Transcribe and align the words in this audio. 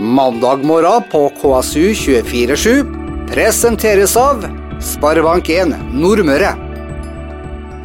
Mandag 0.00 0.64
morgen 0.64 1.02
på 1.10 1.32
KSU247 1.42 2.84
presenteres 3.28 4.12
av 4.16 4.44
Sparebank1 4.78 5.72
Nordmøre. 5.90 6.52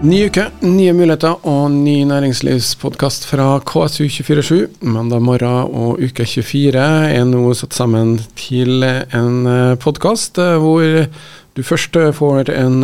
Ny 0.06 0.20
uke, 0.30 0.44
nye 0.62 0.94
muligheter 0.94 1.42
og 1.50 1.74
ny 1.74 2.04
næringslivspodkast 2.06 3.26
fra 3.26 3.48
KSU247. 3.66 4.86
Mandag 4.86 5.26
morgen 5.26 5.74
og 5.74 6.06
uke 6.06 6.28
24 6.30 6.86
er 7.18 7.26
nå 7.32 7.42
satt 7.58 7.74
sammen 7.74 8.20
til 8.38 8.86
en 8.86 9.42
podkast 9.82 10.38
hvor 10.38 11.10
du 11.58 11.66
først 11.66 11.98
får 12.22 12.54
en 12.54 12.80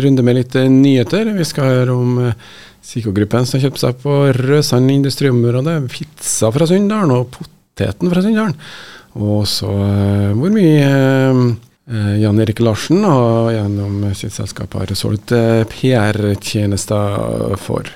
runde 0.00 0.24
med 0.24 0.40
litt 0.40 0.56
nyheter. 0.64 1.28
Vi 1.36 1.44
skal 1.44 1.74
høre 1.74 2.00
om 2.00 2.18
Psykogruppen 2.80 3.44
som 3.44 3.60
kjøpte 3.60 3.84
seg 3.84 4.00
på 4.00 4.20
Røsand 4.40 4.96
industriområde. 4.96 5.82
Pizza 5.92 6.48
fra 6.56 6.64
Sunndalen 6.64 7.18
og 7.20 7.42
poteten 7.80 8.12
fra 8.12 8.22
Sunndalen. 8.22 8.56
Og 9.18 9.48
så 9.50 9.70
hvor 10.38 10.52
mye 10.54 10.90
Jan 12.20 12.38
Erik 12.38 12.60
Larsen 12.62 13.02
har 13.02 13.50
gjennom 13.56 14.04
sitt 14.14 14.36
selskap 14.36 14.76
har 14.78 14.92
solgt 14.94 15.32
PR-tjenester 15.72 17.56
for. 17.58 17.90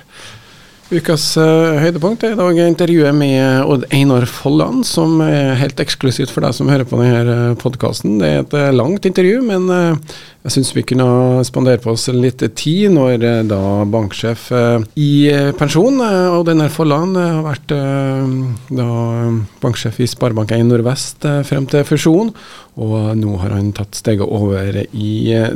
Ukas 0.93 1.23
uh, 1.41 1.79
høydepunkt 1.81 2.21
er 2.27 2.35
i 2.35 2.37
dag 2.37 2.59
intervjuet 2.61 3.15
med 3.17 3.65
Odd 3.65 3.87
Einar 3.89 4.27
Folland, 4.29 4.83
som 4.85 5.17
er 5.25 5.55
helt 5.57 5.81
eksklusivt 5.81 6.29
for 6.29 6.45
deg 6.45 6.53
som 6.53 6.69
hører 6.69 6.85
på 6.85 6.99
denne 6.99 7.55
podkasten. 7.57 8.19
Det 8.21 8.29
er 8.29 8.43
et 8.43 8.53
uh, 8.53 8.67
langt 8.69 9.07
intervju, 9.09 9.39
men 9.47 9.65
uh, 9.65 9.97
jeg 10.45 10.53
syns 10.53 10.69
vi 10.75 10.83
kunne 10.85 11.41
spandere 11.47 11.81
på 11.81 11.95
oss 11.95 12.05
litt 12.13 12.45
tid 12.53 12.93
når 12.93 13.25
da 13.49 13.59
banksjef 13.89 14.45
i 15.01 15.09
pensjon, 15.57 15.97
Odd 16.05 16.53
Einar 16.53 16.69
Folland, 16.69 17.17
har 17.17 17.41
vært 17.47 17.73
da 17.73 18.87
banksjef 19.65 19.97
i 20.05 20.11
Sparebank1 20.13 20.69
Nordvest 20.69 21.25
frem 21.49 21.65
til 21.65 21.89
fusjon, 21.89 22.29
og 22.77 22.97
nå 23.17 23.39
har 23.41 23.57
han 23.57 23.73
tatt 23.73 23.97
steget 23.97 24.29
over 24.29 24.83
i 24.85 25.15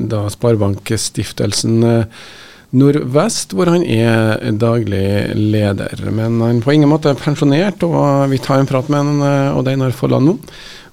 da 0.10 0.26
Sparebankstiftelsen 0.34 1.86
Nordvest, 2.70 3.56
hvor 3.58 3.72
han 3.72 3.82
er 3.82 4.44
daglig 4.62 5.32
leder. 5.34 6.04
Men 6.14 6.38
han 6.44 6.62
på 6.62 6.76
ingen 6.76 6.92
måte 6.92 7.10
er 7.10 7.18
pensjonert, 7.18 7.82
og 7.88 8.30
vi 8.30 8.42
tar 8.44 8.62
en 8.62 8.70
prat 8.70 8.92
med 8.94 9.08
han, 9.08 9.24
Odd 9.58 9.72
Einar 9.72 9.96
Folland 9.98 10.30
nå. 10.30 10.36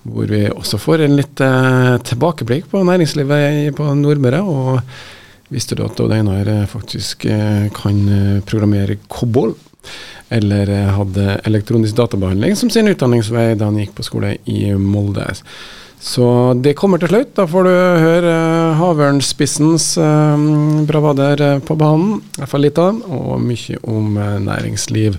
Hvor 0.07 0.31
vi 0.31 0.45
også 0.47 0.79
får 0.79 1.03
en 1.03 1.17
litt 1.19 1.43
eh, 1.43 1.97
tilbakeblikk 2.07 2.69
på 2.71 2.85
næringslivet 2.87 3.75
på 3.77 3.91
Nordmøre. 3.99 4.41
Og 4.47 5.53
visste 5.53 5.77
du 5.77 5.83
at 5.85 6.01
Odd 6.01 6.15
Einar 6.15 6.49
faktisk 6.71 7.27
eh, 7.29 7.67
kan 7.75 8.03
programmere 8.47 9.01
COBOL? 9.11 9.57
Eller 10.33 10.71
hadde 10.97 11.41
elektronisk 11.47 11.99
databehandling 11.99 12.57
som 12.59 12.71
sin 12.73 12.89
utdanningsvei 12.91 13.53
da 13.59 13.69
han 13.69 13.79
gikk 13.83 13.99
på 13.99 14.07
skole 14.07 14.33
i 14.51 14.73
Molde. 14.75 15.29
Så 16.07 16.27
det 16.63 16.77
kommer 16.79 17.03
til 17.03 17.11
slutt. 17.11 17.35
Da 17.35 17.49
får 17.51 17.67
du 17.67 17.73
høre 17.73 18.31
uh, 18.31 18.79
Havørnspissens 18.79 19.97
uh, 19.99 20.39
bravader 20.87 21.59
på 21.67 21.75
banen. 21.79 22.21
I 22.37 22.43
hvert 22.43 22.53
fall 22.53 22.67
litt 22.67 22.79
av. 22.79 23.01
Og 23.11 23.43
mye 23.43 23.81
om 23.91 24.15
næringsliv. 24.47 25.19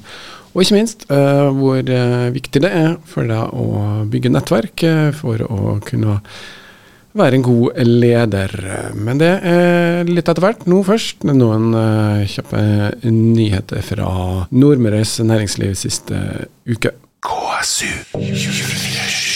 Og 0.56 0.64
ikke 0.64 0.74
minst 0.74 1.04
hvor 1.06 1.90
viktig 2.34 2.62
det 2.64 2.70
er 2.74 2.96
for 3.06 3.30
deg 3.30 3.52
å 3.54 3.68
bygge 4.10 4.32
nettverk 4.34 4.82
for 5.14 5.44
å 5.46 5.76
kunne 5.86 6.16
være 7.14 7.38
en 7.38 7.46
god 7.46 7.78
leder. 7.86 8.56
Men 8.98 9.22
det 9.22 9.30
er 9.52 10.10
litt 10.10 10.26
etter 10.26 10.42
hvert. 10.42 10.66
Nå 10.66 10.82
først 10.88 11.30
noen 11.30 11.70
kjappe 12.34 12.64
nyheter 13.06 13.86
fra 13.86 14.10
Nordmøres 14.50 15.20
næringsliv 15.22 15.78
siste 15.78 16.26
uke. 16.66 16.96
KSU 17.22 17.92
24 18.18 19.27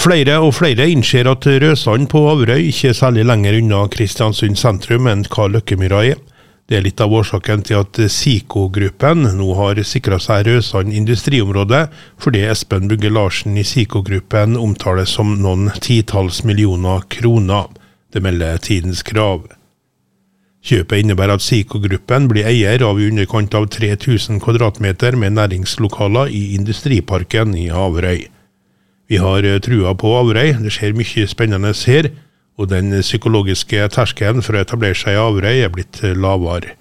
Flere 0.00 0.38
og 0.40 0.54
flere 0.56 0.86
innser 0.88 1.28
at 1.28 1.44
Røsand 1.60 2.06
på 2.08 2.22
Averøy 2.30 2.70
ikke 2.70 2.88
er 2.88 2.94
særlig 2.96 3.26
lenger 3.28 3.58
unna 3.58 3.82
Kristiansund 3.92 4.56
sentrum 4.56 5.10
enn 5.10 5.26
hva 5.28 5.44
Løkkemyra 5.52 5.98
er. 6.14 6.22
Det 6.64 6.78
er 6.78 6.86
litt 6.86 7.02
av 7.04 7.12
årsaken 7.18 7.66
til 7.68 7.82
at 7.82 8.00
Siko-gruppen 8.14 9.26
nå 9.36 9.50
har 9.58 9.82
sikra 9.84 10.16
seg 10.24 10.48
Røsand 10.48 10.96
industriområde, 10.96 11.82
fordi 12.16 12.46
Espen 12.48 12.88
Bugge 12.88 13.12
Larsen 13.12 13.60
i 13.60 13.66
Siko-gruppen 13.74 14.56
omtales 14.56 15.12
som 15.18 15.36
noen 15.42 15.68
titalls 15.84 16.40
millioner 16.48 17.04
kroner. 17.12 17.68
Det 18.08 18.24
melder 18.24 18.56
Tidens 18.56 19.04
Krav. 19.04 19.50
Kjøpet 20.64 21.04
innebærer 21.04 21.36
at 21.36 21.44
Siko-gruppen 21.44 22.32
blir 22.32 22.48
eier 22.48 22.88
av 22.88 22.96
i 22.96 23.12
underkant 23.12 23.52
av 23.52 23.68
3000 23.68 24.40
kvadratmeter 24.40 25.20
med 25.20 25.36
næringslokaler 25.36 26.32
i 26.32 26.54
industriparken 26.56 27.52
i 27.52 27.68
Averøy. 27.68 28.30
Vi 29.10 29.18
har 29.18 29.42
eh, 29.42 29.58
trua 29.58 29.94
på 29.98 30.12
Averøy, 30.20 30.54
det 30.62 30.70
skjer 30.74 30.94
mye 30.94 31.26
spennende 31.26 31.74
her, 31.74 32.12
og 32.60 32.68
den 32.70 32.92
psykologiske 33.00 33.88
terskelen 33.96 34.44
for 34.44 34.54
å 34.54 34.62
etablere 34.62 34.98
seg 34.98 35.16
i 35.16 35.18
Averøy 35.18 35.64
er 35.64 35.74
blitt 35.74 35.98
eh, 36.06 36.14
lavere. 36.14 36.76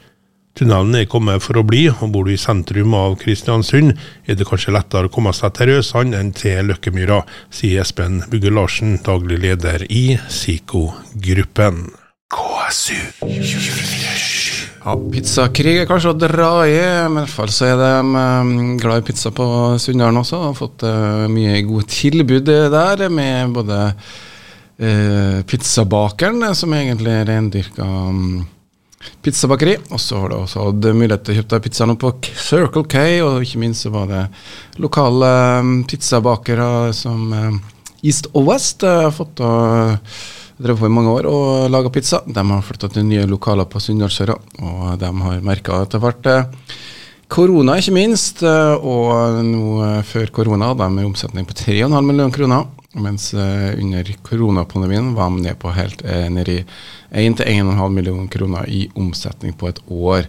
Tunnelen 0.60 0.98
er 0.98 1.08
kommet 1.10 1.42
for 1.42 1.58
å 1.58 1.64
bli, 1.64 1.86
og 1.90 2.12
bor 2.14 2.28
du 2.28 2.34
i 2.34 2.38
sentrum 2.38 2.94
av 2.98 3.16
Kristiansund, 3.22 3.96
er 4.28 4.38
det 4.38 4.48
kanskje 4.50 4.76
lettere 4.76 5.10
å 5.10 5.14
komme 5.14 5.34
seg 5.34 5.56
til 5.56 5.72
Røsand 5.72 6.18
enn 6.18 6.34
til 6.36 6.70
Løkkemyra, 6.70 7.24
sier 7.54 7.86
Espen 7.86 8.22
Bugge 8.30 8.52
Larsen, 8.54 8.98
daglig 9.06 9.40
leder 9.46 9.88
i 9.90 10.20
SIKO-gruppen. 10.28 11.88
KSU 12.30 13.00
24 13.26 14.59
ja, 14.80 14.96
pizzakrig 15.12 15.82
er 15.82 15.88
kanskje 15.90 16.14
å 16.14 16.20
dra 16.20 16.52
i, 16.70 16.78
men 17.12 17.20
i 17.20 17.26
hvert 17.26 17.36
fall 17.36 17.52
så 17.52 17.68
er 17.68 17.80
de 17.80 17.90
um, 18.00 18.54
glad 18.80 19.02
i 19.02 19.08
pizza 19.10 19.32
på 19.36 19.46
Sunndalen 19.82 20.22
også. 20.22 20.40
Har 20.46 20.56
fått 20.58 20.86
uh, 20.88 21.26
mye 21.32 21.60
gode 21.68 21.90
tilbud 21.92 22.48
der, 22.48 23.04
med 23.12 23.58
både 23.58 23.82
uh, 23.92 25.42
pizzabakeren, 25.50 26.48
som 26.56 26.76
egentlig 26.78 27.12
er 27.12 27.28
rendyrka 27.28 27.84
um, 27.84 28.40
pizzabakeri, 29.24 29.76
og 29.92 30.00
så 30.04 30.24
har 30.24 30.32
du 30.32 30.40
også 30.40 30.70
hatt 30.70 30.90
mulighet 30.96 31.28
til 31.28 31.36
å 31.36 31.42
kjøpe 31.42 31.56
deg 31.56 31.68
pizza 31.68 31.88
nå 31.88 32.00
på 32.00 32.14
Circle 32.32 32.88
K, 32.88 33.04
og 33.28 33.44
ikke 33.44 33.64
minst 33.66 33.84
så 33.84 33.94
var 33.94 34.08
det 34.12 34.26
lokale 34.80 35.34
um, 35.60 35.78
pizzabakere 35.88 36.72
som 36.96 37.32
East 38.00 38.32
og 38.32 38.48
West 38.48 38.88
uh, 38.88 39.10
har 39.10 39.16
fått 39.16 39.44
uh, 39.44 39.96
drev 40.60 40.80
på 40.80 40.90
i 40.90 40.92
mange 40.92 41.12
år 41.16 41.28
og 41.30 41.70
laga 41.72 41.92
pizza. 41.94 42.20
De 42.28 42.44
har 42.52 42.66
flytta 42.66 42.90
til 42.92 43.08
nye 43.08 43.28
lokaler 43.30 43.68
på 43.70 43.80
Sunndalsøra, 43.84 44.36
og 44.60 45.00
de 45.00 45.12
har 45.24 45.46
merka 45.46 45.86
det 45.88 46.02
ble 46.04 46.36
korona, 47.30 47.78
ikke 47.80 47.96
minst. 47.96 48.44
Og 48.44 49.40
nå 49.46 50.02
før 50.10 50.34
korona 50.36 50.74
de 50.76 50.90
en 50.90 51.08
omsetning 51.08 51.48
på 51.48 51.56
3,5 51.62 52.02
millioner 52.04 52.36
kroner. 52.36 52.68
Mens 53.00 53.30
under 53.38 54.08
koronapandemien 54.26 55.14
var 55.14 55.30
de 55.30 55.44
ned 55.46 55.60
på 55.62 55.72
helt 55.76 56.02
ned 56.34 56.50
i 56.50 56.64
1-1,5 57.14 57.94
millioner 57.94 58.28
kroner 58.34 58.66
i 58.68 58.88
omsetning 58.98 59.54
på 59.56 59.70
et 59.70 59.80
år. 59.88 60.26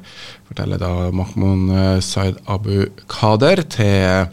Forteller 0.51 0.79
da 0.79 1.09
Mahmoud 1.11 2.05
Said 2.05 2.39
Abu 2.47 2.85
Kader 3.09 3.65
til 3.65 4.29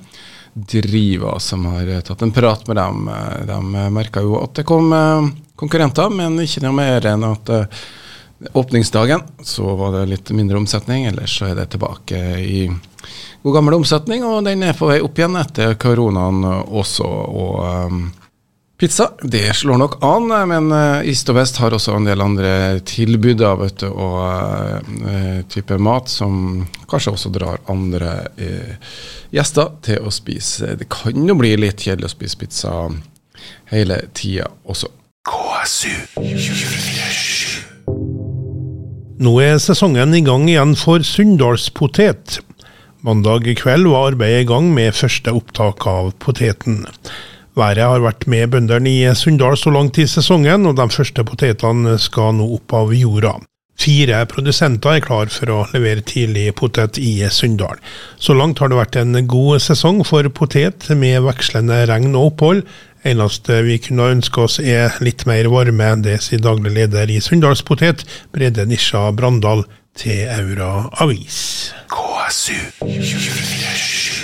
Driva, 0.57 1.35
som 1.40 1.66
har 1.69 1.90
tatt 2.01 2.23
en 2.25 2.34
prat 2.34 2.63
med 2.68 2.79
dem. 2.79 3.09
De 3.45 3.57
merka 3.94 4.23
jo 4.25 4.40
at 4.41 4.56
det 4.57 4.66
kom 4.66 4.90
konkurrenter, 5.57 6.09
men 6.09 6.40
ikke 6.41 6.63
noe 6.66 6.73
mer 6.78 7.06
enn 7.12 7.25
at 7.28 7.51
åpningsdagen 8.57 9.22
så 9.45 9.75
var 9.78 9.94
det 9.94 10.06
litt 10.12 10.31
mindre 10.34 10.57
omsetning. 10.57 11.06
Ellers 11.12 11.38
så 11.38 11.51
er 11.51 11.59
det 11.59 11.69
tilbake 11.73 12.22
i 12.41 12.66
god 13.44 13.53
gammel 13.53 13.78
omsetning, 13.78 14.25
og 14.25 14.44
den 14.45 14.66
er 14.66 14.78
på 14.78 14.90
vei 14.90 15.00
opp 15.06 15.18
igjen 15.18 15.38
etter 15.40 15.78
koronaen 15.81 16.41
også. 16.45 17.06
og 17.06 18.01
Pizza 18.77 19.11
det 19.21 19.55
slår 19.55 19.77
nok 19.81 20.03
an, 20.05 20.27
men 20.49 20.69
uh, 20.69 21.01
East 21.01 21.29
og 21.31 21.39
Vest 21.39 21.57
har 21.57 21.73
også 21.73 21.95
en 21.97 22.05
del 22.05 22.21
andre 22.21 22.77
tilbud 22.85 23.41
vet 23.41 23.71
et 23.73 23.83
og 23.89 24.19
uh, 24.21 25.39
type 25.49 25.79
mat 25.81 26.05
som 26.13 26.67
kanskje 26.85 27.13
også 27.15 27.31
drar 27.33 27.63
andre 27.73 28.11
uh, 28.38 28.75
gjester 29.33 29.71
til 29.81 30.05
å 30.05 30.13
spise. 30.13 30.75
Det 30.77 30.85
kan 30.93 31.25
jo 31.25 31.33
bli 31.39 31.55
litt 31.57 31.81
kjedelig 31.88 32.06
å 32.06 32.13
spise 32.13 32.38
pizza 32.38 32.74
hele 33.71 33.97
tida 34.13 34.45
også. 34.69 34.91
KSU 35.25 35.95
247. 36.13 37.65
Nå 39.25 39.33
er 39.41 39.57
sesongen 39.57 40.13
i 40.13 40.21
gang 40.21 40.45
igjen 40.51 40.75
for 40.77 41.01
Sunndalspotet. 41.01 42.44
Mandag 43.01 43.50
kveld 43.57 43.89
var 43.89 44.12
arbeidet 44.12 44.45
i 44.45 44.50
gang 44.53 44.69
med 44.77 44.94
første 44.94 45.33
opptak 45.33 45.88
av 45.89 46.13
poteten. 46.21 46.85
Været 47.57 47.81
har 47.81 48.04
vært 48.04 48.27
med 48.30 48.51
bøndene 48.54 48.92
i 48.92 49.13
Sunndal 49.18 49.56
så 49.57 49.71
langt 49.74 49.98
i 49.98 50.06
sesongen, 50.06 50.68
og 50.69 50.75
de 50.77 50.86
første 50.94 51.24
potetene 51.25 51.95
skal 51.98 52.36
nå 52.38 52.45
opp 52.59 52.75
av 52.77 52.94
jorda. 52.94 53.38
Fire 53.77 54.19
produsenter 54.30 54.98
er 54.98 55.04
klar 55.06 55.30
for 55.33 55.54
å 55.54 55.57
levere 55.74 56.06
tidlig 56.06 56.51
potet 56.57 56.98
i 57.01 57.15
Sunndal. 57.33 57.81
Så 58.21 58.33
langt 58.38 58.62
har 58.62 58.69
det 58.69 58.77
vært 58.77 58.98
en 59.01 59.18
god 59.30 59.62
sesong 59.62 60.04
for 60.06 60.30
potet, 60.38 60.86
med 60.94 61.25
vekslende 61.25 61.83
regn 61.89 62.13
og 62.13 62.31
opphold. 62.33 62.62
Eneste 63.07 63.62
vi 63.65 63.80
kunne 63.81 64.12
ønske 64.18 64.45
oss 64.45 64.60
er 64.62 64.98
litt 65.01 65.25
mer 65.30 65.50
varme, 65.53 65.95
det 66.06 66.19
sier 66.25 66.42
daglig 66.42 66.75
leder 66.77 67.10
i 67.10 67.21
Sunndalspotet, 67.21 68.06
Brede 68.33 68.65
Nisja 68.69 69.07
Brandal, 69.18 69.65
til 69.98 70.30
Aura 70.30 70.92
Avis. 71.01 71.74
KSU 71.89 72.57
24 72.86 74.16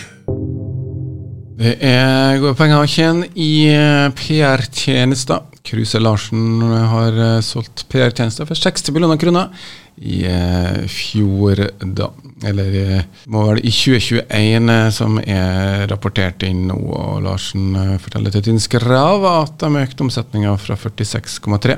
Det 1.54 1.76
er 1.86 2.40
gode 2.42 2.58
penger 2.58 2.82
å 2.82 2.90
tjene 2.90 3.28
i 3.38 3.68
eh, 3.70 4.08
PR-tjenester. 4.18 5.44
Kruse 5.64 6.00
Larsen 6.02 6.64
har 6.90 7.14
eh, 7.14 7.44
solgt 7.46 7.86
PR-tjenester 7.92 8.48
for 8.50 8.58
60 8.58 8.96
millioner 8.96 9.20
kroner 9.22 9.52
i 10.02 10.24
eh, 10.26 10.82
fjor, 10.90 11.62
da. 11.94 12.10
Eller 12.50 12.78
eh, 12.82 13.06
må 13.30 13.46
vel 13.52 13.62
i 13.62 13.72
2021 13.72 14.74
eh, 14.74 14.90
som 14.96 15.20
er 15.22 15.86
rapportert 15.92 16.44
inn 16.48 16.66
nå. 16.72 16.80
Og 16.98 17.22
Larsen 17.28 17.78
eh, 17.78 17.96
forteller 18.02 18.34
til 18.34 18.48
Tidens 18.48 18.68
Krav 18.72 19.28
at 19.30 19.56
de 19.62 19.86
økte 19.86 20.08
omsetninga 20.08 20.58
fra 20.58 20.80
46,3 20.80 21.78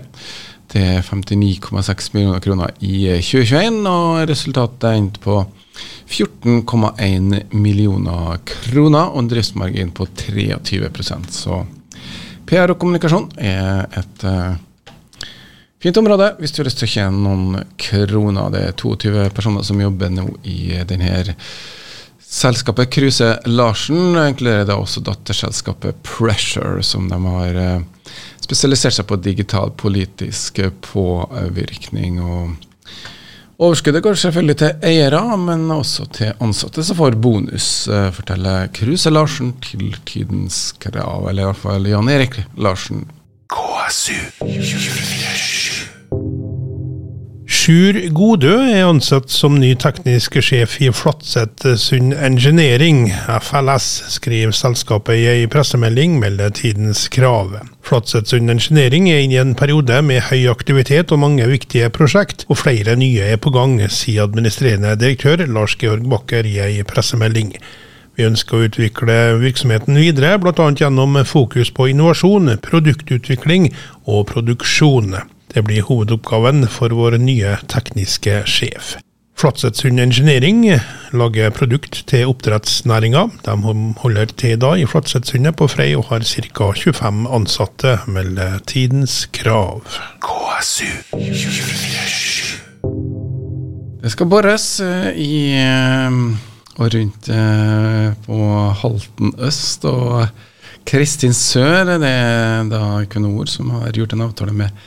til 0.72 1.04
59,6 1.04 2.10
millioner 2.16 2.42
kroner 2.44 2.74
i 2.80 3.10
eh, 3.12 3.22
2021, 3.22 3.83
og 3.92 4.24
resultatet 4.31 4.95
endte 4.95 5.22
på 5.25 5.44
14,1 6.07 7.54
millioner 7.54 8.38
kroner 8.45 9.12
og 9.12 9.24
en 9.24 9.31
driftsmargin 9.31 9.92
på 9.95 10.07
23 10.16 10.89
Så 11.30 11.66
PR 12.45 12.72
og 12.72 12.80
kommunikasjon 12.80 13.31
er 13.42 13.88
et 13.98 14.25
uh, 14.27 14.54
fint 15.81 15.98
område 15.98 16.36
hvis 16.39 16.54
du 16.54 16.62
har 16.62 16.69
lyst 16.69 16.80
til 16.83 16.88
å 16.88 16.94
tjene 16.94 17.24
noen 17.25 17.63
kroner. 17.81 18.54
Det 18.54 18.62
er 18.68 18.77
22 18.77 19.30
personer 19.36 19.66
som 19.66 19.81
jobber 19.81 20.13
nå 20.13 20.27
i 20.44 20.77
denne 20.88 21.25
selskapet 22.22 22.92
Kruse 22.94 23.31
Larsen. 23.50 24.16
Inkluderer 24.22 24.69
da 24.69 24.77
også 24.80 25.04
datterselskapet 25.06 26.04
Pressure, 26.06 26.83
som 26.86 27.10
de 27.10 27.19
har 27.25 27.60
uh, 27.60 28.13
spesialisert 28.45 29.00
seg 29.00 29.10
på 29.10 29.19
digital 29.25 29.74
politisk 29.74 30.62
påvirkning. 30.86 32.22
og 32.22 32.56
Overskuddet 33.56 34.04
går 34.04 34.18
selvfølgelig 34.19 34.57
til 34.60 34.81
eiere, 34.84 35.22
men 35.40 35.69
også 35.72 36.10
til 36.12 36.34
ansatte 36.44 36.84
som 36.84 36.98
får 37.00 37.16
bonus, 37.24 37.88
eh, 37.88 38.10
forteller 38.12 38.68
Kruse 38.75 39.10
Larsen 39.10 39.54
til 39.63 39.96
Tidens 40.06 40.74
Krav, 40.84 41.30
eller 41.31 41.54
fall 41.56 41.88
Jan 41.88 42.10
Erik 42.12 42.36
Larsen. 42.57 43.06
Sjur 47.65 47.97
Godø 48.13 48.51
er 48.62 48.83
ansatt 48.85 49.31
som 49.33 49.56
ny 49.57 49.71
teknisk 49.81 50.35
sjef 50.45 50.75
i 50.85 50.91
Flatseth 50.94 51.71
Sund 51.81 52.13
Engineering. 52.13 53.07
FLS 53.41 53.88
skriver 54.13 54.53
selskapet 54.53 55.17
i 55.17 55.23
ei 55.31 55.47
pressemelding, 55.50 56.19
melder 56.21 56.53
Tidens 56.53 57.07
Krav. 57.09 57.56
Flatseth 57.81 58.35
Sund 58.35 58.53
Engineering 58.53 59.09
er 59.09 59.23
inne 59.23 59.39
i 59.39 59.41
en 59.41 59.57
periode 59.57 59.97
med 60.06 60.27
høy 60.27 60.45
aktivitet 60.51 61.09
og 61.09 61.23
mange 61.23 61.50
viktige 61.50 61.89
prosjekt, 61.89 62.45
og 62.53 62.62
flere 62.62 62.94
nye 63.01 63.33
er 63.33 63.41
på 63.41 63.50
gang, 63.56 63.79
sier 63.89 64.29
administrerende 64.29 64.94
direktør 65.01 65.47
Lars 65.50 65.73
Georg 65.81 66.06
Bakker 66.12 66.45
i 66.45 66.59
ei 66.67 66.85
pressemelding. 66.85 67.56
Vi 68.13 68.29
ønsker 68.29 68.59
å 68.59 68.67
utvikle 68.69 69.21
virksomheten 69.41 69.97
videre, 69.97 70.38
bl.a. 70.38 70.69
gjennom 70.69 71.17
fokus 71.25 71.73
på 71.73 71.89
innovasjon, 71.95 72.59
produktutvikling 72.62 73.71
og 74.06 74.27
produksjon. 74.35 75.17
Det 75.56 75.62
blir 75.63 75.86
hovedoppgaven 75.88 76.66
for 76.68 76.92
vår 76.92 77.16
nye 77.24 77.54
tekniske 77.72 78.42
sjef. 78.44 78.98
Flatsetsund 79.40 80.02
Engineering 80.04 80.66
lager 81.16 81.54
produkt 81.56 82.02
til 82.12 82.28
oppdrettsnæringa. 82.28 83.22
De 83.46 83.54
holder 84.02 84.34
til 84.36 84.57
da 84.60 84.74
i 84.75 84.84
Flatsetsundet 84.84 85.56
på 85.56 85.69
Frei 85.72 85.94
og 85.96 86.10
har 86.10 86.25
ca. 86.28 86.68
25 86.75 87.30
ansatte, 87.38 87.94
melder 88.07 88.60
Tidens 88.68 89.30
Krav. 89.31 89.80
Det 94.04 94.12
skal 94.12 94.28
bores 94.28 94.66
eh, 94.84 95.08
i 95.16 95.36
eh, 95.56 96.19
og 96.75 96.92
rundt 96.98 97.30
eh, 97.31 98.10
på 98.28 98.42
Halten 98.81 99.31
øst 99.40 99.88
og 99.88 100.28
Kristin 100.86 101.34
sør. 101.34 101.96
Det 101.96 102.12
er 102.12 102.68
da 102.68 102.84
Equinor 103.06 103.48
som 103.48 103.72
har 103.80 103.96
gjort 103.96 104.13
en 104.13 104.28
avtale 104.28 104.51
med 104.54 104.84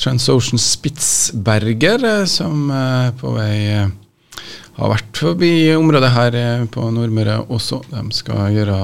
Transocean 0.00 0.58
Spitsberger, 0.58 2.04
eh, 2.04 2.24
som 2.24 2.70
eh, 2.70 3.10
på 3.20 3.34
vei 3.36 3.56
eh, 3.68 3.90
har 4.80 4.92
vært 4.94 5.18
forbi 5.20 5.52
området 5.76 6.08
her 6.14 6.36
på 6.72 6.86
Nordmøre 6.94 7.36
også. 7.52 7.82
De 7.90 8.06
skal 8.16 8.54
gjøre 8.54 8.78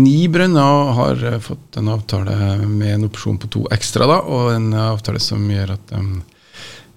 ni 0.00 0.30
brønner 0.32 0.64
og 0.64 0.92
har 0.96 1.24
fått 1.44 1.76
en 1.76 1.90
avtale 1.92 2.36
med 2.64 2.94
en 2.94 3.04
opsjon 3.10 3.36
på 3.42 3.50
to 3.52 3.66
ekstra, 3.74 4.08
da, 4.08 4.22
og 4.24 4.54
en 4.54 4.72
avtale 4.72 5.20
som 5.20 5.44
gjør 5.50 5.74
at 5.74 5.92
de 5.92 6.00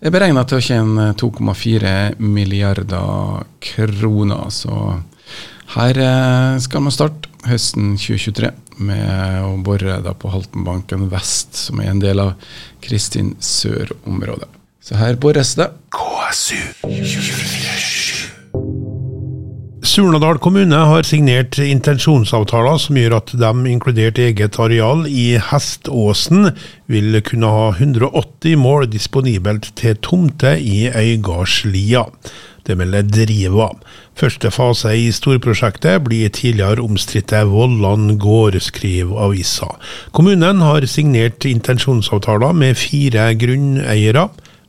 er 0.04 0.14
beregna 0.14 0.46
til 0.48 0.62
å 0.62 0.64
tjene 0.64 1.10
2,4 1.20 1.94
milliarder 2.24 3.44
kroner. 3.60 4.48
Så 4.56 4.78
her 5.76 6.00
skal 6.64 6.86
man 6.86 6.96
starte 6.96 7.28
høsten 7.50 7.98
2023 8.00 8.54
med 8.78 9.44
å 9.44 9.54
bore 9.66 10.00
da 10.06 10.16
på 10.18 10.32
Haltenbanken 10.34 11.10
vest, 11.12 11.56
som 11.68 11.82
er 11.84 11.92
en 11.92 12.04
del 12.04 12.22
av 12.24 12.34
Kristin 12.84 13.36
Sør-området. 13.44 14.50
Så 14.84 15.00
her 15.00 15.16
bores 15.16 15.56
det. 15.56 15.70
Surnadal 19.84 20.40
kommune 20.40 20.78
har 20.90 21.06
signert 21.06 21.58
intensjonsavtaler 21.60 22.80
som 22.82 22.98
gjør 22.98 23.18
at 23.18 23.34
de, 23.38 23.50
inkludert 23.70 24.20
eget 24.20 24.56
areal 24.60 25.04
i 25.12 25.36
Heståsen, 25.38 26.50
vil 26.92 27.20
kunne 27.28 27.52
ha 27.52 27.68
180 27.76 28.58
mål 28.58 28.88
disponibelt 28.90 29.70
til 29.80 30.00
tomte 30.02 30.56
i 30.58 30.88
Øygardslia. 30.88 32.08
Det 32.64 32.78
melder 32.80 33.04
Driva. 33.06 33.70
Første 34.20 34.52
fase 34.54 34.92
i 34.94 35.08
storprosjektet 35.12 36.04
blir 36.06 36.30
tidligere 36.30 36.84
omstridte 36.86 37.42
Vollan 37.50 38.20
gård, 38.22 38.60
skriver 38.62 39.26
avisa. 39.26 39.72
Kommunen 40.14 40.62
har 40.62 40.86
signert 40.86 41.46
intensjonsavtaler 41.50 42.54
med 42.54 42.78
fire 42.78 43.32
grunneiere. 43.34 44.28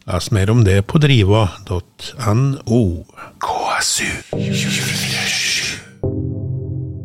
Les 0.09 0.31
mer 0.37 0.51
om 0.53 0.65
det 0.65 0.83
på 0.89 1.01
driva.no. 1.01 2.83
KSU 3.45 4.11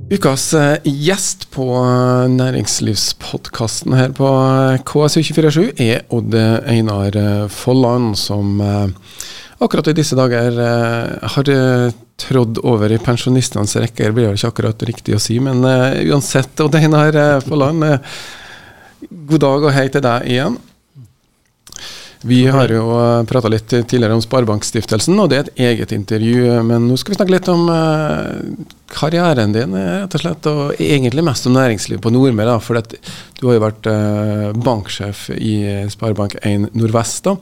Ukas 0.10 0.54
eh, 0.58 0.80
gjest 0.84 1.46
på 1.54 1.68
eh, 1.78 2.26
næringslivspodkasten 2.34 3.94
her 3.94 4.14
på 4.18 4.26
eh, 4.26 4.80
KSU247 4.90 5.84
er 5.86 6.02
Odd 6.10 6.34
Einar 6.66 7.14
Folland, 7.54 8.16
som 8.18 8.58
akkurat 9.62 9.92
i 9.92 9.94
disse 10.00 10.18
dager 10.18 10.58
har 11.22 11.52
trådd 12.20 12.60
over 12.68 12.92
i 12.92 13.00
pensjonistenes 13.02 13.76
rekker. 13.80 14.14
Blir 14.16 14.30
jo 14.30 14.38
ikke 14.38 14.52
akkurat 14.54 14.88
riktig 14.90 15.16
å 15.18 15.22
si, 15.22 15.40
men 15.44 15.64
uh, 15.66 15.96
uansett, 16.12 16.54
Odd 16.64 16.78
Einar 16.80 17.16
eh, 17.16 17.38
Folland, 17.46 17.86
uh, 17.86 18.26
god 19.30 19.46
dag 19.46 19.70
og 19.70 19.76
hei 19.76 19.88
til 19.92 20.04
deg 20.06 20.28
igjen. 20.30 20.60
Vi 22.28 22.42
har 22.52 22.68
jo 22.68 22.84
prata 23.30 23.48
litt 23.48 23.70
tidligere 23.72 24.18
om 24.18 24.20
Sparebankstiftelsen, 24.20 25.16
og 25.24 25.30
det 25.32 25.38
er 25.38 25.46
et 25.46 25.62
eget 25.70 25.94
intervju. 25.96 26.58
Men 26.68 26.90
nå 26.90 26.98
skal 27.00 27.14
vi 27.14 27.16
snakke 27.16 27.32
litt 27.32 27.48
om 27.48 27.62
karrieren 28.92 29.56
din, 29.56 29.72
rett 29.72 30.18
og 30.18 30.24
slett. 30.26 30.50
Og 30.52 30.82
egentlig 30.84 31.24
mest 31.24 31.48
om 31.48 31.56
næringslivet 31.56 32.04
på 32.04 32.12
Nordmøre. 32.12 32.58
For 32.60 32.76
du 32.84 33.46
har 33.48 33.56
jo 33.56 33.64
vært 33.64 33.88
banksjef 34.68 35.30
i 35.38 35.54
Sparebank1 35.96 36.74
Nordvest 36.76 37.24
da, 37.30 37.38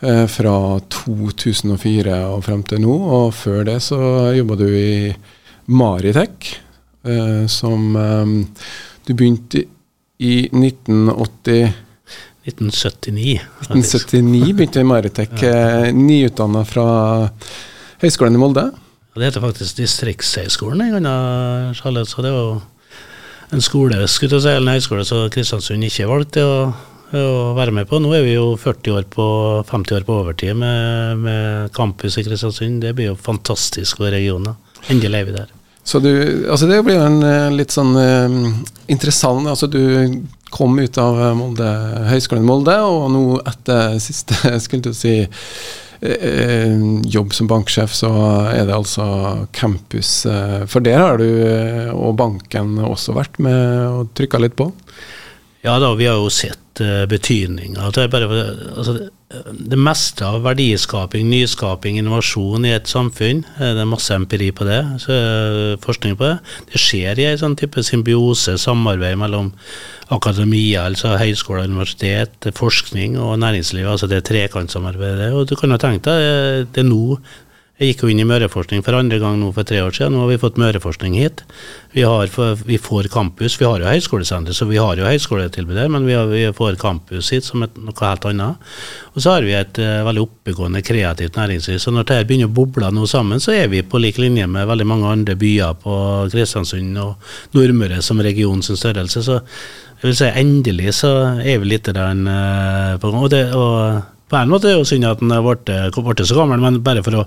fra 0.00 0.54
2004 0.94 2.18
og 2.28 2.44
frem 2.46 2.62
til 2.62 2.84
nå. 2.84 2.94
Og 3.18 3.32
før 3.34 3.64
det 3.66 3.80
så 3.82 3.98
jobba 4.36 4.58
du 4.60 4.66
i 4.68 5.10
Maritech, 5.68 6.60
eh, 7.04 7.46
som 7.46 7.96
eh, 7.96 8.26
Du 9.06 9.14
begynte 9.14 9.64
i 10.18 10.48
1980 10.52 11.74
1979. 12.48 13.40
faktisk. 13.60 14.08
1979 14.08 14.54
begynte 14.56 14.78
jeg 14.78 14.84
i 14.84 14.88
Maritech, 14.88 15.42
ja. 15.44 15.90
nyutdanna 15.92 16.64
fra 16.64 16.86
Høgskolen 18.00 18.38
i 18.38 18.40
Molde. 18.40 18.64
Ja, 18.72 19.20
Det 19.20 19.28
heter 19.28 19.44
faktisk 19.44 19.76
Distriktshøgskolen, 19.76 20.80
en 20.80 21.06
annen 21.06 21.74
Charlotte, 21.76 22.10
så 22.10 22.24
det 22.24 22.32
var 22.32 22.62
en 23.52 23.64
skole, 23.64 24.00
skulle 24.08 24.36
jeg 24.36 24.42
si, 24.42 24.48
eller 24.48 24.64
en 24.64 24.76
høyskole 24.76 25.04
så 25.04 25.28
Kristiansund 25.32 25.84
ikke 25.84 26.08
valgte 26.08 26.44
å, 26.44 26.56
å 27.16 27.52
være 27.56 27.72
med 27.72 27.88
på. 27.88 28.00
Nå 28.02 28.10
er 28.16 28.24
vi 28.26 28.34
jo 28.34 28.50
40 28.60 28.96
år 28.98 29.06
på, 29.12 29.26
50 29.68 29.96
år 30.00 30.08
på 30.08 30.16
overtid 30.22 30.56
med, 30.58 31.22
med 31.24 31.70
campus 31.76 32.18
i 32.20 32.24
Kristiansund. 32.26 32.82
Det 32.84 32.94
blir 32.98 33.12
jo 33.12 33.20
fantastisk 33.20 34.02
for 34.02 34.12
regionen. 34.12 34.58
Endelig 34.92 35.22
er 35.22 35.30
vi 35.30 35.36
der. 35.38 35.54
Så 35.88 36.02
du, 36.04 36.10
altså 36.52 36.66
det 36.68 36.82
blir 36.84 36.98
jo 36.98 37.06
en 37.06 37.22
eh, 37.24 37.46
litt 37.56 37.72
sånn 37.72 37.94
eh, 37.96 38.34
interessant 38.92 39.48
altså 39.48 39.70
Du 39.72 39.78
kom 40.52 40.76
ut 40.76 40.98
av 41.00 41.16
eh, 41.16 41.36
Molde, 41.38 41.68
Høgskolen 42.10 42.44
Molde, 42.44 42.74
og 42.84 43.06
nå 43.14 43.22
etter 43.48 43.96
siste 44.04 44.52
skulle 44.60 44.90
du 44.90 44.96
si 44.96 45.14
eh, 45.22 46.26
eh, 46.28 46.74
jobb 47.08 47.32
som 47.32 47.48
banksjef, 47.48 47.94
så 48.02 48.10
er 48.52 48.68
det 48.68 48.76
altså 48.76 49.06
campus. 49.56 50.26
eh, 50.28 50.66
For 50.68 50.84
der 50.84 51.00
har 51.00 51.16
du 51.22 51.24
eh, 51.24 51.88
og 51.94 52.18
banken 52.20 52.76
også 52.84 53.16
vært 53.16 53.40
med 53.40 53.56
og 53.88 54.12
trykka 54.18 54.44
litt 54.44 54.60
på? 54.60 54.68
Ja 55.64 55.78
da, 55.82 55.90
vi 55.98 56.06
har 56.06 56.18
jo 56.20 56.28
sett 56.30 56.82
uh, 56.82 57.02
betydninga. 57.10 57.88
Det, 57.94 58.04
altså, 58.14 58.94
det 59.50 59.78
meste 59.80 60.24
av 60.24 60.44
verdiskaping, 60.46 61.26
nyskaping, 61.28 61.98
innovasjon 61.98 62.64
i 62.64 62.72
et 62.76 62.88
samfunn, 62.88 63.42
det 63.58 63.82
er 63.82 63.90
masse 63.90 64.14
empiri 64.14 64.52
på 64.54 64.64
det, 64.68 64.78
forskning 65.84 66.14
på 66.16 66.28
det, 66.28 66.36
det 66.70 66.80
skjer 66.80 67.20
i 67.20 67.26
en 67.32 67.42
sånn 67.42 67.58
type 67.58 67.82
symbiose, 67.84 68.54
samarbeid 68.62 69.18
mellom 69.20 69.50
akademia, 70.14 70.86
altså 70.86 71.18
høyskole 71.20 71.66
og 71.66 71.74
universitet, 71.74 72.48
forskning 72.56 73.18
og 73.20 73.36
næringsliv. 73.42 73.90
altså 73.90 74.08
Det 74.08 74.22
trekantsamarbeidet. 74.24 75.34
Og 75.34 75.50
du 75.50 75.58
kan 75.58 75.74
jo 75.74 75.82
tenke 75.82 76.08
deg, 76.08 76.70
det 76.72 76.86
er 76.86 76.88
nå 76.88 77.18
jeg 77.78 77.92
gikk 77.92 78.00
jo 78.02 78.08
inn 78.10 78.18
i 78.18 78.26
Møreforskning 78.26 78.82
for 78.82 78.96
andre 78.98 79.20
gang 79.22 79.36
nå 79.38 79.52
for 79.54 79.66
tre 79.66 79.78
år 79.84 79.94
siden. 79.94 80.16
Nå 80.16 80.24
har 80.24 80.32
vi 80.32 80.40
fått 80.42 80.56
Møreforskning 80.58 81.14
hit. 81.14 81.44
Vi, 81.94 82.02
har, 82.02 82.26
vi 82.66 82.78
får 82.82 83.06
campus. 83.12 83.54
Vi 83.60 83.68
har 83.68 83.78
jo 83.78 83.86
høyskolesenter, 83.86 84.56
så 84.56 84.66
vi 84.66 84.80
har 84.82 84.98
jo 84.98 85.06
høyskoletilbud 85.06 85.78
her, 85.78 85.92
men 85.94 86.08
vi, 86.08 86.16
har, 86.18 86.26
vi, 86.26 86.42
får 86.58 86.74
campus 86.82 87.30
hit 87.30 87.46
som 87.46 87.62
et, 87.62 87.78
noe 87.78 87.94
helt 88.02 88.26
annet. 88.26 88.74
Og 89.14 89.22
så 89.22 89.36
har 89.36 89.46
vi 89.46 89.54
et 89.54 89.78
uh, 89.78 90.02
veldig 90.08 90.26
oppegående 90.26 90.82
kreativt 90.82 91.38
næringsliv. 91.38 91.78
Så 91.78 91.94
når 91.94 92.08
dette 92.10 92.26
begynner 92.26 92.50
å 92.50 92.56
boble 92.58 92.90
noe 92.98 93.06
sammen, 93.10 93.38
så 93.38 93.54
er 93.54 93.70
vi 93.70 93.86
på 93.86 94.02
lik 94.02 94.18
linje 94.18 94.50
med 94.50 94.66
veldig 94.66 94.90
mange 94.96 95.14
andre 95.14 95.38
byer 95.38 95.78
på 95.78 95.94
Kristiansund 96.34 96.98
og 96.98 97.30
Nordmøre 97.54 98.02
som 98.02 98.26
regionens 98.26 98.74
størrelse. 98.74 99.22
Så 99.22 99.38
jeg 99.38 100.02
vil 100.02 100.18
si 100.18 100.34
endelig 100.34 100.98
så 100.98 101.14
er 101.38 101.62
vi 101.62 101.76
litt 101.76 101.94
der 101.94 102.10
uh, 102.10 102.98
på 102.98 103.14
gang. 103.14 103.22
Og, 103.22 103.30
det, 103.30 103.44
og 103.54 104.17
på 104.28 104.36
en 104.36 104.50
måte 104.52 104.68
er 104.68 104.76
det 104.76 104.82
jo 104.82 104.88
synd 104.88 105.08
at 105.08 105.22
han 105.24 105.32
ble 105.44 106.26
så 106.28 106.36
gammel, 106.36 106.60
men 106.60 106.82
bare 106.84 107.04
for 107.06 107.22
å 107.22 107.24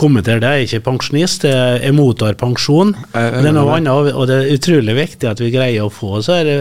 kommentere 0.00 0.42
det, 0.42 0.50
jeg 0.52 0.66
er 0.66 0.68
ikke 0.68 0.86
pensjonist, 0.90 1.46
jeg 1.48 1.96
mottar 1.96 2.36
pensjon. 2.40 2.92
Det 3.14 3.48
er 3.48 3.56
noe 3.56 3.78
annet, 3.78 4.12
og 4.12 4.28
det 4.28 4.36
er 4.42 4.52
utrolig 4.58 4.98
viktig 4.98 5.30
at 5.30 5.40
vi 5.40 5.52
greier 5.54 5.86
å 5.86 5.92
få 5.92 6.20
så 6.24 6.38
er 6.42 6.52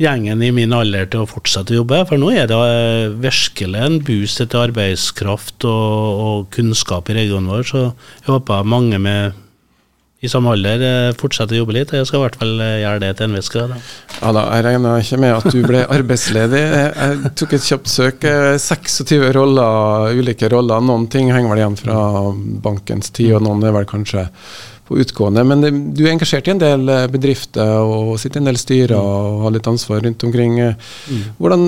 gjengen 0.00 0.42
i 0.44 0.52
min 0.52 0.74
alder 0.76 1.08
til 1.10 1.24
å 1.24 1.30
fortsette 1.30 1.72
å 1.72 1.80
jobbe. 1.80 2.02
For 2.08 2.20
nå 2.20 2.30
er 2.34 2.50
det 2.50 2.58
eh, 2.58 3.16
virkelig 3.24 3.82
en 3.86 3.98
boost 4.04 4.42
til 4.42 4.62
arbeidskraft 4.66 5.66
og, 5.68 6.22
og 6.26 6.46
kunnskap 6.54 7.10
i 7.10 7.18
regionen 7.22 7.50
vår, 7.50 7.66
så 7.70 7.82
jeg 7.86 8.28
håper 8.28 8.68
mange 8.68 9.00
med 9.02 9.42
i 10.24 10.28
samme 10.32 10.52
alder 10.56 10.80
eh, 10.80 11.14
fortsette 11.18 11.52
å 11.52 11.58
jobbe 11.58 11.74
litt. 11.76 11.92
Jeg 11.92 12.06
skal 12.08 12.22
i 12.22 12.24
hvert 12.24 12.38
fall 12.40 12.54
eh, 12.64 12.78
gjøre 12.80 13.02
det 13.02 13.10
til 13.18 13.28
en 13.28 13.36
viss 13.36 13.50
grad. 13.52 13.74
Ja 14.16 14.30
da, 14.32 14.44
jeg 14.56 14.64
regna 14.64 14.94
ikke 15.02 15.18
med 15.20 15.34
at 15.36 15.48
du 15.52 15.58
ble 15.66 15.82
arbeidsledig. 15.98 16.62
Jeg 16.62 17.32
tok 17.36 17.52
et 17.58 17.66
kjapt 17.66 17.90
søk. 17.92 18.24
26 18.24 19.12
eh, 19.18 19.26
roller, 19.36 20.16
ulike 20.16 20.48
roller. 20.52 20.80
Noen 20.80 21.04
ting 21.12 21.28
henger 21.34 21.52
vel 21.52 21.60
igjen 21.60 21.76
fra 21.80 21.98
bankens 22.64 23.12
tid, 23.12 23.34
og 23.36 23.44
noen 23.44 23.66
er 23.68 23.76
vel 23.76 23.88
kanskje 23.90 24.24
på 24.88 24.96
utgående. 25.02 25.44
Men 25.44 25.66
det, 25.66 25.72
du 25.98 26.06
er 26.06 26.14
engasjert 26.14 26.48
i 26.48 26.54
en 26.54 26.62
del 26.62 26.88
bedrifter 27.12 27.82
og 27.84 28.14
sitter 28.22 28.40
i 28.40 28.44
en 28.44 28.50
del 28.52 28.60
styrer 28.62 28.96
og 28.96 29.44
har 29.44 29.56
litt 29.58 29.68
ansvar 29.68 30.00
rundt 30.06 30.24
omkring. 30.24 30.56
Mm. 30.62 31.24
Hvordan, 31.42 31.66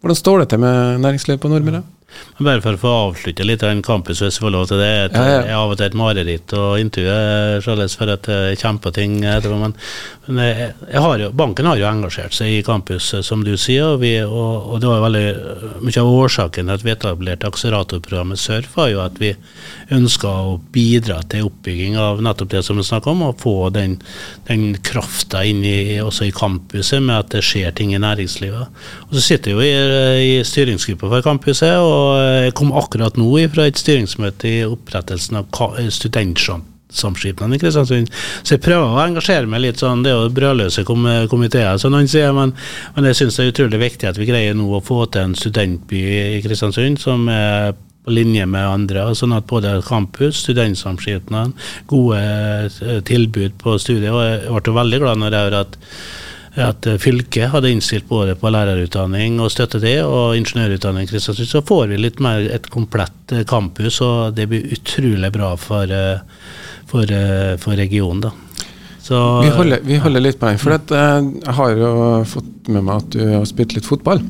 hvordan 0.00 0.18
står 0.18 0.42
det 0.42 0.50
til 0.50 0.64
med 0.64 1.04
næringslivet 1.04 1.44
på 1.44 1.52
Nordmøre? 1.52 1.84
Bare 2.38 2.62
for 2.62 2.76
å 2.76 2.80
få 2.80 2.90
avslutte 3.08 3.44
litt 3.46 3.64
den 3.64 3.80
campus, 3.82 4.20
hvis 4.22 4.38
vi 4.38 4.44
får 4.44 4.52
lov 4.54 4.68
til 4.70 4.78
det. 4.80 4.90
Et, 5.08 5.16
ja, 5.18 5.26
ja. 5.26 5.40
Jeg 5.48 5.56
av 5.58 5.72
og 5.72 5.78
til 5.78 5.88
et 5.88 5.96
mareritt 5.98 6.52
å 6.54 6.64
intervjue 6.80 7.62
Charles 7.64 7.96
for 7.98 8.12
at 8.14 8.28
jeg 8.30 8.60
kommer 8.62 8.84
på 8.84 8.92
ting 8.94 9.16
etterpå. 9.26 9.58
Men, 9.58 9.74
men 10.28 10.38
jeg, 10.46 10.68
jeg 10.86 11.02
har 11.04 11.24
jo, 11.24 11.30
banken 11.42 11.68
har 11.68 11.80
jo 11.80 11.88
engasjert 11.88 12.36
seg 12.36 12.52
i 12.54 12.62
campus, 12.66 13.10
som 13.26 13.42
du 13.42 13.52
sier. 13.58 13.96
Og, 13.96 13.98
vi, 14.04 14.12
og, 14.22 14.70
og 14.70 14.82
det 14.82 14.92
var 14.92 15.04
veldig 15.08 15.24
mye 15.82 16.04
av 16.04 16.12
årsaken 16.12 16.70
til 16.70 16.76
at 16.76 16.86
vi 16.86 16.94
etablerte 16.94 17.50
akseleratorprogrammet 17.50 18.40
SURF, 18.40 18.70
var 18.78 18.92
jo 18.94 19.02
at 19.02 19.18
vi 19.18 19.34
ønska 19.98 20.30
å 20.30 20.56
bidra 20.72 21.18
til 21.28 21.48
oppbygging 21.48 21.98
av 21.98 22.22
nettopp 22.22 22.54
det 22.54 22.62
som 22.66 22.78
vi 22.78 22.86
snakker 22.86 23.16
om, 23.16 23.26
og 23.28 23.42
få 23.42 23.56
den, 23.74 23.98
den 24.46 24.70
krafta 24.86 25.42
inn 25.48 25.64
i, 25.66 25.98
også 26.04 26.28
i 26.28 26.34
campuset 26.34 27.02
med 27.02 27.18
at 27.18 27.34
det 27.34 27.44
skjer 27.46 27.74
ting 27.74 27.96
i 27.96 28.02
næringslivet. 28.02 28.80
Og 29.08 29.18
så 29.18 29.26
sitter 29.26 29.52
jeg 29.52 29.58
jo 29.58 29.66
i, 29.66 30.38
i 30.38 30.46
styringsgruppa 30.46 31.10
for 31.10 31.26
campuset. 31.26 31.74
og 31.82 31.97
jeg 32.44 32.54
kom 32.58 32.72
akkurat 32.76 33.18
nå 33.20 33.30
fra 33.52 33.68
et 33.68 33.80
styringsmøte 33.80 34.50
i 34.50 34.66
opprettelsen 34.66 35.40
av 35.40 35.48
studentsamskipnaden 35.94 37.56
i 37.56 37.60
Kristiansund. 37.62 38.12
Så 38.42 38.56
jeg 38.56 38.64
prøver 38.64 38.86
å 38.86 39.02
engasjere 39.02 39.50
meg 39.50 39.64
litt 39.64 39.82
sånn, 39.82 40.04
det 40.06 40.12
er 40.12 40.22
jo 40.22 40.36
brødløse 40.36 40.86
komiteer, 40.86 41.76
som 41.80 41.94
noen 41.94 42.08
sier. 42.10 42.32
Men, 42.36 42.54
men 42.96 43.10
jeg 43.10 43.20
syns 43.22 43.38
det 43.38 43.46
er 43.46 43.52
utrolig 43.54 43.82
viktig 43.82 44.10
at 44.10 44.20
vi 44.20 44.30
greier 44.30 44.56
nå 44.58 44.70
å 44.78 44.84
få 44.84 45.04
til 45.12 45.28
en 45.28 45.36
studentby 45.38 46.04
i 46.38 46.40
Kristiansund 46.46 47.02
som 47.02 47.28
er 47.32 47.76
på 48.08 48.14
linje 48.14 48.46
med 48.48 48.64
andre. 48.64 49.14
sånn 49.14 49.36
at 49.36 49.46
både 49.46 49.82
campus, 49.84 50.40
studentsamskipnaden, 50.46 51.52
gode 51.90 52.20
eh, 52.20 53.02
tilbud 53.04 53.58
på 53.60 53.76
studiet. 53.78 54.12
Og 54.12 54.24
jeg 54.24 54.64
ble 54.64 54.78
veldig 54.80 55.00
glad 55.02 55.20
når 55.20 55.36
jeg 55.36 55.48
hørte 55.48 55.60
at 55.66 55.78
at 56.62 56.86
eh, 56.86 56.98
fylket 57.00 57.52
hadde 57.52 57.70
innstilt 57.72 58.08
både 58.08 58.34
på 58.38 58.50
lærerutdanning 58.52 59.38
og 59.42 59.52
støtte 59.52 59.80
det, 59.82 59.96
og 60.04 60.36
ingeniørutdanning 60.38 61.06
i 61.06 61.10
Kristiansund, 61.10 61.50
så 61.50 61.62
får 61.66 61.86
vi 61.92 62.00
litt 62.00 62.22
mer 62.24 62.44
et 62.52 62.68
komplett 62.72 63.34
eh, 63.34 63.44
campus, 63.48 64.00
og 64.04 64.34
det 64.36 64.48
blir 64.50 64.74
utrolig 64.74 65.30
bra 65.34 65.54
for, 65.60 65.90
eh, 65.90 66.20
for, 66.90 67.16
for 67.62 67.78
regionen. 67.78 68.28
da. 68.28 68.34
Så, 69.08 69.18
vi, 69.40 69.52
holder, 69.54 69.80
vi, 69.86 69.96
holder, 70.02 70.20
litt 70.20 70.40
på 70.40 70.50
den, 70.50 70.58
for 70.60 70.74
jeg 70.76 71.54
har 71.56 71.78
jo 71.80 71.92
fått 72.28 72.68
med 72.68 72.84
meg 72.84 72.98
at 72.98 73.14
du 73.14 73.22
har 73.38 73.46
spilt 73.48 73.72
litt 73.78 73.88
fotball. 73.88 74.20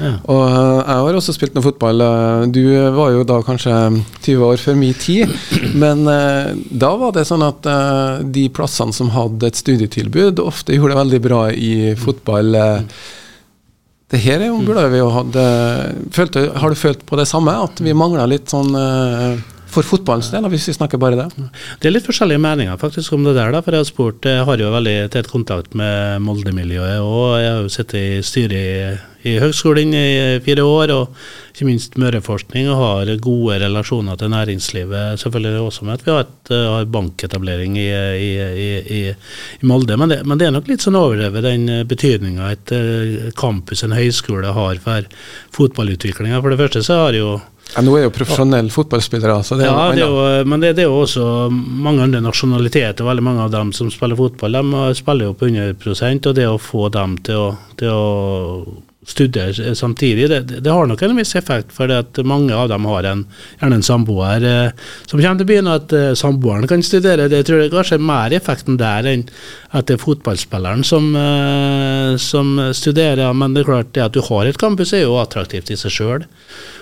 Og 0.00 0.40
eh, 0.40 0.80
jeg 0.80 1.04
har 1.04 1.18
også 1.18 1.34
spilt 1.36 1.56
noe 1.56 1.64
fotball. 1.64 2.02
Eh, 2.04 2.44
du 2.54 2.62
var 2.96 3.12
jo 3.14 3.24
da 3.28 3.40
kanskje 3.44 3.76
20 4.24 4.44
år 4.46 4.60
før 4.62 4.78
min 4.80 4.96
tid. 4.96 5.32
Men 5.82 6.04
eh, 6.10 6.52
da 6.70 6.92
var 7.00 7.14
det 7.16 7.26
sånn 7.28 7.44
at 7.46 7.68
de 8.32 8.46
plassene 8.54 8.96
som 8.96 9.12
hadde 9.14 9.50
et 9.50 9.60
studietilbud, 9.60 10.42
ofte 10.42 10.76
gjorde 10.76 10.94
det 10.94 11.00
veldig 11.02 11.22
bra 11.24 11.42
i 11.52 11.72
fotball. 12.00 12.56
Det 14.10 14.18
her 14.24 14.42
er 14.42 14.56
burde 14.66 14.88
vi 14.90 14.98
jo 14.98 15.10
hatt 15.14 15.36
Har 15.38 16.72
du 16.72 16.78
følt 16.78 17.04
på 17.06 17.18
det 17.20 17.28
samme? 17.30 17.54
At 17.68 17.78
vi 17.84 17.94
mangla 17.94 18.26
litt 18.26 18.50
sånn 18.50 18.74
for 19.70 19.86
fotballens 19.86 20.30
del, 20.32 20.46
hvis 20.52 20.68
vi 20.70 20.76
snakker 20.76 21.00
bare 21.00 21.18
det? 21.18 21.28
Det 21.80 21.90
er 21.90 21.94
litt 21.94 22.08
forskjellige 22.08 22.42
meninger 22.42 22.80
faktisk 22.80 23.14
om 23.16 23.26
det 23.26 23.36
der. 23.38 23.52
da, 23.54 23.62
for 23.62 23.76
Jeg 23.76 23.84
har 23.84 23.88
spurt, 23.88 24.24
jeg 24.26 24.46
har 24.46 24.58
jo 24.58 24.72
veldig 24.74 24.96
tett 25.14 25.30
kontakt 25.30 25.74
med 25.78 26.22
Molde-miljøet, 26.26 26.98
og 27.00 27.38
jeg 27.40 27.52
har 27.52 27.62
jo 27.62 27.72
sittet 27.72 28.00
i 28.00 28.22
styret 28.26 28.58
i, 28.58 29.30
i 29.30 29.36
høgskolen 29.42 29.94
i 29.94 30.40
fire 30.44 30.64
år, 30.64 30.92
og 30.94 31.14
ikke 31.50 31.68
minst 31.68 31.96
Møreforskning, 32.00 32.70
og 32.72 32.80
har 32.80 33.12
gode 33.22 33.58
relasjoner 33.60 34.16
til 34.16 34.32
næringslivet. 34.32 35.20
Selvfølgelig 35.20 35.60
også 35.60 35.84
med 35.84 35.98
at 35.98 36.06
vi 36.06 36.14
har, 36.14 36.24
et, 36.24 36.52
har 36.54 36.90
banketablering 36.94 37.76
i, 37.78 37.88
i, 37.90 39.00
i 39.00 39.66
Molde. 39.66 39.98
Men 40.00 40.14
det, 40.14 40.22
men 40.26 40.40
det, 40.40 40.48
er 40.48 40.56
nok 40.56 40.70
litt 40.70 40.84
sånn 40.86 40.98
overdrevet 40.98 41.44
den 41.44 41.68
betydninga 41.90 42.50
et 42.54 42.74
eh, 42.74 43.30
campus, 43.38 43.84
en 43.84 43.96
høyskole, 43.96 44.54
har 44.56 44.82
for 44.82 45.08
fotballutviklinga. 45.58 46.40
For 46.40 46.54
det 46.54 46.60
første 46.62 46.84
så 46.86 47.02
har 47.04 47.18
jo 47.18 47.36
ja, 47.74 47.82
Nå 47.86 47.96
er 47.96 48.06
jo 48.06 48.12
profesjonelle 48.14 48.72
fotballspillere. 48.74 49.38
Så 49.46 49.58
det 49.60 49.68
ja, 49.68 49.88
det 49.94 50.02
er 50.02 50.10
jo, 50.10 50.44
men 50.50 50.62
det, 50.62 50.74
det, 50.78 50.84
er 50.84 50.90
jo 50.90 51.00
også 51.04 51.24
mange 51.50 52.04
andre 52.06 52.22
nasjonaliteter. 52.24 53.06
Veldig 53.06 53.24
mange 53.26 53.46
av 53.46 53.54
dem 53.54 53.72
som 53.76 53.90
spiller 53.92 54.18
fotball, 54.18 54.58
de 54.58 54.84
spiller 54.98 55.30
jo 55.30 55.36
på 55.38 55.50
100% 55.50 56.30
og 56.30 56.38
det 56.38 56.46
å 56.50 56.60
få 56.60 56.88
dem 56.94 57.18
til 57.26 57.40
å, 57.40 57.50
til 57.80 57.94
å 57.94 58.80
studere 59.06 59.74
samtidig, 59.74 60.28
det, 60.28 60.40
det, 60.60 60.70
har 60.70 60.86
nok 60.86 61.02
en 61.02 61.16
viss 61.16 61.34
effekt. 61.36 61.72
For 61.72 61.90
at 61.92 62.20
mange 62.26 62.54
av 62.54 62.68
dem 62.68 62.84
har 62.90 63.06
en, 63.08 63.24
gjerne 63.60 63.78
en 63.80 63.86
samboer 63.86 64.44
eh, 64.44 64.88
som 65.06 65.20
kommer 65.20 65.40
til 65.40 65.48
byen, 65.48 65.70
og 65.70 65.78
at 65.78 65.94
eh, 65.96 66.10
samboeren 66.18 66.68
kan 66.70 66.84
studere. 66.84 67.30
Det 67.32 67.42
tror 67.48 67.64
jeg 67.64 67.72
kanskje 67.72 67.96
er 67.96 68.08
mer 68.10 68.36
effekten 68.36 68.80
der 68.80 69.08
enn 69.08 69.24
at 69.70 69.88
det 69.88 69.96
er 69.96 70.02
fotballspilleren 70.02 70.84
som, 70.84 71.14
eh, 71.16 72.18
som 72.20 72.58
studerer. 72.76 73.32
Men 73.32 73.56
det 73.56 73.64
er 73.64 73.72
klart 73.72 73.94
det 73.96 74.04
at 74.04 74.16
du 74.16 74.20
har 74.28 74.50
et 74.50 74.60
campus 74.60 74.92
er 74.92 75.06
jo 75.06 75.16
attraktivt 75.22 75.72
i 75.72 75.80
seg 75.80 75.96
sjøl. 75.96 76.28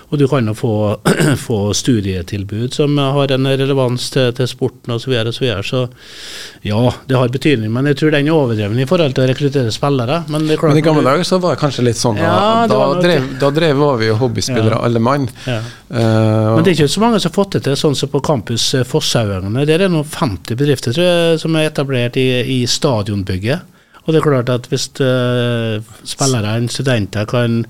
Og 0.09 0.17
du 0.17 0.25
kan 0.29 0.47
jo 0.49 0.55
få, 0.57 0.75
få, 1.47 1.59
studietilbud 1.77 2.73
som 2.75 2.97
har 2.99 3.33
en 3.35 3.49
relevans 3.51 4.09
til, 4.15 4.31
til 4.37 4.49
sporten 4.49 4.95
osv. 4.95 5.05
Så, 5.05 5.11
videre, 5.13 5.29
og 5.29 5.37
så, 5.37 5.45
videre. 5.45 5.65
så 5.69 6.69
ja, 6.71 6.81
det 7.09 7.19
har 7.21 7.33
betydning. 7.33 7.73
Men 7.73 7.91
jeg 7.91 8.01
tror 8.01 8.15
den 8.17 8.31
er 8.31 8.37
overdreven 8.37 8.81
i 8.81 8.89
forhold 8.89 9.17
til 9.17 9.27
å 9.27 9.29
rekruttere 9.29 9.75
spillere. 9.75 10.23
Men, 10.33 10.49
det 10.49 10.57
men 10.63 10.81
i 10.81 10.85
gamle 10.85 11.05
dager 11.05 11.29
så 11.29 11.41
var 11.43 11.57
det 11.57 11.61
kanskje 11.61 11.85
litt 11.91 12.01
sånn 12.01 12.08
ja, 12.17 12.67
da, 12.71 12.79
drev, 13.03 13.27
da 13.41 13.51
drev 13.53 13.83
vi 14.01 14.09
jo 14.09 14.17
hobbyspillere, 14.21 14.77
ja. 14.77 14.83
alle 14.89 15.03
mann. 15.03 15.29
Ja. 15.45 15.59
Uh, 15.91 16.55
men 16.57 16.65
det 16.65 16.73
er 16.73 16.77
ikke 16.79 16.95
så 16.95 17.03
mange 17.05 17.21
som 17.21 17.31
har 17.31 17.37
fått 17.37 17.59
det 17.59 17.65
til, 17.67 17.77
sånn 17.77 17.99
som 17.99 18.13
på 18.13 18.23
campus 18.25 18.71
eh, 18.79 18.87
Fosshaugane. 18.89 19.53
Der 19.69 19.77
er 19.77 19.85
det 19.87 19.93
noen 19.93 20.09
50 20.09 20.59
bedrifter 20.59 20.97
jeg, 20.97 21.41
som 21.43 21.57
er 21.59 21.69
etablert 21.69 22.17
i, 22.21 22.29
i 22.57 22.61
stadionbygget. 22.69 23.77
Og 24.09 24.15
det 24.15 24.23
er 24.23 24.25
klart 24.25 24.49
at 24.49 24.67
hvis 24.73 24.89
uh, 25.05 25.85
spillere 26.09 26.57
og 26.57 26.73
studenter 26.73 27.29
kan 27.29 27.61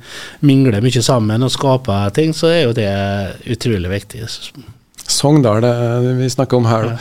mingle 0.47 0.79
mye 0.85 1.03
sammen 1.03 1.43
og 1.43 1.51
skape 1.51 1.99
ting, 2.15 2.31
så 2.31 2.53
er 2.53 2.61
jo 2.69 2.77
det 2.79 2.91
utrolig 3.51 3.91
viktig. 3.91 4.29
Sogndal 5.09 5.63
det 5.65 6.15
vi 6.19 6.31
snakker 6.31 6.61
om 6.61 6.69
her. 6.69 6.91
Ja. 6.93 6.97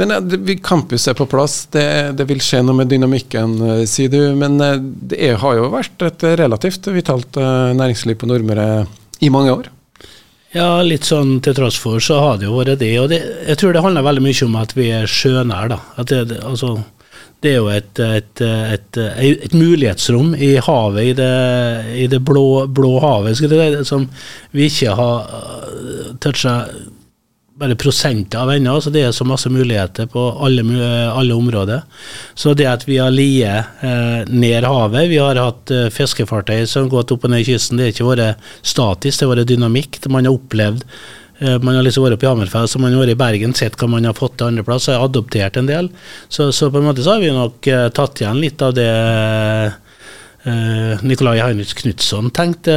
Men 0.00 0.14
uh, 0.32 0.54
Campus 0.64 1.06
er 1.10 1.18
på 1.18 1.28
plass, 1.30 1.62
det, 1.74 1.86
det, 2.18 2.28
vil 2.30 2.40
skje 2.44 2.62
noe 2.64 2.78
med 2.80 2.90
dynamikken, 2.92 3.58
uh, 3.60 3.82
sier 3.88 4.12
du. 4.12 4.20
Men 4.38 4.58
det 4.58 5.18
er, 5.18 5.36
har 5.42 5.58
jo 5.58 5.68
vært 5.74 6.06
et 6.08 6.24
relativt 6.40 6.88
vitalt 6.94 7.36
næringsliv 7.36 8.20
på 8.20 8.30
Nordmøre 8.30 8.70
i 9.20 9.30
mange 9.32 9.52
år? 9.58 9.68
Ja, 10.50 10.80
litt 10.82 11.06
sånn 11.06 11.36
til 11.44 11.54
tross 11.54 11.76
for 11.78 12.02
så 12.02 12.16
har 12.24 12.40
det 12.40 12.48
jo 12.48 12.56
vært 12.56 12.80
det. 12.80 12.94
Og 12.98 13.10
det, 13.12 13.20
jeg 13.46 13.60
tror 13.60 13.76
det 13.76 13.84
handler 13.84 14.06
veldig 14.06 14.24
mye 14.24 14.46
om 14.48 14.56
at 14.58 14.74
vi 14.74 14.88
er 14.96 15.10
sjønær, 15.10 15.70
da. 15.70 15.78
At 16.00 16.10
det, 16.10 16.40
altså 16.42 16.80
det 17.40 17.54
er 17.54 17.56
jo 17.56 17.68
et, 17.72 18.00
et, 18.04 18.40
et, 18.44 18.98
et, 19.00 19.54
mulighetsrom 19.56 20.34
i 20.36 20.50
havet, 20.60 21.04
i 21.08 21.12
det, 21.16 21.30
i 22.02 22.06
det 22.12 22.20
blå, 22.26 22.66
blå, 22.68 22.98
havet, 23.00 23.40
som 23.88 24.04
vi 24.52 24.66
ikke 24.68 24.96
har 24.98 25.30
toucha 26.20 26.56
bare 27.60 27.76
prosenter 27.78 28.40
av 28.40 28.50
ennå. 28.54 28.78
Så 28.80 28.92
det 28.94 29.04
er 29.06 29.14
så 29.16 29.26
masse 29.28 29.52
muligheter 29.52 30.08
på 30.10 30.24
alle, 30.40 30.64
alle 31.12 31.36
områder. 31.36 31.84
Så 32.34 32.54
det 32.58 32.68
at 32.70 32.86
vi 32.88 32.98
har 33.02 33.14
liet 33.14 33.84
eh, 33.86 34.20
ned 34.32 34.66
havet, 34.66 35.10
vi 35.12 35.20
har 35.20 35.40
hatt 35.40 35.72
eh, 35.74 35.88
fiskefartøy 35.94 36.64
som 36.64 36.86
har 36.86 36.94
gått 36.98 37.14
opp 37.14 37.28
og 37.28 37.34
ned 37.34 37.46
kysten, 37.48 37.78
det 37.78 37.90
har 37.90 37.96
ikke 37.96 38.10
vært 38.10 38.52
statisk, 38.62 39.18
det 39.20 39.26
har 39.26 39.34
vært 39.36 39.50
dynamikk. 39.52 40.00
Man 40.10 40.28
har 40.28 40.38
opplevd 40.38 40.86
Eh, 41.40 41.56
man 41.64 41.74
har 41.74 41.84
liksom 41.86 42.04
vært 42.04 42.18
oppe 42.18 42.26
i 42.26 42.28
Hammerfest 42.28 42.76
og 42.76 42.82
man 42.84 42.92
har 42.92 43.00
vært 43.00 43.14
i 43.14 43.20
Bergen, 43.20 43.54
sett 43.56 43.78
hva 43.80 43.88
man 43.88 44.04
har 44.04 44.16
fått 44.16 44.36
til 44.38 44.50
andreplass, 44.50 44.90
adoptert 44.92 45.56
en 45.56 45.70
del. 45.70 45.88
Så, 46.28 46.50
så, 46.52 46.68
på 46.68 46.80
en 46.80 46.88
måte 46.90 47.04
så 47.04 47.16
har 47.16 47.24
vi 47.24 47.32
nok 47.32 47.68
uh, 47.72 47.86
tatt 47.96 48.20
igjen 48.20 48.42
litt 48.42 48.60
av 48.64 48.74
det 48.76 48.90
uh, 50.46 51.02
Nikolai 51.06 51.38
Heinrich 51.40 51.74
Knutson 51.80 52.30
tenkte. 52.36 52.76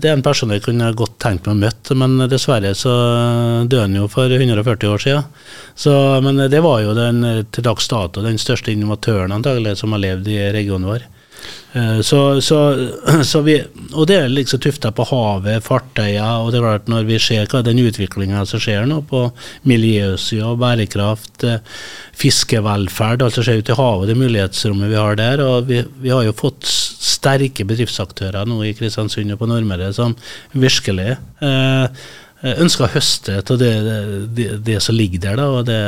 Det 0.00 0.10
er 0.10 0.16
en 0.16 0.24
person 0.24 0.54
jeg 0.54 0.64
kunne 0.64 0.90
godt 0.98 1.18
tenkt 1.22 1.48
meg 1.48 1.56
å 1.56 1.60
møte, 1.66 1.98
men 1.98 2.28
dessverre 2.30 2.74
så 2.78 2.94
døde 3.66 3.84
han 3.86 3.98
jo 3.98 4.08
for 4.12 4.32
140 4.32 4.94
år 4.94 5.04
siden. 5.04 5.28
Så, 5.78 5.92
men 6.24 6.40
det 6.50 6.62
var 6.64 6.82
jo 6.84 6.96
den 6.98 7.22
til 7.54 7.66
dags 7.66 7.88
dato 7.90 8.24
den 8.24 8.40
største 8.40 8.74
innovatøren 8.74 9.34
antagelig 9.34 9.78
som 9.82 9.94
har 9.94 10.04
levd 10.04 10.32
i 10.34 10.40
regionen 10.54 10.90
vår. 10.90 11.06
Eh, 11.72 12.00
så, 12.00 12.40
så, 12.40 12.88
så 13.30 13.40
vi, 13.46 13.58
og 13.92 14.06
det 14.08 14.16
er 14.16 14.32
liksom 14.32 14.60
tufta 14.64 14.92
på 14.94 15.06
havet, 15.10 15.64
fartøyer, 15.66 16.42
og 16.42 16.52
det 16.52 16.60
er 16.60 16.66
klart 16.66 16.90
når 16.90 17.08
vi 17.08 17.18
ser 17.22 17.48
hva 17.52 17.62
den 17.66 17.80
utviklinga 17.82 18.44
som 18.48 18.62
skjer 18.62 18.88
nå 18.88 19.02
på 19.08 19.26
miljøsida, 19.68 20.54
bærekraft, 20.60 21.44
eh, 21.48 21.60
fiskevelferd, 22.18 23.24
alt 23.24 23.36
som 23.36 23.46
skjer 23.46 23.62
ute 23.62 23.74
i 23.74 23.78
havet, 23.78 24.10
det 24.10 24.18
mulighetsrommet 24.18 24.92
vi 24.92 25.00
har 25.00 25.18
der. 25.20 25.44
Og 25.44 25.68
vi, 25.68 25.82
vi 26.02 26.14
har 26.14 26.24
jo 26.26 26.36
fått 26.36 26.66
sterke 26.68 27.66
bedriftsaktører 27.68 28.48
nå 28.48 28.62
i 28.66 28.74
Kristiansund 28.78 29.34
og 29.34 29.40
på 29.40 29.50
Nordmøre 29.50 29.92
som 29.96 30.16
virkelig 30.56 31.14
eh, 31.44 32.08
ønsker 32.38 32.86
å 32.86 32.90
høste 32.92 33.40
av 33.40 33.56
det, 33.58 33.70
det, 34.36 34.46
det, 34.66 34.76
som 34.84 34.94
ligger 34.94 35.22
der. 35.24 35.40
Da, 35.40 35.46
og 35.50 35.66
det, 35.66 35.78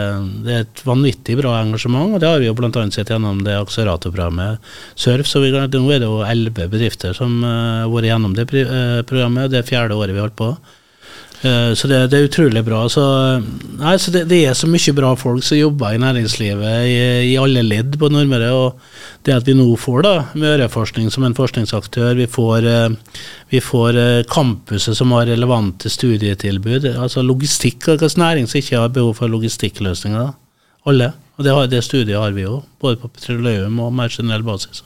det, 0.46 0.54
er 0.54 0.64
et 0.64 0.82
vanvittig 0.86 1.36
bra 1.38 1.54
engasjement, 1.60 2.16
og 2.16 2.22
det 2.22 2.30
har 2.30 2.42
vi 2.42 2.48
jo 2.48 2.56
bl.a. 2.58 2.70
sett 2.90 3.12
gjennom 3.12 3.44
det 3.46 3.54
akseleratorprogrammet 3.60 4.72
Surf. 4.98 5.30
så 5.30 5.44
vi, 5.44 5.52
Nå 5.54 5.62
er 5.94 6.02
det 6.02 6.08
jo 6.08 6.24
elleve 6.26 6.66
bedrifter 6.72 7.14
som 7.16 7.38
har 7.46 7.86
uh, 7.86 7.92
vært 7.92 8.10
gjennom 8.10 8.34
det 8.34 8.48
uh, 8.50 9.00
programmet. 9.06 9.52
Det 9.52 9.62
er 9.62 9.70
fjerde 9.70 9.98
året 9.98 10.16
vi 10.16 10.22
har 10.22 10.26
holdt 10.26 10.40
på. 10.40 10.52
Uh, 11.40 11.72
så 11.72 11.88
det, 11.88 11.98
det, 12.12 12.18
er 12.18 12.26
utrolig 12.28 12.60
bra. 12.66 12.82
Så, 12.92 13.02
nei, 13.80 13.94
så 13.96 14.12
det, 14.12 14.26
det, 14.28 14.42
er 14.44 14.56
så 14.56 14.68
mye 14.68 14.92
bra 14.92 15.14
folk 15.16 15.44
som 15.46 15.56
jobber 15.56 15.94
i 15.96 16.00
næringslivet 16.02 16.82
i, 16.84 16.96
i 17.30 17.36
alle 17.40 17.62
ledd 17.64 17.96
på 18.00 18.10
Nordmøre. 18.12 18.50
og 18.52 18.82
det 19.24 19.36
at 19.38 19.46
vi 19.48 19.54
nå 19.56 19.66
får 19.80 20.04
da 20.04 20.12
Møreforskning 20.36 21.08
som 21.12 21.24
en 21.24 21.36
forskningsaktør, 21.36 22.12
vi 22.18 22.26
får, 22.28 22.66
uh, 22.68 23.22
vi 23.52 23.62
får 23.64 23.96
uh, 23.96 24.26
campuset 24.28 24.98
som 24.98 25.14
har 25.16 25.30
relevante 25.30 25.88
studietilbud. 25.92 26.90
altså 26.92 27.24
Logistikk, 27.24 27.88
hvilken 27.88 28.20
næring 28.20 28.48
som 28.48 28.60
ikke 28.60 28.82
har 28.82 28.92
behov 28.92 29.14
for 29.22 29.32
logistikkløsninger? 29.32 30.34
Alle. 30.88 31.12
Og 31.38 31.44
det, 31.44 31.54
har, 31.56 31.70
det, 31.72 31.80
studiet 31.84 32.20
har 32.20 32.36
vi 32.36 32.44
jo, 32.44 32.58
både 32.80 32.98
på 33.00 33.08
petroleum 33.08 33.78
og 33.80 33.94
mer 33.96 34.12
generell 34.12 34.44
basis. 34.44 34.82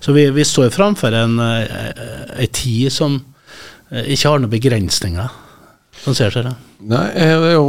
Så 0.00 0.12
vi, 0.16 0.24
vi 0.32 0.44
står 0.44 0.72
framfor 0.72 1.12
en, 1.12 1.36
en 1.40 2.52
tid 2.56 2.88
som 2.92 3.18
ikke 3.92 4.28
har 4.28 4.40
noen 4.40 4.52
begrensninger. 4.52 5.28
Sånn 6.08 6.18
ser 6.18 6.48
det. 6.48 6.54
Nei, 6.88 7.04
Det 7.12 7.28
er 7.52 7.54
jo 7.54 7.68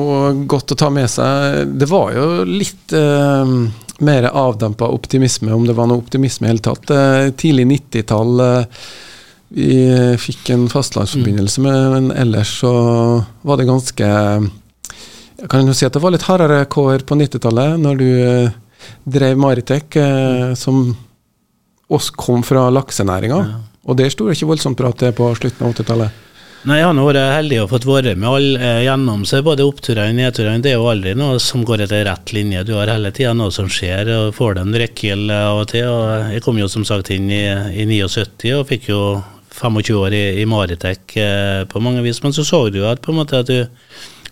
godt 0.49 0.73
å 0.73 0.79
ta 0.79 0.89
med 0.93 1.09
seg. 1.11 1.75
Det 1.79 1.89
var 1.89 2.15
jo 2.15 2.27
litt 2.47 2.95
eh, 2.95 3.53
mer 4.05 4.29
avdempa 4.31 4.87
optimisme, 4.87 5.51
om 5.53 5.67
det 5.67 5.75
var 5.77 5.89
noe 5.89 6.01
optimisme 6.01 6.47
i 6.47 6.53
hele 6.53 6.63
tatt. 6.63 6.89
Eh, 6.93 7.29
tidlig 7.39 7.67
90-tall 7.73 8.45
eh, 8.45 8.83
vi 9.49 9.69
fikk 10.21 10.51
en 10.53 10.67
fastlandsforbindelse 10.69 11.61
med, 11.65 11.77
men 11.95 12.11
ellers 12.13 12.51
så 12.61 12.71
var 13.41 13.57
det 13.57 13.65
ganske 13.65 14.05
Jeg 14.05 15.49
kan 15.49 15.65
jo 15.65 15.73
si 15.73 15.87
at 15.87 15.95
det 15.95 16.01
var 16.03 16.13
litt 16.13 16.27
hardere 16.27 16.65
kår 16.69 17.05
på 17.07 17.17
90-tallet, 17.17 17.79
når 17.81 17.97
du 17.97 18.09
eh, 18.19 18.57
drev 19.09 19.39
Maritec, 19.39 19.95
eh, 19.97 20.53
som 20.59 20.91
oss 21.89 22.09
kom 22.13 22.43
fra 22.45 22.67
laksenæringa. 22.69 23.39
Og 23.89 23.97
det 23.97 24.11
sto 24.13 24.27
det 24.27 24.35
ikke 24.37 24.51
voldsomt 24.51 24.77
bra 24.77 24.91
til 24.93 25.15
på 25.17 25.31
slutten 25.39 25.65
av 25.65 25.73
80-tallet. 25.73 26.25
Nei, 26.67 26.81
Jeg 26.81 26.89
har 26.89 27.05
vært 27.07 27.19
heldig 27.37 27.57
og 27.61 27.69
fått 27.71 27.85
være 27.87 28.11
med 28.19 28.27
alle 28.27 28.59
eh, 28.59 28.81
gjennom 28.83 29.21
seg, 29.27 29.45
både 29.47 29.63
oppturene 29.63 30.11
og 30.11 30.17
nedturene. 30.17 30.59
Det 30.59 30.73
er 30.73 30.75
jo 30.75 30.89
aldri 30.91 31.13
noe 31.15 31.37
som 31.39 31.63
går 31.63 31.85
etter 31.85 32.03
rett 32.03 32.33
linje. 32.35 32.65
Du 32.67 32.73
har 32.75 32.91
hele 32.91 33.13
tida 33.15 33.31
noe 33.37 33.53
som 33.55 33.69
skjer, 33.71 34.11
og 34.11 34.33
får 34.35 34.57
deg 34.57 34.67
en 34.67 34.79
rekkehjul 34.81 35.31
av 35.31 35.61
og 35.61 35.69
til. 35.71 35.87
og 35.87 36.33
Jeg 36.33 36.43
kom 36.43 36.59
jo 36.59 36.67
som 36.67 36.83
sagt 36.87 37.13
inn 37.15 37.31
i, 37.31 37.45
i 37.79 37.87
79 37.87 38.51
og 38.57 38.67
fikk 38.67 38.89
jo 38.91 38.99
25 39.55 40.01
år 40.01 40.17
i, 40.17 40.23
i 40.41 40.45
Maritec 40.51 41.15
eh, 41.23 41.63
på 41.71 41.83
mange 41.85 42.03
vis. 42.03 42.19
Men 42.25 42.35
så 42.35 42.43
så 42.43 42.65
du 42.67 42.81
at 42.89 42.99
på 43.05 43.15
en 43.15 43.21
måte 43.21 43.39
at 43.39 43.47
du, 43.47 43.63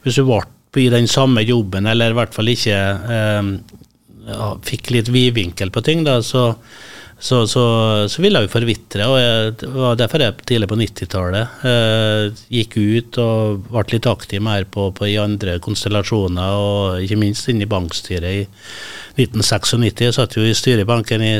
hvis 0.03 0.19
du 0.19 0.27
ble 0.27 0.43
i 0.83 0.91
den 0.91 1.07
samme 1.07 1.45
jobben, 1.47 1.87
eller 1.87 2.11
i 2.11 2.19
hvert 2.19 2.35
fall 2.35 2.51
ikke 2.51 2.75
eh, 3.15 3.55
ja, 4.27 4.51
fikk 4.67 4.91
litt 4.97 5.15
vidvinkel 5.15 5.71
på 5.71 5.87
ting, 5.87 6.03
da, 6.03 6.19
så 6.19 6.49
så, 7.19 7.47
så, 7.49 7.63
så 8.09 8.21
ville 8.21 8.37
jeg 8.37 8.45
jo 8.45 8.53
forvitre. 8.53 9.05
og 9.09 9.17
jeg, 9.17 9.53
Det 9.57 9.69
var 9.73 9.97
derfor 9.97 10.21
jeg 10.21 10.35
tidlig 10.45 10.67
på 10.69 10.77
90-tallet 10.77 11.63
eh, 11.65 12.43
gikk 12.53 12.77
ut 12.77 13.17
og 13.23 13.63
ble 13.71 13.85
litt 13.95 14.09
aktiv 14.09 14.43
mer 14.45 14.67
på, 14.69 14.91
på, 14.93 15.07
i 15.09 15.17
andre 15.17 15.57
konstellasjoner, 15.63 16.61
og 16.61 17.01
ikke 17.01 17.17
minst 17.17 17.49
inne 17.49 17.65
i 17.65 17.71
bankstyret 17.71 18.29
i 18.29 18.45
1996. 19.17 20.05
Jeg 20.05 20.13
satt 20.13 20.37
jo 20.37 20.45
i 20.45 20.53
styret 20.53 20.85
i 20.85 21.17
i, 21.17 21.33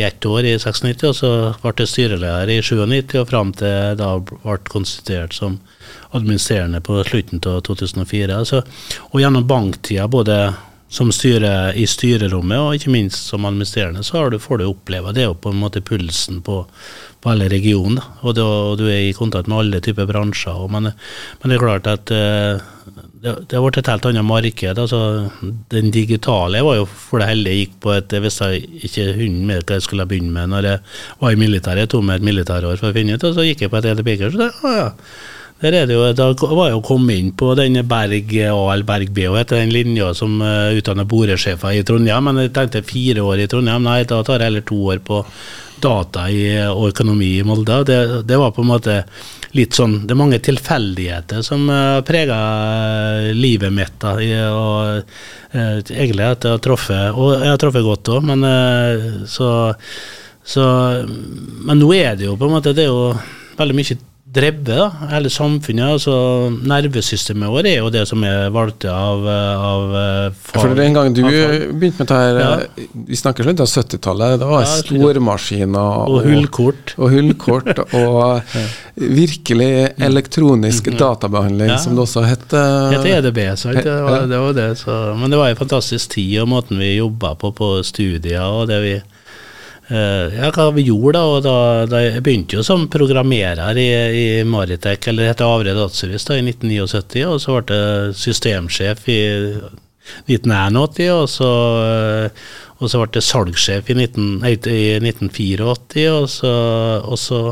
i 0.00 0.02
ett 0.02 0.26
år 0.26 0.50
i 0.50 0.58
96, 0.58 1.06
og 1.06 1.14
så 1.14 1.32
ble 1.62 1.74
jeg 1.78 1.92
styreleder 1.92 2.50
i 2.50 2.60
97, 2.60 3.14
og 3.22 3.30
fram 3.30 3.54
til 3.54 3.94
da 4.00 4.16
ble 4.18 4.58
konstituert 4.66 5.32
som 5.36 5.60
administrerende 6.14 6.82
på 6.82 6.98
slutten 7.06 7.42
av 7.46 7.62
2004. 7.66 8.44
Så, 8.50 8.62
og 9.12 9.20
gjennom 9.22 9.46
banktida 9.46 10.10
både 10.10 10.40
som 10.94 11.10
styrer 11.10 11.74
i 11.74 11.88
styrerommet, 11.90 12.60
og 12.60 12.76
ikke 12.76 12.92
minst 12.94 13.26
som 13.26 13.46
administrerende, 13.48 14.04
så 14.06 14.28
du, 14.30 14.38
får 14.38 14.60
du 14.60 14.68
oppleve 14.68 15.14
det 15.14 15.24
er 15.24 15.32
jo 15.32 15.40
på 15.42 15.50
en 15.50 15.58
måte 15.58 15.82
pulsen 15.82 16.38
på, 16.46 16.60
på 17.18 17.32
alle 17.32 17.48
regioner. 17.50 18.04
Og, 18.22 18.38
og, 18.38 18.76
du 18.78 18.86
er 18.86 19.08
i 19.08 19.16
kontakt 19.16 19.50
med 19.50 19.58
alle 19.58 19.80
typer 19.82 20.06
bransjer. 20.06 20.54
Og, 20.54 20.70
men, 20.70 20.92
men, 20.92 21.50
det 21.50 21.56
er 21.56 21.64
klart 21.64 21.90
at 21.90 22.14
uh, 22.14 22.62
det, 23.24 23.34
det, 23.48 23.56
har 23.56 23.64
vært 23.64 23.80
et 23.82 23.90
helt 23.90 24.08
annet 24.12 24.28
marked. 24.28 24.82
altså 24.84 25.02
Den 25.74 25.90
digitale 25.94 26.62
var 26.62 26.78
jo 26.78 26.86
for 26.86 27.22
det 27.22 27.30
heldige 27.32 27.64
gikk 27.64 27.76
på 27.82 27.94
et 27.96 28.14
Jeg 28.14 28.26
visste 28.28 28.50
ikke 28.60 29.10
hunden 29.18 29.46
med 29.50 29.64
hva 29.64 29.80
jeg 29.80 29.88
skulle 29.88 30.06
begynne 30.10 30.34
med 30.36 30.54
når 30.54 30.70
jeg 30.70 30.82
var 31.24 31.34
i 31.34 31.40
militæret. 31.42 31.88
Jeg 31.88 31.96
tok 31.96 32.06
meg 32.06 32.22
et 32.22 32.30
militærår 32.30 32.78
for 32.78 32.92
å 32.92 32.96
finne 32.96 33.18
ut, 33.18 33.26
og 33.26 33.34
så 33.34 33.48
gikk 33.48 33.66
jeg 33.66 33.74
på 33.74 33.82
et 33.82 33.90
EDB-kurs. 33.96 34.36
Så 34.36 34.44
det, 34.46 34.52
å, 34.62 34.76
ja. 34.78 34.90
Der 35.62 35.72
er 35.72 35.86
det 35.86 35.94
jo, 35.94 36.06
Da 36.12 36.32
var 36.34 36.68
jeg 36.68 36.76
jo 36.76 36.84
kommet 36.84 37.20
inn 37.20 37.32
på 37.38 37.52
denne 37.58 37.84
Berg 37.86 38.32
A 38.42 38.54
eller 38.74 38.86
Berg 38.86 39.12
B, 39.14 39.28
og 39.30 39.38
etter 39.38 39.62
den 39.62 39.72
linja 39.74 40.10
som 40.16 40.40
uh, 40.42 40.74
utdanner 40.74 41.06
boresjefer 41.08 41.78
i 41.78 41.84
Trondheim. 41.86 42.26
Men 42.26 42.42
jeg 42.42 42.54
tenkte 42.56 42.82
fire 42.86 43.22
år 43.22 43.44
i 43.44 43.50
Trondheim, 43.50 43.86
nei, 43.86 44.02
da 44.08 44.22
tar 44.26 44.42
jeg 44.42 44.50
heller 44.50 44.66
to 44.66 44.80
år 44.92 45.00
på 45.06 45.22
data 45.84 46.26
i, 46.30 46.42
og 46.70 46.90
økonomi 46.90 47.30
i 47.38 47.46
Molde. 47.46 47.80
Det, 47.86 47.98
det, 48.26 48.38
var 48.40 48.54
på 48.56 48.64
en 48.64 48.70
måte 48.72 49.00
litt 49.54 49.76
sånn 49.76 50.00
Det 50.02 50.14
er 50.14 50.18
mange 50.18 50.40
tilfeldigheter 50.42 51.42
som 51.46 51.68
uh, 51.70 51.98
eh, 51.98 52.04
preger 52.06 53.34
livet 53.38 53.74
mitt. 53.74 53.94
da, 54.02 54.16
og 54.50 55.54
Egentlig 55.54 56.24
at 56.26 56.42
jeg 56.42 56.56
har 56.56 56.62
truffet 56.62 57.14
Og 57.14 57.36
jeg 57.36 57.52
har 57.52 57.60
truffet 57.62 57.86
godt 57.86 58.10
òg, 58.16 58.24
men 58.26 58.42
så, 59.30 59.50
så 60.42 60.64
Men 61.06 61.78
nå 61.78 61.92
er 61.94 62.18
det 62.18 62.26
jo 62.26 62.34
på 62.40 62.48
en 62.48 62.56
måte 62.56 62.72
Det 62.74 62.88
er 62.88 62.90
jo 62.90 63.12
veldig 63.60 63.76
mye 63.78 63.98
drevet, 64.34 64.98
hele 65.10 65.30
samfunnet. 65.32 65.94
altså 65.96 66.14
Nervesystemet 66.66 67.52
vårt 67.52 67.68
er 67.70 67.78
jo 67.78 67.90
det 67.94 68.04
som 68.10 68.24
er 68.26 68.50
valgt 68.54 68.86
av, 68.90 69.24
av 69.28 69.94
fag. 70.32 70.58
For 70.58 70.74
Den 70.78 70.96
gangen 70.96 71.16
du 71.16 71.22
begynte 71.24 71.78
med 71.80 71.92
dette, 72.00 72.18
her, 72.18 72.40
ja. 72.40 72.88
vi 73.08 73.18
snakker 73.18 73.46
slutt 73.46 73.62
av 73.64 73.70
70-tallet, 73.70 74.36
det 74.42 74.50
var 74.50 74.64
ja, 74.66 74.74
stormaskiner 74.82 75.78
og, 76.04 76.18
og 76.18 76.28
hullkort. 76.28 76.96
Og, 76.98 77.14
hullkort, 77.14 77.82
og 78.00 78.44
virkelig 78.94 79.70
elektronisk 80.10 80.90
mm. 80.92 80.98
databehandling, 81.00 81.72
ja. 81.74 81.80
som 81.80 81.96
det 81.96 82.04
også 82.04 82.26
het. 82.26 82.46
Det 82.50 82.98
heter 82.98 83.10
EDB, 83.18 83.42
sant? 83.60 83.82
Det 83.84 83.98
var, 84.08 84.28
det 84.30 84.44
var 84.46 84.60
det, 84.60 84.68
så, 84.82 85.00
men 85.18 85.32
det 85.32 85.40
var 85.40 85.54
en 85.54 85.62
fantastisk 85.62 86.16
tid, 86.18 86.38
og 86.42 86.50
måten 86.52 86.82
vi 86.82 86.96
jobba 86.96 87.34
på 87.38 87.54
på 87.54 87.74
studier, 87.86 88.42
og 88.44 88.68
det 88.70 88.80
vi 88.84 88.94
ja, 89.88 90.48
hva 90.48 90.70
vi 90.72 90.86
gjorde 90.86 91.20
da, 91.20 91.40
da, 91.44 91.56
da 91.90 91.98
Jeg 92.00 92.22
begynte 92.24 92.56
jo 92.56 92.62
som 92.64 92.86
programmerer 92.88 93.76
i, 93.76 93.88
i 94.16 94.26
Maritec, 94.48 95.10
eller 95.10 95.28
heter 95.28 95.44
Avre 95.44 95.74
Dataservice, 95.76 96.28
da, 96.30 96.38
i 96.38 96.46
1979. 96.46 97.24
Og 97.28 97.42
så 97.42 97.58
ble 97.58 97.80
jeg 97.80 98.14
systemsjef 98.22 99.08
i 99.12 99.20
1981, 100.28 101.10
og 101.12 101.28
så, 101.32 101.50
uh, 101.80 102.46
og 102.80 102.90
så 102.92 103.02
ble 103.02 103.20
jeg 103.20 103.28
salgssjef 103.28 103.92
i, 103.92 103.98
19, 104.00 104.30
nei, 104.44 104.54
i 104.56 104.86
1984. 105.02 106.08
Og 106.16 106.32
så, 106.32 106.54
og 107.04 107.20
så 107.20 107.42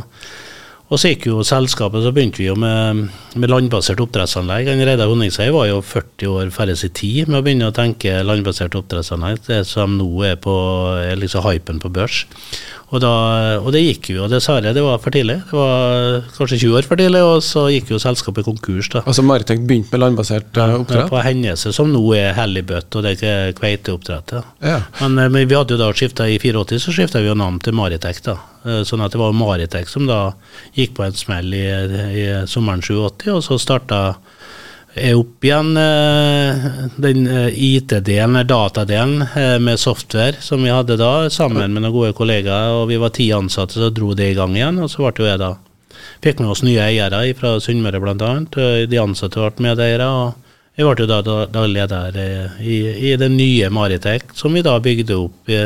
Og 0.92 1.00
så 1.00 1.08
gikk 1.14 1.30
jo 1.30 1.40
selskapet, 1.40 2.02
så 2.04 2.10
begynte 2.12 2.42
vi 2.42 2.50
jo 2.50 2.54
med, 2.60 3.06
med 3.40 3.48
landbasert 3.48 4.00
oppdrettsanlegg. 4.04 4.68
Reidar 4.84 5.08
Honningsei 5.08 5.46
var 5.54 5.70
jo 5.70 5.78
40 5.80 6.28
år 6.28 6.50
færre 6.52 6.74
sin 6.76 6.92
tid 6.92 7.30
med 7.30 7.38
å 7.38 7.46
begynne 7.46 7.70
å 7.70 7.76
tenke 7.76 8.18
landbasert 8.20 8.76
oppdrettsanlegg, 8.76 9.40
det 9.46 9.62
som 9.70 9.96
nå 9.96 10.10
er 10.28 10.36
på 10.36 10.52
er 11.00 11.16
liksom 11.16 11.46
hypen 11.46 11.80
på 11.80 11.88
børs. 11.96 12.26
Og, 12.92 13.00
da, 13.00 13.10
og, 13.56 13.70
det 13.72 13.80
gikk 13.86 14.10
jo, 14.12 14.26
dessverre. 14.28 14.74
Det 14.76 14.82
var 14.84 14.98
for 15.00 15.14
tidlig. 15.14 15.38
Det 15.48 15.56
var 15.56 16.26
kanskje 16.36 16.58
20 16.60 16.76
år 16.76 16.88
for 16.88 17.00
tidlig, 17.00 17.22
og 17.24 17.38
så 17.44 17.64
gikk 17.72 17.94
jo 17.94 18.00
selskapet 18.02 18.44
konkurs. 18.44 18.90
da. 18.92 19.00
Altså 19.06 19.24
Maritec 19.24 19.62
begynte 19.64 19.94
med 19.94 20.02
landbasert 20.02 20.60
ja, 20.60 20.66
oppdrett? 20.76 21.08
På 21.08 21.22
Henneset, 21.24 21.72
som 21.72 21.88
nå 21.92 22.02
er 22.18 22.36
Hellibøtt, 22.36 22.92
og 22.92 23.06
det 23.06 23.14
er 23.24 23.56
kveiteoppdrett. 23.56 24.36
Ja. 24.60 24.82
Men, 25.00 25.16
eh, 25.16 25.32
men, 25.32 25.48
vi 25.48 25.56
hadde 25.56 25.78
jo 25.78 25.80
da 25.80 25.88
skifta 25.96 26.28
i 26.28 26.36
84, 26.36 26.82
så 26.84 26.92
skifta 26.92 27.24
vi 27.24 27.32
jo 27.32 27.38
navn 27.38 27.62
til 27.64 27.76
Maritec. 27.78 28.20
da. 28.28 28.36
Eh, 28.66 28.82
sånn 28.84 29.00
at 29.04 29.16
det 29.16 29.22
var 29.22 29.32
Maritec 29.32 29.88
som 29.88 30.04
da 30.06 30.20
gikk 30.76 30.92
på 30.98 31.06
en 31.06 31.16
smell 31.16 31.48
i, 31.56 31.64
i 31.64 32.26
sommeren 32.44 32.84
87, 32.84 33.32
og 33.32 33.40
så 33.48 33.56
starta 33.58 34.02
er 34.94 35.16
opp 35.16 35.44
igjen 35.44 35.76
eh, 35.80 36.66
den 37.00 37.26
eh, 37.26 37.48
IT-delen, 37.56 38.46
datadelen 38.46 39.22
eh, 39.22 39.58
med 39.58 39.80
software 39.80 40.40
som 40.40 40.62
vi 40.62 40.72
hadde 40.72 40.98
da, 41.00 41.30
sammen 41.30 41.72
med 41.72 41.84
noen 41.84 41.94
gode 41.94 42.12
kollegaer. 42.16 42.76
og 42.76 42.88
Vi 42.90 43.00
var 43.00 43.14
ti 43.16 43.30
ansatte, 43.32 43.78
så 43.80 43.90
dro 43.90 44.12
det 44.14 44.32
i 44.32 44.36
gang 44.36 44.56
igjen. 44.56 44.82
Og 44.82 44.90
så 44.92 45.06
ble 45.06 45.24
jo 45.24 45.30
jeg 45.30 45.42
da 45.42 45.56
Fikk 46.22 46.38
med 46.38 46.52
oss 46.52 46.60
nye 46.62 46.78
eiere 46.78 47.18
fra 47.34 47.56
Sunnmøre 47.58 47.98
bl.a. 47.98 48.28
De 48.86 48.98
ansatte 49.00 49.42
ble 49.42 49.64
medeiere. 49.66 50.06
og 50.06 50.78
Jeg 50.78 50.86
ble 50.86 51.02
jo 51.02 51.08
da, 51.10 51.18
da, 51.26 51.36
da 51.50 51.64
leder 51.66 52.18
i, 52.62 52.76
i 53.10 53.14
den 53.18 53.34
nye 53.34 53.70
Maritek, 53.74 54.30
som 54.38 54.54
vi 54.54 54.62
da 54.62 54.76
bygde 54.82 55.18
opp 55.18 55.50
i, 55.50 55.64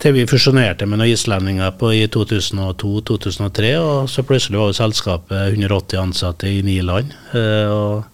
til 0.00 0.16
vi 0.16 0.24
fusjonerte 0.30 0.88
med 0.88 1.02
noen 1.02 1.12
islendinger 1.12 1.74
på, 1.76 1.92
i 1.92 2.06
2002-2003. 2.08 3.74
Og 3.82 4.08
så 4.08 4.24
plutselig 4.24 4.60
var 4.60 4.72
jo 4.72 4.78
selskapet 4.80 5.52
180 5.52 6.00
ansatte 6.00 6.48
i 6.48 6.62
ni 6.64 6.80
land. 6.80 7.12
og 7.34 8.06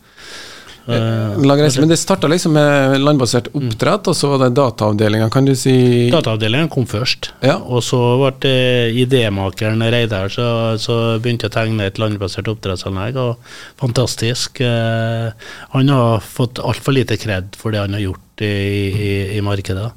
Uh, 0.84 1.40
men 1.80 1.88
det 1.88 1.96
starta 1.96 2.28
liksom 2.28 2.52
med 2.52 2.98
landbasert 3.00 3.46
oppdrett, 3.56 4.08
og 4.10 4.16
så 4.16 4.28
var 4.34 4.42
det 4.42 4.50
dataavdelinga, 4.58 5.30
kan 5.32 5.48
du 5.48 5.54
si? 5.56 5.72
Dataavdelingen 6.12 6.68
kom 6.72 6.84
først, 6.88 7.30
ja. 7.40 7.56
og 7.56 7.80
så 7.86 8.00
ble 8.20 8.52
idémakeren 8.92 9.80
Reidar 9.80 10.28
så, 10.32 10.46
så 10.80 11.16
begynte 11.24 11.48
å 11.48 11.54
tegne 11.54 11.88
et 11.88 12.00
landbasert 12.02 12.52
oppdrettsanlegg, 12.52 13.16
og 13.16 13.56
fantastisk. 13.80 14.60
Uh, 14.60 15.32
han 15.72 15.92
har 15.94 16.20
fått 16.20 16.60
altfor 16.60 16.98
lite 17.00 17.16
kred 17.20 17.56
for 17.56 17.72
det 17.72 17.80
han 17.80 17.96
har 17.96 18.04
gjort 18.04 18.44
i, 18.44 18.54
i, 18.92 19.12
i 19.38 19.42
markedet, 19.44 19.88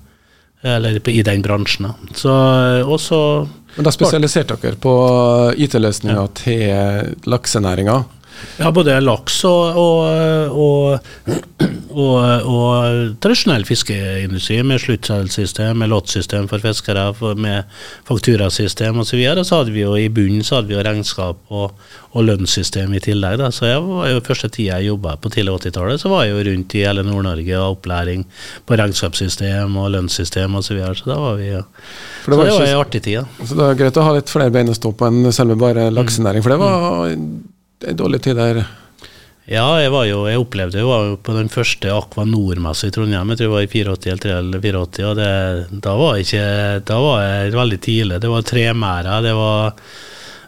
eller 0.64 1.02
i 1.12 1.22
den 1.26 1.44
bransjen. 1.44 1.92
Så, 2.16 2.32
og 2.88 3.00
så 3.04 3.20
Men 3.76 3.86
da 3.86 3.92
spesialiserte 3.92 4.56
dere 4.64 4.80
på 4.80 4.94
IT-løsninger 5.68 6.16
ja. 6.16 6.30
til 6.40 7.28
laksenæringa? 7.28 8.06
Ja, 8.58 8.72
både 8.74 8.96
laks 9.04 9.44
og, 9.46 9.78
og, 9.78 10.98
og, 11.94 12.18
og 12.50 13.18
tradisjonell 13.22 13.66
fiskeindustri 13.70 14.60
med 14.66 14.82
sluttsalgssystem, 14.82 15.78
med 15.78 15.92
lottsystem 15.92 16.50
for 16.50 16.64
fiskere, 16.64 17.12
med 17.38 17.70
fakturasystem 18.08 18.98
osv. 19.04 19.22
Så, 19.22 19.46
så 19.46 19.62
hadde 19.62 19.76
vi 19.76 19.84
jo 19.84 19.94
i 19.98 20.08
bunnen 20.14 20.46
så 20.46 20.58
hadde 20.58 20.72
vi 20.72 20.78
jo 20.78 20.86
regnskap 20.86 21.54
og, 21.54 21.88
lønnssystem 22.18 22.96
i 22.98 23.02
tillegg. 23.04 23.36
Da. 23.38 23.52
Så 23.54 23.68
jeg 23.68 23.82
var 23.86 24.08
jo 24.10 24.22
første 24.26 24.50
tida 24.50 24.80
jeg 24.80 24.90
jobba 24.90 25.12
på 25.22 25.30
tidlig 25.30 25.54
80-tallet, 25.68 26.02
så 26.02 26.10
var 26.10 26.24
jeg 26.26 26.34
jo 26.34 26.46
rundt 26.48 26.74
i 26.74 26.82
hele 26.82 27.04
Nord-Norge 27.06 27.60
og 27.60 27.76
opplæring 27.76 28.24
på 28.66 28.80
regnskapssystem 28.80 29.78
og 29.78 29.92
lønnssystem 29.94 30.58
osv. 30.58 30.66
Så, 30.66 30.74
videre. 30.74 30.96
så 30.98 31.12
da 31.12 31.20
var 31.22 31.38
vi 31.38 31.52
så 31.54 31.62
det 32.32 32.40
var, 32.40 32.50
så 32.50 32.58
det 32.58 32.58
var 32.58 32.66
ei 32.66 32.80
artig 32.80 33.04
tid. 33.06 33.38
Så 33.44 33.60
det 33.60 33.68
er 33.68 33.78
greit 33.84 34.02
å 34.02 34.08
ha 34.08 34.16
litt 34.18 34.34
flere 34.34 34.56
bein 34.58 34.74
å 34.74 34.76
stå 34.78 34.96
på 34.98 35.12
enn 35.12 35.30
selve 35.36 35.60
bare 35.62 35.92
laksenæring, 35.94 36.44
for 36.46 36.56
det 36.56 36.60
var 36.64 37.14
det 37.82 37.92
er 37.92 37.98
dårlig 37.98 38.22
tid 38.26 38.40
der. 38.40 38.64
Ja, 39.48 39.64
jeg, 39.80 39.94
var 39.94 40.04
jo, 40.10 40.26
jeg 40.28 40.42
opplevde 40.42 40.82
jo, 40.82 40.90
var 40.92 41.06
jo 41.08 41.20
på 41.24 41.34
den 41.38 41.48
første 41.48 41.92
Aqua 41.94 42.26
Nord-messa 42.28 42.90
i 42.90 42.92
Trondheim, 42.92 43.30
jeg 43.32 43.40
tror 43.40 43.48
det 43.48 43.54
var 43.54 43.64
i 43.64 43.72
84 43.72 44.34
eller 44.34 44.64
84, 44.66 45.06
og 45.08 45.16
det, 45.16 45.30
da 45.86 45.94
var 45.96 46.20
ikke 46.20 46.44
Da 46.90 46.98
var 47.00 47.22
jeg 47.24 47.56
veldig 47.56 47.80
tidlig. 47.86 48.20
Det 48.26 48.32
var 48.34 48.48
tremæra, 48.50 49.22
det 49.24 49.34
var 49.38 49.78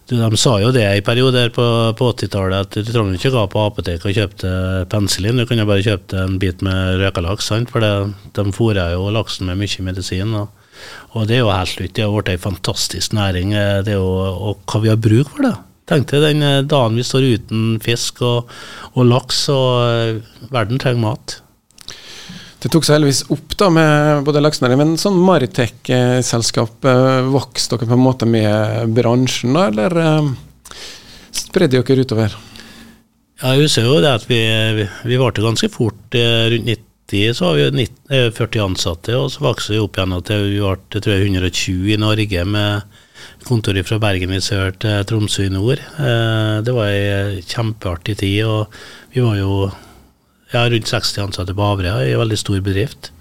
de 0.10 0.38
sa 0.42 0.56
jo 0.58 0.72
det 0.74 0.88
i 0.98 1.04
perioder 1.06 1.52
på, 1.54 1.64
på 1.94 2.08
80-tallet, 2.16 2.66
at 2.66 2.78
du 2.82 2.92
trenger 2.92 3.20
ikke 3.20 3.30
gå 3.36 3.44
på 3.54 3.62
apoteket 3.62 4.08
og 4.10 4.16
kjøpe 4.18 4.54
penicillin, 4.90 5.38
du 5.38 5.46
kunne 5.46 5.68
bare 5.70 5.86
kjøpt 5.86 6.16
en 6.18 6.40
bit 6.42 6.64
med 6.66 6.98
røkelaks, 7.04 7.52
for 7.70 7.86
det, 7.86 7.94
de 8.34 8.46
fôra 8.56 8.88
jo 8.96 9.12
laksen 9.14 9.46
med 9.46 9.62
mye 9.62 9.86
medisin. 9.86 10.34
Og, 10.34 10.50
og 11.14 11.30
det 11.30 11.38
er 11.38 11.44
jo 11.44 11.54
helt 11.54 11.76
slutt. 11.76 11.94
Det 11.94 12.08
har 12.08 12.16
blitt 12.16 12.34
ei 12.34 12.42
fantastisk 12.42 13.14
næring, 13.14 13.54
det 13.86 13.94
er 13.94 14.02
jo, 14.02 14.10
og 14.50 14.66
hva 14.66 14.82
vi 14.82 14.90
har 14.90 14.98
bruk 14.98 15.30
for 15.36 15.46
det. 15.46 15.56
Tenk 15.90 16.10
deg 16.12 16.22
den 16.22 16.46
eh, 16.46 16.62
dagen 16.70 16.98
vi 17.00 17.06
står 17.06 17.28
uten 17.36 17.78
fisk 17.82 18.22
og, 18.26 18.50
og 18.94 19.08
laks, 19.10 19.46
og 19.54 19.70
uh, 19.82 20.50
verden 20.54 20.82
trenger 20.82 21.02
mat. 21.02 21.40
Det 22.60 22.70
tok 22.70 22.86
seg 22.86 22.98
heldigvis 22.98 23.24
opp 23.34 23.56
da 23.58 23.70
med 23.74 24.26
både 24.28 24.44
laksenæringen, 24.44 24.84
men 24.84 25.02
sånn 25.02 25.18
Maritec-selskap, 25.24 26.86
uh, 26.86 27.32
vokste 27.34 27.80
dere 27.80 27.90
på 27.90 27.98
en 27.98 28.06
måte 28.06 28.30
med 28.30 28.94
bransjen, 28.94 29.56
da, 29.58 29.70
eller 29.72 30.30
spredde 31.34 31.82
dere 31.82 32.06
utover? 32.06 32.38
Ja, 33.40 33.56
jeg 33.56 33.72
ser 33.72 33.88
jo 33.88 34.02
det 34.04 34.12
at 34.20 34.28
vi, 34.30 34.44
vi, 34.76 34.86
vi 35.10 35.18
varte 35.18 35.42
ganske 35.42 35.72
fort. 35.72 36.14
Rundt 36.14 36.68
90 36.68 36.89
så 37.34 37.50
har 37.50 37.72
vi 37.74 37.86
40 38.10 38.62
ansatte, 38.62 39.16
og 39.18 39.32
så 39.34 39.42
vokste 39.42 39.74
vi 39.74 39.80
opp 39.82 39.98
igjen 39.98 40.14
til 40.28 40.44
vi 40.46 40.60
ble 40.62 41.16
120 41.26 41.94
i 41.96 41.98
Norge 41.98 42.44
med 42.46 43.00
kontor 43.48 43.78
fra 43.88 44.00
Bergen 44.02 44.34
i 44.36 44.42
sør 44.44 44.74
til 44.78 45.06
Tromsø 45.08 45.48
i 45.48 45.54
nord. 45.54 45.80
Eh, 45.80 46.56
det 46.66 46.76
var 46.76 46.92
ei 46.92 47.42
kjempeartig 47.48 48.18
tid, 48.22 48.44
og 48.46 48.74
vi 49.14 49.24
var 49.26 49.38
jo 49.40 49.54
ja, 50.54 50.66
rundt 50.66 50.90
60 50.90 51.24
ansatte 51.26 51.56
på 51.56 51.66
Averøya 51.66 52.10
i 52.10 52.18
veldig 52.20 52.40
stor 52.40 52.60
bedrift. 52.66 53.12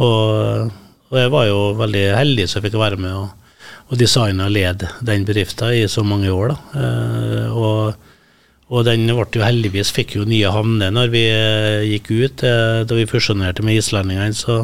Og, 0.00 0.70
og, 1.10 1.16
jeg 1.18 1.32
var 1.34 1.48
jo 1.50 1.60
veldig 1.78 2.06
heldig 2.16 2.48
som 2.48 2.64
fikk 2.64 2.78
være 2.80 3.00
med 3.00 3.14
og, 3.14 3.28
og 3.90 4.00
designe 4.00 4.46
og 4.46 4.54
lede 4.54 4.90
den 5.04 5.26
bedriften 5.28 5.74
i 5.76 5.84
så 5.90 6.04
mange 6.06 6.32
år. 6.32 6.54
Da. 6.54 6.84
Eh, 6.84 7.58
og, 7.58 8.06
og 8.70 8.84
den 8.86 9.08
ble 9.10 9.26
jo 9.34 9.42
heldigvis 9.42 9.90
fikk 9.90 10.14
jo 10.14 10.26
nye 10.28 10.50
havner 10.54 10.92
når 10.94 11.08
vi 11.10 11.24
eh, 11.28 11.86
gikk 11.90 12.10
ut. 12.10 12.44
Da 12.86 12.94
vi 12.94 13.08
fusjonerte 13.10 13.66
med 13.66 13.80
islendingene, 13.82 14.36
så 14.36 14.62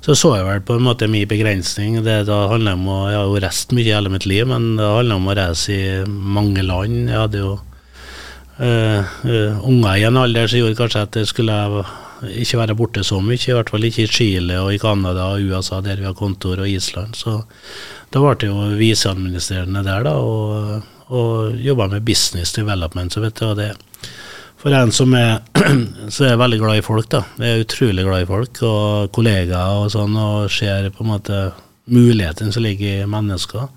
så 0.00 0.14
så 0.16 0.30
jeg 0.38 0.46
vel 0.46 0.60
på 0.64 0.78
en 0.78 0.84
måte 0.86 1.08
min 1.12 1.28
begrensning. 1.28 1.98
Det 2.04 2.22
da 2.28 2.38
handler 2.48 2.78
om 2.78 2.86
å, 2.88 3.00
Jeg 3.10 3.18
har 3.18 3.26
jo 3.28 3.40
reist 3.44 3.74
mye 3.76 3.84
i 3.84 3.92
hele 3.92 4.12
mitt 4.12 4.26
liv, 4.28 4.46
men 4.48 4.76
det 4.78 4.86
handler 4.88 5.20
om 5.20 5.28
å 5.28 5.34
reise 5.36 5.74
i 5.74 6.04
mange 6.08 6.64
land. 6.64 7.10
Jeg 7.10 7.18
hadde 7.20 7.42
jo 7.42 7.50
øh, 8.64 9.10
øh, 9.28 9.58
unger 9.68 9.98
i 9.98 10.06
en 10.08 10.20
alder 10.22 10.48
som 10.48 10.62
gjorde 10.62 10.78
kanskje 10.78 11.04
at 11.04 11.20
jeg 11.20 11.28
skulle 11.28 11.58
ikke 12.40 12.62
være 12.62 12.78
borte 12.80 13.04
så 13.04 13.20
mye. 13.24 13.40
I 13.40 13.58
hvert 13.58 13.72
fall 13.72 13.84
ikke 13.84 14.06
i 14.06 14.14
Chile 14.14 14.62
og 14.62 14.72
i 14.72 14.80
Canada 14.80 15.34
og 15.34 15.44
USA, 15.52 15.82
der 15.84 16.00
vi 16.00 16.08
har 16.08 16.16
kontor, 16.16 16.64
og 16.64 16.68
Island. 16.68 17.16
Så 17.20 17.42
da 18.10 18.24
ble 18.24 18.34
jeg 18.40 18.54
jo 18.54 18.72
viseadministrerende 18.80 19.84
der, 19.84 20.08
da, 20.08 20.16
og, 20.16 20.80
og 21.10 21.60
jobba 21.60 21.88
med 21.90 22.04
business 22.06 22.52
development. 22.56 23.12
så 23.12 23.20
vet 23.20 23.36
du, 23.36 23.46
og 23.46 23.56
det 23.58 23.72
for 24.60 24.76
en 24.76 24.92
som 24.92 25.14
er, 25.16 25.40
så 26.14 26.26
er 26.28 26.40
veldig 26.40 26.58
glad 26.60 26.80
i 26.80 26.84
folk, 26.84 27.08
da. 27.12 27.22
Jeg 27.40 27.54
er 27.54 27.62
utrolig 27.64 28.04
glad 28.04 28.26
i 28.26 28.28
folk 28.28 28.60
og 28.68 29.12
kollegaer 29.16 29.86
og 29.86 29.92
sånn, 29.94 30.18
og 30.20 30.50
ser 30.52 30.90
på 30.92 31.04
en 31.04 31.12
måte 31.14 31.38
muligheten 31.90 32.52
som 32.52 32.66
ligger 32.66 33.00
i 33.00 33.08
mennesker. 33.08 33.70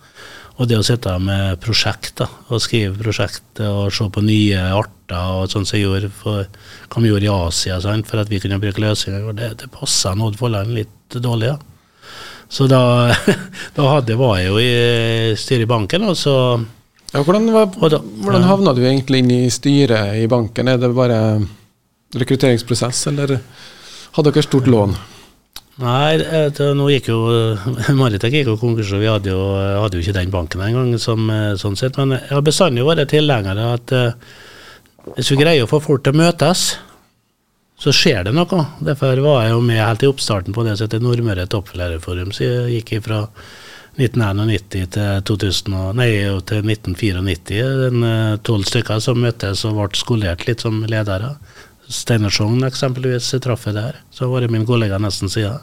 Og 0.59 0.67
det 0.69 0.77
å 0.77 0.85
sitte 0.85 1.15
med 1.23 1.57
prosjekt, 1.63 2.17
da, 2.19 2.27
og 2.51 2.61
skrive 2.61 2.99
prosjekt 2.99 3.63
og 3.63 3.87
se 3.95 4.09
på 4.11 4.25
nye 4.27 4.59
arter, 4.75 5.39
og 5.39 5.47
sånn 5.49 5.65
som 5.65 5.79
jeg 5.79 5.87
gjorde 5.87 6.11
for, 6.13 6.51
hva 6.91 7.01
vi 7.01 7.13
gjorde 7.13 7.29
i 7.29 7.31
Asia 7.31 7.79
sant, 7.81 8.09
for 8.09 8.21
at 8.21 8.29
vi 8.29 8.41
kunne 8.43 8.59
bruke 8.61 8.83
løsninger, 8.83 9.31
det, 9.39 9.53
det 9.63 9.71
passa 9.73 10.11
Odd 10.13 10.37
Folland 10.37 10.75
litt 10.75 11.15
dårlig. 11.15 11.53
Ja. 11.53 12.11
Så 12.53 12.67
da, 12.69 12.83
da 13.77 13.89
hadde, 13.95 14.19
var 14.19 14.35
jeg 14.37 14.51
jo 14.51 14.59
i 14.61 15.35
styret 15.39 15.65
i 15.65 15.71
banken, 15.71 16.11
og 16.11 16.19
så 16.19 16.35
ja, 17.13 17.21
hvordan, 17.21 17.49
var, 17.53 17.71
hvordan 17.77 18.47
havna 18.49 18.73
du 18.73 18.83
egentlig 18.83 19.23
inn 19.23 19.31
i 19.31 19.41
styret 19.53 20.17
i 20.17 20.27
banken? 20.29 20.69
Er 20.69 20.79
det 20.81 20.93
bare 20.97 21.17
rekrutteringsprosess, 22.17 23.07
eller 23.11 23.37
hadde 24.13 24.31
dere 24.31 24.45
stort 24.45 24.69
lån? 24.69 24.95
Nei, 25.81 26.19
det, 26.21 26.65
nå 26.77 26.85
gikk 26.91 27.07
jo 27.09 27.19
Maritek 28.01 28.35
gikk 28.35 28.51
jo 28.51 28.59
konkurs, 28.61 28.91
og 28.93 29.01
vi 29.01 29.09
hadde 29.09 29.31
jo, 29.33 29.43
hadde 29.81 29.97
jo 29.97 30.05
ikke 30.05 30.17
den 30.19 30.33
banken 30.33 30.61
engang. 30.61 30.93
Sånn 31.01 31.77
sett, 31.79 31.97
Men 31.97 32.17
jeg 32.19 32.29
har 32.29 32.45
bestandig 32.45 32.85
vært 32.85 33.09
tilhenger 33.13 33.61
av 33.61 33.77
at 33.79 33.93
uh, 33.97 34.33
hvis 35.17 35.33
vi 35.33 35.39
greier 35.41 35.65
å 35.65 35.69
få 35.69 35.81
folk 35.83 36.05
til 36.05 36.13
å 36.13 36.21
møtes, 36.21 36.67
så 37.83 37.91
skjer 37.91 38.27
det 38.27 38.35
noe. 38.37 38.65
Derfor 38.85 39.19
var 39.25 39.43
jeg 39.43 39.55
jo 39.55 39.63
med 39.65 39.81
helt 39.81 40.05
i 40.05 40.09
oppstarten 40.11 40.55
på 40.55 40.63
det 40.63 40.77
som 40.77 40.87
heter 40.87 41.01
Nordmøre 41.03 41.49
Topplæreforum. 41.51 42.31
Så 42.31 42.45
jeg 42.45 42.77
gikk 42.77 42.99
ifra 42.99 43.25
1991 43.93 44.87
til, 44.95 45.21
2000, 45.29 45.75
nei, 45.97 46.09
til 46.49 46.65
1994. 46.65 47.59
Eh, 47.93 48.37
tolv 48.41 48.65
stykker 48.65 49.03
som 49.03 49.21
møttes 49.21 49.61
og 49.69 49.77
ble 49.77 49.99
skolert 49.99 50.47
litt 50.47 50.65
som 50.65 50.81
ledere. 50.89 51.35
Steinar 51.93 52.33
Sogn 52.33 52.63
eksempelvis 52.65 53.29
traff 53.43 53.67
jeg 53.67 53.77
der. 53.77 53.99
Så 54.13 54.29
var 54.31 54.41
det 54.41 54.49
min 54.53 54.65
kollega 54.65 54.97
nesten 55.01 55.29
siden. 55.29 55.61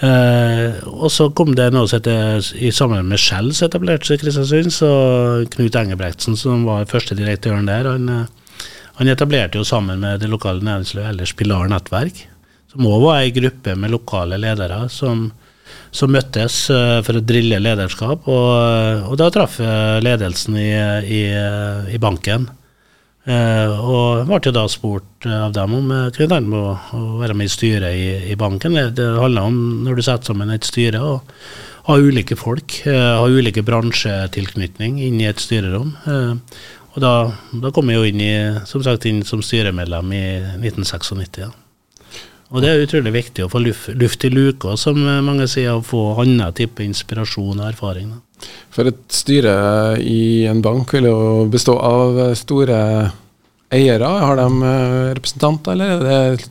Eh, 0.00 0.78
og 0.86 1.10
så 1.12 1.26
kom 1.36 1.52
det 1.56 1.72
noe 1.74 1.88
som 1.90 1.98
heter 1.98 2.38
I 2.56 2.70
sammen 2.72 3.08
med 3.10 3.20
Shell 3.20 3.50
som 3.52 3.66
etablerte 3.68 4.08
seg 4.08 4.22
Kristiansund. 4.22 4.72
Så 4.72 4.90
Knut 5.56 5.76
Engebrektsen, 5.80 6.38
som 6.38 6.64
var 6.68 6.88
første 6.90 7.18
direktøren 7.18 7.68
der, 7.68 7.90
han, 7.90 8.08
eh, 8.08 8.66
han 9.00 9.10
etablerte 9.10 9.58
jo 9.58 9.66
sammen 9.66 10.00
med 10.00 10.22
det 10.22 10.30
lokale 10.30 10.62
næringslivet 10.64 11.14
ellers 11.14 11.34
Pilar 11.34 11.68
Nettverk, 11.72 12.26
som 12.70 12.86
òg 12.86 13.06
var 13.08 13.24
ei 13.24 13.34
gruppe 13.34 13.74
med 13.74 13.90
lokale 13.90 14.38
ledere 14.38 14.84
som, 14.92 15.30
som 15.90 16.12
møttes 16.14 16.62
uh, 16.70 17.00
for 17.06 17.18
å 17.18 17.24
drille 17.24 17.58
lederskap. 17.62 18.28
Og, 18.30 19.10
og 19.10 19.18
da 19.20 19.28
traff 19.34 19.58
jeg 19.62 20.06
ledelsen 20.06 20.58
i, 20.60 20.70
i, 21.04 21.22
i 21.94 22.00
banken. 22.02 22.48
Eh, 23.28 23.80
og 23.84 24.24
ble 24.24 24.38
jo 24.46 24.52
da 24.54 24.62
spurt 24.70 25.26
av 25.28 25.52
dem 25.52 25.74
om 25.76 25.90
jeg 25.92 26.14
kunne 26.16 26.28
tenke 26.32 26.48
meg 26.48 26.62
å, 26.64 26.76
å, 26.96 27.00
være 27.20 27.36
med 27.36 27.50
i 27.50 27.52
styret 27.52 27.96
i, 27.96 28.06
i 28.32 28.36
banken. 28.40 28.78
Det, 28.96 29.08
handler 29.20 29.50
om 29.50 29.58
når 29.84 29.98
du 29.98 30.04
setter 30.06 30.32
sammen 30.32 30.52
et 30.54 30.66
styre, 30.66 31.02
og 31.04 31.90
ha 31.90 31.98
ulike 32.00 32.38
folk, 32.38 32.80
eh, 32.88 33.12
ha 33.20 33.26
ulike 33.28 33.64
bransjetilknytning 33.66 35.02
inn 35.04 35.20
i 35.20 35.28
et 35.28 35.42
styrerom. 35.42 35.94
og 36.90 37.02
da, 37.04 37.14
da, 37.52 37.72
kom 37.74 37.92
jeg 37.92 38.00
jo 38.00 38.08
inn 38.08 38.24
i, 38.24 38.34
som 38.66 38.82
sagt, 38.86 39.06
inn 39.06 39.20
som 39.26 39.44
styremedlem 39.44 40.16
i 40.16 40.24
1996. 40.56 41.44
Ja. 41.44 41.52
Og 42.50 42.64
det 42.64 42.70
er 42.70 42.82
utrolig 42.82 43.12
viktig 43.14 43.44
å 43.44 43.50
få 43.50 43.60
luft, 43.62 43.92
luft 43.94 44.24
i 44.26 44.30
luka, 44.32 44.74
som 44.80 44.98
mange 44.98 45.46
sier, 45.50 45.76
å 45.76 45.86
få 45.86 46.16
annen 46.18 46.54
type 46.56 46.82
inspirasjon 46.82 47.60
og 47.60 47.68
erfaring. 47.68 48.10
Da. 48.10 48.48
For 48.74 48.90
et 48.90 49.02
styre 49.14 49.54
i 50.02 50.46
en 50.50 50.62
bank 50.64 50.90
vil 50.96 51.06
jo 51.06 51.20
bestå 51.50 51.76
av 51.78 52.18
store 52.38 52.80
eiere. 53.70 54.08
Har 54.26 54.40
de 54.40 54.48
eh, 54.66 55.12
representanter, 55.18 55.76
eller 55.76 55.94
er 55.94 56.40
det 56.40 56.50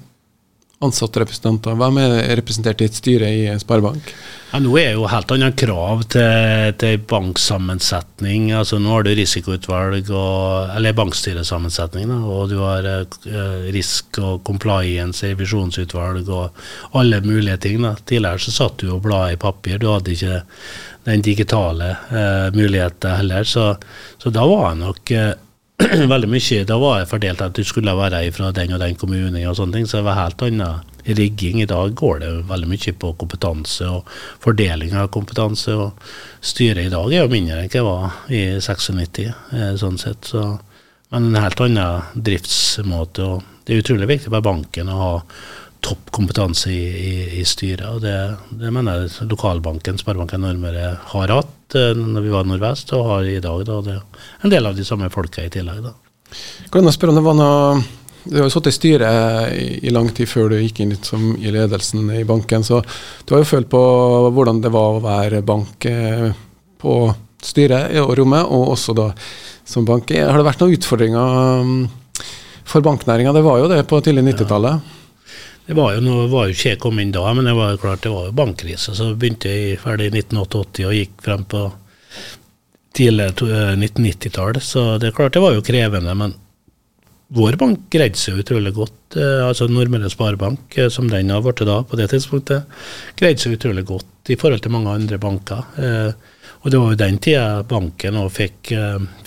ansatte 0.84 1.20
representanter? 1.22 1.76
Hvem 1.76 1.98
er 2.02 2.13
representert 2.39 2.82
i 2.82 2.88
et 2.88 2.98
styre 2.98 3.30
i 3.36 3.48
Sparebank? 3.60 4.12
Ja, 4.50 4.62
nå 4.63 4.72
er 4.82 4.96
jo 4.96 5.06
helt 5.12 5.32
andre 5.36 5.52
krav 5.60 6.06
til, 6.10 6.72
til 6.82 7.02
banksammensetning. 7.10 8.48
Altså, 8.58 8.80
nå 8.82 8.96
har 8.96 9.06
du 9.06 9.12
risikoutvalg, 9.13 10.10
og, 10.10 10.72
eller 10.78 10.96
bankstyresammensetning, 10.98 12.08
da, 12.10 12.20
og 12.24 12.50
du 12.50 12.58
har 12.63 12.88
eh, 12.89 13.68
risk 13.76 14.22
og 14.24 14.42
compliance, 14.48 15.28
revisjonsutvalg 15.28 16.32
og 16.34 16.63
alle 16.98 17.22
mulige 17.28 17.60
ting. 17.68 17.84
Da. 17.86 17.94
Tidligere 18.00 18.42
så 18.48 18.56
satt 18.56 18.80
du 18.82 18.94
og 18.96 19.04
bla 19.06 19.28
i 19.34 19.38
papir, 19.42 19.78
du 19.78 19.92
hadde 19.92 20.15
ikke 20.15 20.42
den 21.10 21.22
digitale 21.26 21.92
eh, 22.10 22.50
muligheten 22.56 23.20
heller. 23.20 23.44
Så, 23.44 23.76
så, 24.18 24.34
da 24.34 24.48
var 24.48 24.72
jeg 24.72 24.82
nok 24.82 25.13
uh, 25.13 25.32
veldig 26.13 26.30
mye 26.30 26.63
Da 26.68 26.78
var 26.82 27.00
jeg 27.00 27.12
fordelt 27.13 27.42
at 27.44 27.56
du 27.56 27.63
skulle 27.63 27.96
være 27.96 28.22
fra 28.36 28.52
den 28.56 28.74
og 28.76 28.82
den 28.82 28.98
kommunen 29.00 29.38
og 29.48 29.58
sånne 29.58 29.80
ting, 29.80 29.88
så 29.88 30.00
det 30.00 30.08
var 30.10 30.20
helt 30.20 30.42
annet 30.44 30.98
rigging. 31.18 31.62
I 31.62 31.70
dag 31.70 31.94
går 31.96 32.20
det 32.20 32.32
veldig 32.50 32.70
mye 32.70 32.94
på 33.02 33.13
kompetanse 33.22 33.88
og 33.88 34.10
fordeling 34.44 34.96
av 35.00 35.12
kompetanse. 35.13 35.76
og 35.76 36.10
Styret 36.42 36.89
i 36.89 36.94
dag 36.94 37.13
er 37.13 37.24
jo 37.24 37.32
mindre 37.32 37.62
enn 37.63 37.72
det 37.72 37.86
var 37.86 38.20
i 38.28 38.44
96, 38.60 39.30
eh, 39.56 39.72
sånn 39.80 39.98
sett. 40.02 40.30
Så, 40.34 40.44
men 41.13 41.32
en 41.32 41.42
helt 41.44 41.63
annen 41.63 42.12
driftsmåte. 42.13 43.24
og 43.24 43.63
Det 43.63 43.76
er 43.76 43.84
utrolig 43.84 44.10
viktig 44.12 44.34
for 44.34 44.46
banken 44.46 44.92
å 44.92 45.00
ha 45.00 45.13
topp 45.80 46.12
kompetanse 46.12 46.72
i, 46.74 46.84
i, 46.92 47.13
i 47.39 47.46
styret. 47.48 47.88
og 47.88 48.04
det, 48.04 48.36
det, 48.52 48.74
mener 48.76 49.08
jeg 49.08 49.30
lokalbanken, 49.32 49.98
Sparebanken 50.02 50.44
Nordmøre, 50.44 50.98
har 51.13 51.36
hatt 51.38 51.56
eh, 51.77 51.93
når 51.97 52.25
vi 52.25 52.34
var 52.34 52.47
Nordvest, 52.47 52.93
og 52.97 53.08
har 53.12 53.29
i 53.29 53.39
dag. 53.43 53.65
Da, 53.67 53.99
en 54.43 54.53
del 54.53 54.69
av 54.69 54.77
de 54.77 54.86
samme 54.88 55.10
folka 55.13 55.45
i 55.45 55.53
tillegg. 55.53 55.84
da. 55.86 55.95
Kan 56.71 56.86
jeg 56.86 56.97
spørre 56.97 57.15
om 57.15 57.19
det 57.19 57.25
var 57.25 57.39
noe 57.39 57.79
du 58.29 58.36
har 58.36 58.49
jo 58.49 58.51
sittet 58.51 58.73
i 58.73 58.75
styret 58.75 59.53
i, 59.88 59.89
lang 59.95 60.10
tid 60.13 60.27
før 60.29 60.51
du 60.51 60.58
gikk 60.60 60.82
inn 60.84 60.91
som 61.01 61.32
i 61.39 61.53
ledelsen 61.55 62.10
i 62.13 62.25
banken, 62.27 62.65
så 62.67 62.82
du 63.25 63.34
har 63.34 63.41
jo 63.41 63.47
følt 63.47 63.69
på 63.71 63.79
hvordan 64.36 64.60
det 64.62 64.71
var 64.73 64.97
å 64.97 65.03
være 65.03 65.39
bank 65.47 65.88
eh, 65.88 66.27
på 66.79 66.95
styret 67.41 67.95
og 68.03 68.12
rommet, 68.19 68.43
og 68.43 68.75
også 68.75 68.95
da 68.97 69.08
som 69.65 69.88
bank. 69.88 70.12
Har 70.12 70.36
det 70.36 70.45
vært 70.45 70.62
noen 70.62 70.75
utfordringer 70.75 71.63
um, 71.63 71.73
for 72.67 72.86
banknæringa? 72.86 73.34
Det 73.34 73.45
var 73.45 73.62
jo 73.62 73.69
det 73.71 73.84
på 73.88 74.01
tidlig 74.03 74.25
90-tallet. 74.34 74.82
Ja. 74.84 74.99
Det 75.69 75.75
var 75.77 75.91
jo 75.93 76.01
noe, 76.01 76.23
var 76.32 76.47
jo 76.49 76.55
ikke 76.55 76.71
jeg 76.71 76.77
kom 76.82 76.97
inn 76.97 77.12
da, 77.13 77.27
men 77.38 77.45
det 77.45 77.51
var 77.53 77.75
jo 77.75 77.79
klart 77.84 78.01
det 78.01 78.10
var 78.10 78.23
jo 78.25 78.34
bankkrise. 78.34 78.95
Så 78.97 79.12
begynte 79.13 79.51
jeg 79.53 79.75
ferdig 79.77 80.08
i 80.08 80.13
1988 80.23 80.86
og 80.88 80.95
gikk 80.97 81.19
frem 81.21 81.43
på 81.45 81.60
tidlig 82.97 83.27
1990-tall. 83.38 84.58
Eh, 84.58 84.63
så 84.65 84.86
det 84.97 85.12
er 85.12 85.13
klart 85.19 85.36
det 85.38 85.43
var 85.43 85.53
jo 85.53 85.62
krevende. 85.67 86.15
Men 86.17 86.34
vår 87.38 87.60
bank 87.62 87.84
greide 87.93 88.17
seg 88.17 88.39
utrolig 88.41 88.71
godt. 88.79 89.13
Eh, 89.13 89.43
altså 89.45 89.67
Nordmøre 89.69 90.10
Sparebank, 90.10 90.73
eh, 90.73 90.89
som 90.89 91.05
den 91.12 91.29
har 91.29 91.43
blitt 91.45 91.62
da 91.69 91.75
på 91.86 91.99
det 91.99 92.08
tidspunktet, 92.15 92.82
greide 93.19 93.43
seg 93.43 93.53
utrolig 93.60 93.84
godt 93.91 94.32
i 94.34 94.38
forhold 94.41 94.63
til 94.65 94.73
mange 94.73 94.95
andre 94.97 95.19
banker. 95.21 95.69
Og 96.60 96.73
det 96.73 96.79
var 96.82 96.95
jo 96.95 96.99
den 97.03 97.19
tida 97.21 97.62
banken 97.69 98.17
òg 98.19 98.34
fikk, 98.34 98.71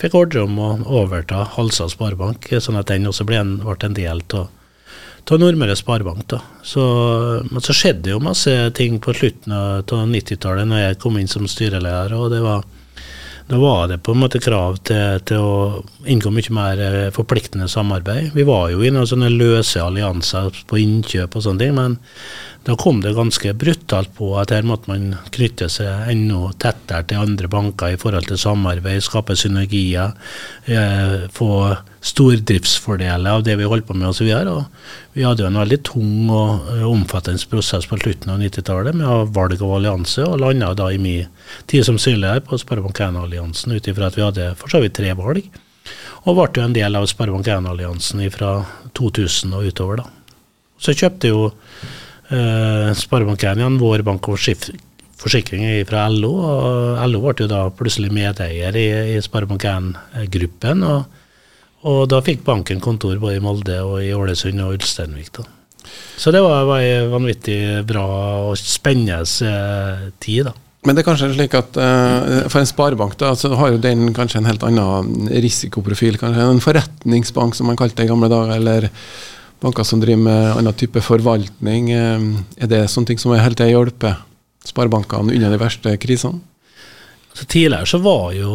fikk 0.01 0.19
ordre 0.19 0.43
om 0.43 0.59
å 0.59 0.67
overta 0.99 1.47
Halsa 1.55 1.87
Sparebank, 1.87 2.51
sånn 2.59 2.77
at 2.83 2.91
den 2.91 3.07
også 3.07 3.23
ble 3.31 3.39
en, 3.39 3.55
ble 3.63 3.79
en 3.87 3.95
del 3.95 4.21
av 4.35 4.51
av 5.31 5.39
Nordmøre 5.39 5.75
Sparebank. 5.75 6.27
da. 6.27 6.41
Så, 6.63 6.83
men 7.49 7.63
så 7.63 7.75
skjedde 7.75 8.11
jo 8.11 8.23
masse 8.23 8.51
ting 8.75 8.99
på 8.99 9.15
slutten 9.15 9.55
av 9.55 9.83
90-tallet 9.87 10.67
når 10.67 10.81
jeg 10.87 11.01
kom 11.03 11.19
inn 11.19 11.31
som 11.31 11.47
styreleder. 11.47 12.15
og 12.17 12.31
det 12.33 12.41
var, 12.43 12.63
Da 13.47 13.57
var 13.59 13.87
det 13.87 14.01
på 14.03 14.11
en 14.11 14.21
måte 14.23 14.39
krav 14.39 14.77
til, 14.87 15.19
til 15.27 15.37
å 15.37 15.83
inngå 16.07 16.31
mye 16.31 16.53
mer 16.55 16.79
eh, 16.79 17.11
forpliktende 17.11 17.67
samarbeid. 17.67 18.31
Vi 18.33 18.43
var 18.47 18.69
jo 18.71 18.83
i 18.83 18.91
noen 18.91 19.07
sånne 19.07 19.29
løse 19.29 19.83
allianser 19.83 20.63
på 20.67 20.79
innkjøp 20.79 21.35
og 21.35 21.43
sånne 21.43 21.59
ting, 21.59 21.75
men 21.75 21.97
da 22.63 22.75
kom 22.79 23.01
det 23.03 23.11
ganske 23.13 23.51
brutalt 23.59 24.13
på 24.15 24.29
at 24.39 24.53
her 24.55 24.63
måtte 24.63 24.87
man 24.87 25.17
knytte 25.35 25.67
seg 25.71 26.11
enda 26.13 26.53
tettere 26.63 27.03
til 27.09 27.19
andre 27.19 27.49
banker 27.51 27.91
i 27.91 27.97
forhold 27.99 28.29
til 28.29 28.39
samarbeid, 28.39 29.03
skape 29.03 29.35
synergier, 29.35 30.13
eh, 30.71 31.25
få 31.35 31.49
stordriftsfordeler 32.03 33.35
av 33.35 33.43
det 33.43 33.57
vi 33.59 33.67
holdt 33.67 33.87
på 33.87 33.95
med 33.99 34.09
osv. 34.09 34.29
Vi 35.13 35.25
hadde 35.27 35.43
jo 35.43 35.49
en 35.49 35.59
veldig 35.59 35.79
tung 35.87 36.31
og 36.31 36.69
uh, 36.69 36.85
omfattende 36.87 37.51
prosess 37.51 37.87
på 37.87 37.99
slutten 37.99 38.31
av 38.31 38.39
90-tallet 38.43 38.95
med 38.99 39.33
valg 39.35 39.59
av 39.59 39.75
allianse, 39.77 40.23
og 40.27 40.39
landa 40.43 40.73
da 40.75 40.89
i 40.91 40.99
min 40.99 41.29
tid 41.71 41.87
som 41.87 41.99
styreleder 41.99 42.43
på 42.47 42.59
Sparebank 42.59 42.99
1-alliansen 42.99 43.75
ut 43.75 43.87
ifra 43.87 44.07
at 44.07 44.19
vi 44.19 44.25
hadde 44.25 44.49
for 44.59 44.71
så 44.71 44.83
vidt 44.83 44.97
tre 44.99 45.11
valg. 45.19 45.47
Og 46.23 46.39
ble 46.39 46.47
jo 46.55 46.67
en 46.67 46.75
del 46.75 46.95
av 46.95 47.07
Sparebank 47.11 47.47
1-alliansen 47.47 48.23
fra 48.35 48.55
2000 48.99 49.55
og 49.55 49.71
utover. 49.71 50.03
da. 50.03 50.07
Så 50.79 50.95
kjøpte 50.95 51.31
jo 51.31 51.45
uh, 52.33 52.89
Sparebank 52.97 53.45
1 53.45 53.61
igjen 53.61 53.79
vår 53.81 54.03
bank 54.07 54.27
og 54.33 54.41
forsikring 55.23 55.65
fra 55.87 56.07
LO, 56.11 56.33
og 56.43 57.03
LO 57.07 57.21
ble 57.23 57.45
jo 57.45 57.51
da 57.51 57.65
plutselig 57.71 58.11
medeier 58.13 58.75
i, 58.75 58.87
i 59.15 59.19
Sparebank 59.23 59.67
1-gruppen. 59.69 60.87
og 60.87 61.03
og 61.83 62.05
da 62.11 62.21
fikk 62.23 62.45
banken 62.47 62.79
kontor 62.83 63.17
både 63.19 63.39
i 63.39 63.43
Molde 63.43 63.81
og 63.83 63.97
i 64.03 64.13
Ålesund 64.15 64.61
og 64.63 64.77
Ulsteinvik. 64.77 65.33
da. 65.35 65.43
Så 66.17 66.31
det 66.31 66.39
var, 66.43 66.63
var 66.69 66.79
en 66.83 67.11
vanvittig 67.11 67.83
bra 67.87 68.05
og 68.47 68.53
spennende 68.59 69.19
eh, 69.19 70.05
tid. 70.23 70.47
da. 70.47 70.53
Men 70.87 70.95
det 70.95 71.03
er 71.03 71.07
kanskje 71.07 71.31
slik 71.31 71.53
at 71.55 71.77
uh, 71.79 72.47
for 72.51 72.59
en 72.59 72.67
sparebank 72.67 73.15
da, 73.19 73.31
så 73.39 73.53
har 73.55 73.71
jo 73.71 73.83
den 73.83 74.09
kanskje 74.15 74.41
en 74.41 74.49
helt 74.49 74.63
annen 74.67 75.29
risikoprofil. 75.31 76.17
Kanskje 76.19 76.43
en 76.43 76.63
forretningsbank, 76.63 77.55
som 77.55 77.71
man 77.71 77.79
kalte 77.79 78.01
det 78.01 78.09
i 78.09 78.11
gamle 78.11 78.27
dager, 78.31 78.57
eller 78.57 78.89
banker 79.63 79.87
som 79.87 80.01
driver 80.03 80.25
med 80.27 80.49
annen 80.57 80.77
type 80.77 81.01
forvaltning. 81.03 81.91
Uh, 81.91 82.41
er 82.59 82.71
det 82.71 82.85
sånne 82.91 83.11
ting 83.11 83.21
som 83.21 83.33
hele 83.33 83.45
helt 83.47 83.59
til 83.59 83.71
å 83.71 83.77
hjelpe 83.77 84.15
sparebankene 84.63 85.35
unna 85.35 85.51
de 85.51 85.61
verste 85.61 85.95
krisene? 85.99 86.43
Så 87.33 87.47
tidligere 87.49 87.89
så 87.89 87.97
var 88.03 88.33
jo 88.37 88.51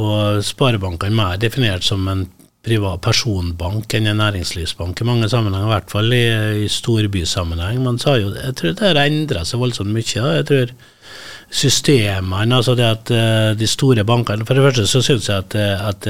sparebankene 0.47 1.17
mer 1.19 1.41
definert 1.43 1.83
som 1.83 2.05
en 2.07 2.29
privat 2.69 3.01
personbank 3.05 3.95
enn 3.97 4.09
en 4.11 4.21
næringslivsbank 4.21 5.01
i 5.01 5.07
mange 5.09 5.29
sammenhenger, 5.31 5.69
i 5.69 5.73
hvert 5.73 5.93
fall 5.93 6.15
i, 6.15 6.25
i 6.65 6.69
storbysammenheng. 6.73 7.81
Men 7.85 7.99
så 8.01 8.13
har 8.13 8.23
jo, 8.23 8.31
jeg 8.37 8.57
tror 8.59 8.77
det 8.77 8.87
har 8.87 9.03
endra 9.05 9.45
seg 9.49 9.63
voldsomt 9.63 9.95
mye. 9.95 10.25
Jeg 10.39 10.47
tror 10.51 10.75
systemene, 11.49 12.59
altså 12.59 12.77
det 12.79 12.89
at 12.89 13.13
uh, 13.15 13.51
de 13.57 13.67
store 13.71 14.05
bankene 14.05 14.45
For 14.45 14.59
det 14.59 14.67
første 14.67 14.85
så 14.91 15.01
syns 15.05 15.31
jeg 15.31 15.47
at, 15.47 15.55
eh, 15.57 15.87
at 15.89 16.09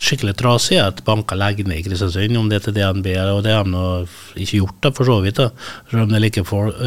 skikkelig 0.00 0.34
trasig 0.40 0.78
at 0.80 1.02
banker 1.04 1.38
legger 1.38 1.68
ned 1.68 1.80
i 1.80 1.84
Kristiansund, 1.84 2.38
om 2.40 2.48
det 2.50 2.60
er 2.60 2.66
til 2.66 2.76
DNB, 2.78 3.10
og 3.34 3.42
det 3.44 3.52
har 3.54 3.68
de 3.68 3.84
ikke 4.40 4.62
gjort, 4.62 4.78
da, 4.80 4.92
for 4.96 5.08
så 5.08 5.20
vidt. 5.24 5.36
da, 5.36 5.50
Selv 5.90 6.06
om 6.06 6.10
det 6.10 6.18
er 6.18 6.24
like 6.24 6.44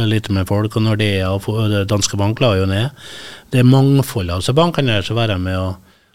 lite 0.10 0.34
med 0.34 0.48
folk. 0.48 0.76
og 0.76 0.82
Nordea 0.82 1.30
og 1.30 1.88
Danske 1.90 2.18
Bank 2.18 2.42
la 2.42 2.56
jo 2.58 2.66
ned. 2.66 2.90
Det 3.52 3.60
er 3.62 3.70
mangfoldet 3.70 4.34
av 4.34 4.42
altså 4.42 4.54
bankene 4.54 5.02
som 5.04 5.16
være 5.16 5.38
med 5.40 5.58
å 5.58 5.74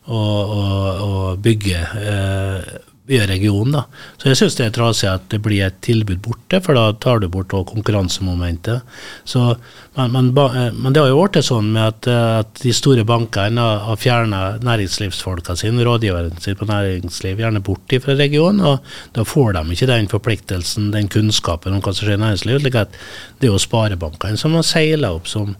å, 0.08 0.18
å, 0.18 0.60
å 1.04 1.10
bygge 1.42 1.80
eh, 2.00 2.68
regionen. 3.08 3.72
da. 3.72 3.84
Så 4.16 4.28
jeg 4.28 4.36
syns 4.36 4.56
det 4.58 4.66
er 4.66 4.74
trasig 4.76 5.08
at 5.10 5.28
det 5.32 5.40
blir 5.42 5.64
et 5.66 5.80
tilbud 5.84 6.20
borte, 6.22 6.60
for 6.64 6.76
da 6.76 6.92
tar 6.92 7.20
du 7.20 7.28
bort 7.28 7.48
konkurransemomentet. 7.48 8.82
Så, 9.24 9.56
men, 9.96 10.12
men, 10.12 10.32
men, 10.34 10.92
det 10.92 11.00
har 11.00 11.08
jo 11.08 11.22
vært 11.22 11.40
sånn 11.44 11.72
med 11.72 11.84
at, 11.86 12.08
at 12.44 12.60
de 12.62 12.74
store 12.76 13.04
bankene 13.08 13.64
har 13.86 14.00
fjerna 14.00 14.42
næringslivsfolka 14.64 15.56
sine, 15.56 15.86
rådgiverne 15.86 16.42
sine 16.42 16.58
på 16.58 16.68
næringsliv, 16.68 17.40
gjerne 17.40 17.64
bort 17.64 17.96
fra 18.04 18.18
regionen. 18.18 18.60
og 18.60 18.84
Da 19.16 19.24
får 19.24 19.56
de 19.56 19.64
ikke 19.72 19.90
den 19.90 20.12
forpliktelsen, 20.12 20.92
den 20.92 21.08
kunnskapen 21.08 21.74
om 21.74 21.82
hva 21.82 21.94
som 21.94 22.04
skjer 22.04 22.18
i 22.18 22.22
næringslivet. 22.26 22.66
slik 22.66 22.78
at 22.84 23.00
Det 23.40 23.48
er 23.48 23.54
jo 23.54 23.58
sparebankene 23.62 24.36
som 24.36 24.54
har 24.54 24.66
seila 24.66 25.14
opp 25.14 25.28
som 25.28 25.56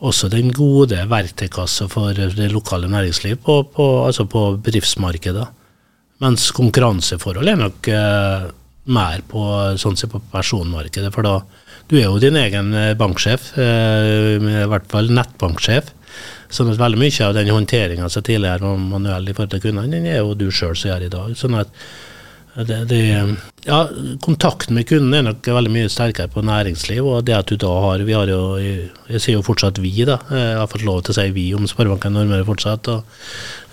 også 0.00 0.30
den 0.32 0.48
gode 0.56 0.96
verktøykassa 1.10 1.86
for 1.92 2.16
det 2.16 2.52
lokale 2.52 2.88
næringsliv 2.88 3.36
på, 3.44 3.62
på, 3.74 3.88
altså 4.06 4.24
på 4.24 4.56
bedriftsmarkedet. 4.64 5.46
Mens 6.20 6.50
konkurranseforholdet 6.56 7.54
er 7.54 7.60
nok 7.60 7.88
eh, 7.88 8.50
mer 8.92 9.22
på, 9.28 9.44
sånn 9.80 9.96
på 10.10 10.20
personmarkedet. 10.32 11.12
For 11.14 11.26
da 11.26 11.38
du 11.90 11.96
er 11.98 12.06
jo 12.06 12.20
din 12.22 12.36
egen 12.38 12.74
eh, 12.76 12.92
banksjef, 12.98 13.54
eh, 13.58 14.36
i 14.36 14.68
hvert 14.70 14.86
fall 14.92 15.10
nettbanksjef. 15.16 15.90
Sånn 16.50 16.70
at 16.72 16.80
veldig 16.80 17.00
mye 17.00 17.26
av 17.26 17.34
den 17.34 17.50
håndteringa 17.54 18.08
som 18.10 18.24
tidligere 18.26 18.66
var 18.66 18.78
manuell 18.82 19.30
i 19.30 19.34
forhold 19.34 19.54
til 19.54 19.64
kundene, 19.64 19.90
den 19.94 20.08
er 20.10 20.20
jo 20.20 20.36
du 20.38 20.48
sjøl 20.50 20.76
som 20.76 20.90
gjør 20.90 21.06
i 21.06 21.12
dag. 21.12 21.34
sånn 21.38 21.58
at 21.58 21.72
det, 22.66 22.84
det, 22.90 23.00
ja, 23.64 23.88
kontakten 24.24 24.74
med 24.74 24.86
kunden 24.88 25.14
er 25.14 25.24
nok 25.26 25.46
veldig 25.46 25.72
mye 25.72 25.90
sterkere 25.92 26.30
på 26.32 26.42
næringsliv. 26.44 27.04
og 27.04 27.24
det 27.26 27.34
at 27.36 27.50
du 27.50 27.56
da 27.60 27.70
har, 27.84 28.04
vi 28.06 28.16
har 28.16 28.28
jo, 28.28 28.56
Jeg 28.56 29.20
sier 29.20 29.36
jo 29.36 29.44
fortsatt 29.44 29.78
vi, 29.82 29.92
da. 30.04 30.18
Jeg 30.30 30.56
har 30.58 30.70
fått 30.70 30.86
lov 30.86 31.02
til 31.02 31.12
å 31.12 31.18
si 31.18 31.26
vi 31.36 31.46
om 31.54 31.66
Sparebanken 31.68 32.16
Nordmøre 32.16 32.46
fortsatt. 32.48 32.88
og 32.88 33.04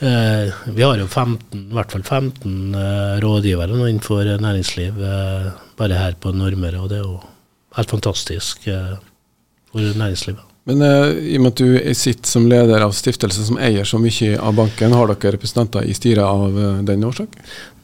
eh, 0.02 0.52
Vi 0.76 0.84
har 0.84 0.98
jo 0.98 1.08
15, 1.08 1.70
i 1.70 1.78
hvert 1.78 1.92
fall 1.92 2.04
15 2.04 2.76
eh, 2.76 3.16
rådgivere 3.24 3.78
innenfor 3.78 4.28
næringsliv 4.44 5.00
eh, 5.00 5.48
bare 5.78 6.02
her 6.02 6.20
på 6.20 6.36
Nordmøre. 6.36 6.82
Og 6.82 6.92
det 6.92 7.00
er 7.00 7.08
jo 7.08 7.22
helt 7.78 7.96
fantastisk 7.96 8.68
eh, 8.68 8.98
for 9.72 9.80
næringslivet. 10.04 10.44
Men 10.68 10.82
uh, 10.84 11.16
i 11.16 11.38
og 11.38 11.46
med 11.46 11.54
at 11.54 11.62
du 11.64 11.94
sitter 11.96 12.28
som 12.28 12.50
leder 12.52 12.84
av 12.84 12.92
stiftelsen 12.92 13.46
som 13.48 13.60
eier 13.64 13.88
så 13.88 14.02
mye 14.04 14.36
av 14.36 14.58
banken, 14.58 14.92
har 14.92 15.08
dere 15.08 15.38
representanter 15.38 15.88
i 15.88 15.96
styret 15.96 16.28
av 16.28 16.84
den 16.84 17.06
årsak? 17.08 17.38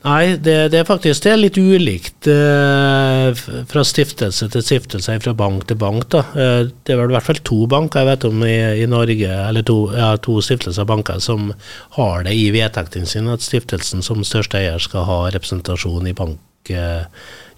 Nei, 0.04 0.36
det, 0.36 0.56
det, 0.74 0.82
er 0.82 0.88
faktisk 0.88 1.24
det 1.24 1.32
er 1.32 1.40
litt 1.40 1.56
ulikt 1.56 2.28
eh, 2.28 3.44
fra 3.72 3.84
stiftelse 3.88 4.50
til 4.52 4.66
stiftelse, 4.66 5.16
fra 5.24 5.34
bank 5.40 5.64
til 5.70 5.80
bank. 5.80 6.10
da. 6.12 6.26
Eh, 6.36 6.72
det 6.84 6.92
er 6.92 7.00
vel 7.00 7.14
i 7.14 7.16
hvert 7.16 7.30
fall 7.30 7.40
to 7.48 7.62
banker 7.72 8.04
jeg 8.04 8.10
vet 8.12 8.28
om 8.28 8.44
i, 8.44 8.58
i 8.84 8.90
Norge, 8.92 9.32
eller 9.48 9.64
to, 9.64 9.78
ja, 9.96 10.12
to 10.20 10.42
stiftelser 10.44 10.84
og 10.84 10.92
banker 10.92 11.24
som 11.24 11.54
har 11.96 12.28
det 12.28 12.36
i 12.36 12.50
vedtektene 12.52 13.08
sine 13.08 13.38
at 13.38 13.46
stiftelsen 13.46 14.04
som 14.04 14.28
største 14.28 14.60
eier 14.60 14.84
skal 14.84 15.08
ha 15.08 15.22
representasjon 15.38 16.12
i 16.12 16.18
bank. 16.18 16.42
Eh, 16.70 17.02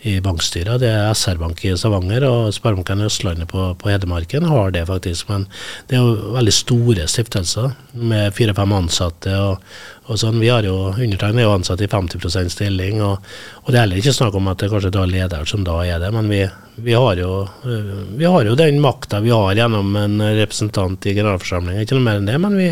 i 0.05 0.19
bankstyret. 0.21 0.83
Det 0.83 0.89
er 0.93 1.15
SR-Bank 1.17 1.63
i 1.65 1.71
Stavanger 1.73 2.21
og 2.27 2.51
Sparebanken 2.53 3.01
Østlandet 3.07 3.49
på, 3.49 3.71
på 3.81 3.89
Hedmarken 3.89 4.45
har 4.45 4.69
det 4.75 4.83
faktisk. 4.85 5.31
Men 5.31 5.47
det 5.89 5.97
er 5.97 6.03
jo 6.03 6.35
veldig 6.35 6.53
store 6.53 7.07
stiftelser 7.09 7.73
med 7.97 8.35
fire-fem 8.37 8.75
ansatte. 8.77 9.33
og, 9.33 9.63
og 10.05 10.21
sånn. 10.21 10.37
Vi 10.43 10.51
har 10.53 10.67
jo 10.67 10.91
undertegnet 10.91 11.41
er 11.41 11.47
jo 11.47 11.55
ansatt 11.55 11.81
i 11.81 11.89
50 11.89 12.53
stilling. 12.53 13.01
Og, 13.01 13.17
og, 13.63 13.71
det 13.71 13.79
er 13.79 13.87
heller 13.87 14.03
ikke 14.03 14.13
snakk 14.13 14.37
om 14.37 14.51
at 14.51 14.61
det 14.61 14.69
kanskje 14.75 14.93
da 14.93 15.07
er 15.07 15.13
lederen 15.15 15.49
som 15.49 15.65
da 15.65 15.79
er 15.81 16.05
det, 16.05 16.13
men 16.13 16.29
vi, 16.29 16.43
vi, 16.85 16.93
har, 16.93 17.17
jo, 17.17 17.31
vi 17.65 18.29
har 18.29 18.45
jo 18.45 18.59
den 18.61 18.77
makta 18.83 19.23
vi 19.25 19.33
har 19.33 19.57
gjennom 19.57 19.89
en 20.03 20.21
representant 20.37 21.09
i 21.09 21.17
generalforsamlingen. 21.17 21.81
Ikke 21.81 21.97
noe 21.97 22.05
mer 22.11 22.21
enn 22.21 22.29
det, 22.29 22.37
men 22.45 22.61
vi 22.61 22.69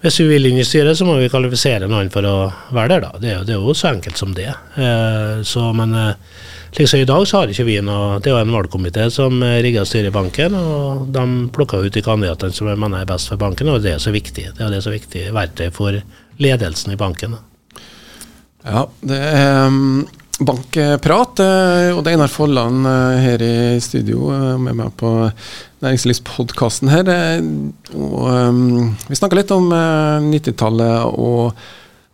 hvis 0.00 0.20
vi 0.22 0.28
vil 0.30 0.48
inn 0.48 0.60
i 0.60 0.64
styret, 0.64 0.96
så 0.96 1.04
må 1.04 1.18
vi 1.20 1.28
kvalifisere 1.28 1.88
noen 1.90 2.08
for 2.12 2.24
å 2.24 2.36
være 2.72 2.94
der, 2.94 3.04
da. 3.04 3.20
Det 3.20 3.32
er, 3.34 3.42
det 3.44 3.56
er 3.56 3.60
jo 3.60 3.74
så 3.76 3.90
enkelt 3.90 4.20
som 4.20 4.32
det. 4.36 4.48
Eh, 4.48 5.42
så, 5.44 5.66
men 5.76 5.92
eh, 5.92 6.38
liksom 6.78 7.02
i 7.02 7.08
dag 7.08 7.26
så 7.28 7.42
har 7.42 7.52
ikke 7.52 7.66
vi 7.68 7.76
noe 7.84 8.20
Det 8.22 8.30
er 8.30 8.38
jo 8.38 8.40
en 8.40 8.54
valgkomité 8.54 9.10
som 9.12 9.42
rigger 9.42 9.84
styret 9.88 10.08
i 10.08 10.14
banken, 10.14 10.56
og 10.56 11.10
de 11.12 11.26
plukker 11.52 11.84
ut 11.84 11.96
de 11.96 12.04
kandidatene 12.06 12.56
som 12.56 12.70
jeg 12.70 12.80
mener 12.80 13.02
er 13.02 13.10
best 13.12 13.28
for 13.28 13.40
banken, 13.40 13.68
og 13.68 13.84
det 13.84 13.96
er 13.96 14.00
så 14.00 14.14
viktig. 14.14 14.46
Det 14.56 14.64
er 14.64 14.72
det 14.72 14.80
så 14.86 14.94
viktig 14.94 15.28
verktøy 15.36 15.68
for 15.76 16.00
ledelsen 16.40 16.96
i 16.96 17.00
banken. 17.00 17.36
Da. 17.36 17.84
Ja, 18.64 18.86
det 19.04 19.20
er 19.20 19.66
um, 19.68 20.08
bankprat. 20.46 21.42
Eh, 21.42 21.90
og 21.94 22.02
det 22.02 22.12
er 22.12 22.16
Einar 22.16 22.32
Folland 22.32 22.86
eh, 22.88 23.18
her 23.24 23.44
i 23.44 23.52
studio 23.82 24.30
eh, 24.34 24.56
med 24.60 24.78
meg 24.78 24.94
på 25.00 25.12
næringslivspodkasten 25.84 26.90
her. 26.92 27.10
Og, 27.96 28.24
vi 29.08 29.16
snakka 29.18 29.38
litt 29.38 29.52
om 29.54 29.70
90-tallet, 29.72 31.06
og, 31.16 31.54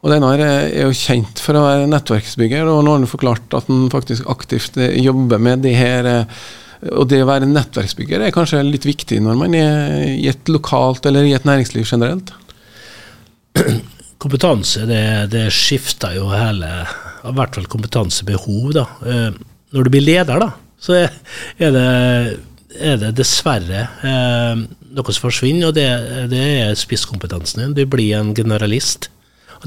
og 0.03 0.15
Einar 0.15 0.43
er 0.45 0.85
jo 0.85 0.95
kjent 0.95 1.43
for 1.43 1.59
å 1.59 1.65
være 1.65 1.89
nettverksbygger. 1.91 2.69
Og 2.71 2.85
nå 2.85 2.95
har 2.95 3.03
han 3.03 3.11
forklart 3.11 3.59
at 3.59 3.67
han 3.71 3.89
faktisk 3.91 4.29
aktivt 4.31 4.79
jobber 4.79 5.43
med 5.43 5.67
de 5.67 5.75
her 5.75 6.13
og 6.87 7.07
det 7.09 7.23
å 7.25 7.27
være 7.27 7.49
nettverksbygger 7.49 8.21
er 8.23 8.35
kanskje 8.35 8.61
litt 8.63 8.85
viktig 8.85 9.17
når 9.25 9.39
man 9.41 9.55
er 9.57 9.95
i 10.13 10.27
et 10.29 10.51
lokalt 10.53 11.09
eller 11.09 11.25
i 11.25 11.33
et 11.35 11.47
næringsliv 11.49 11.89
generelt? 11.89 12.35
Kompetanse, 14.23 14.85
det, 14.87 15.03
det 15.33 15.47
skifter 15.57 16.19
jo 16.19 16.29
hele 16.31 16.85
I 17.27 17.35
hvert 17.37 17.59
fall 17.59 17.69
kompetansebehov, 17.71 18.73
da. 18.77 18.87
Når 19.75 19.87
du 19.87 19.91
blir 19.93 20.05
leder, 20.05 20.39
da, 20.41 20.53
så 20.79 20.95
er, 21.01 21.15
det 21.59 21.83
er 22.77 22.99
det 23.01 23.13
dessverre 23.19 23.87
eh, 24.05 24.63
noe 24.97 25.15
som 25.15 25.27
forsvinner, 25.27 25.71
og 25.71 25.77
det, 25.77 25.87
det 26.33 26.43
er 26.63 26.79
spisskompetansen 26.79 27.63
din. 27.63 27.77
Du 27.77 27.85
blir 27.91 28.17
en 28.19 28.35
generalist. 28.37 29.11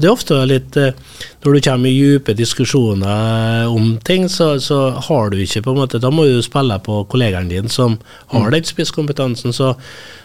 Og 0.00 0.02
Det 0.02 0.08
er 0.08 0.16
ofte 0.16 0.36
litt 0.48 0.76
eh, 0.80 0.94
Når 1.44 1.56
du 1.56 1.60
kommer 1.66 1.90
i 1.90 1.98
dype 2.00 2.32
diskusjoner 2.32 3.68
om 3.68 3.98
ting, 4.04 4.28
så, 4.32 4.54
så, 4.60 4.78
har 4.96 5.28
du 5.28 5.36
ikke 5.42 5.60
på 5.66 5.74
en 5.74 5.80
måte 5.82 6.00
Da 6.00 6.08
må 6.12 6.24
du 6.24 6.40
spille 6.44 6.78
på 6.80 7.02
kollegaen 7.12 7.50
din 7.52 7.68
som 7.68 7.98
har 8.32 8.48
mm. 8.48 8.54
den 8.54 8.64
spisskompetansen. 8.64 9.52
Så, 9.52 9.74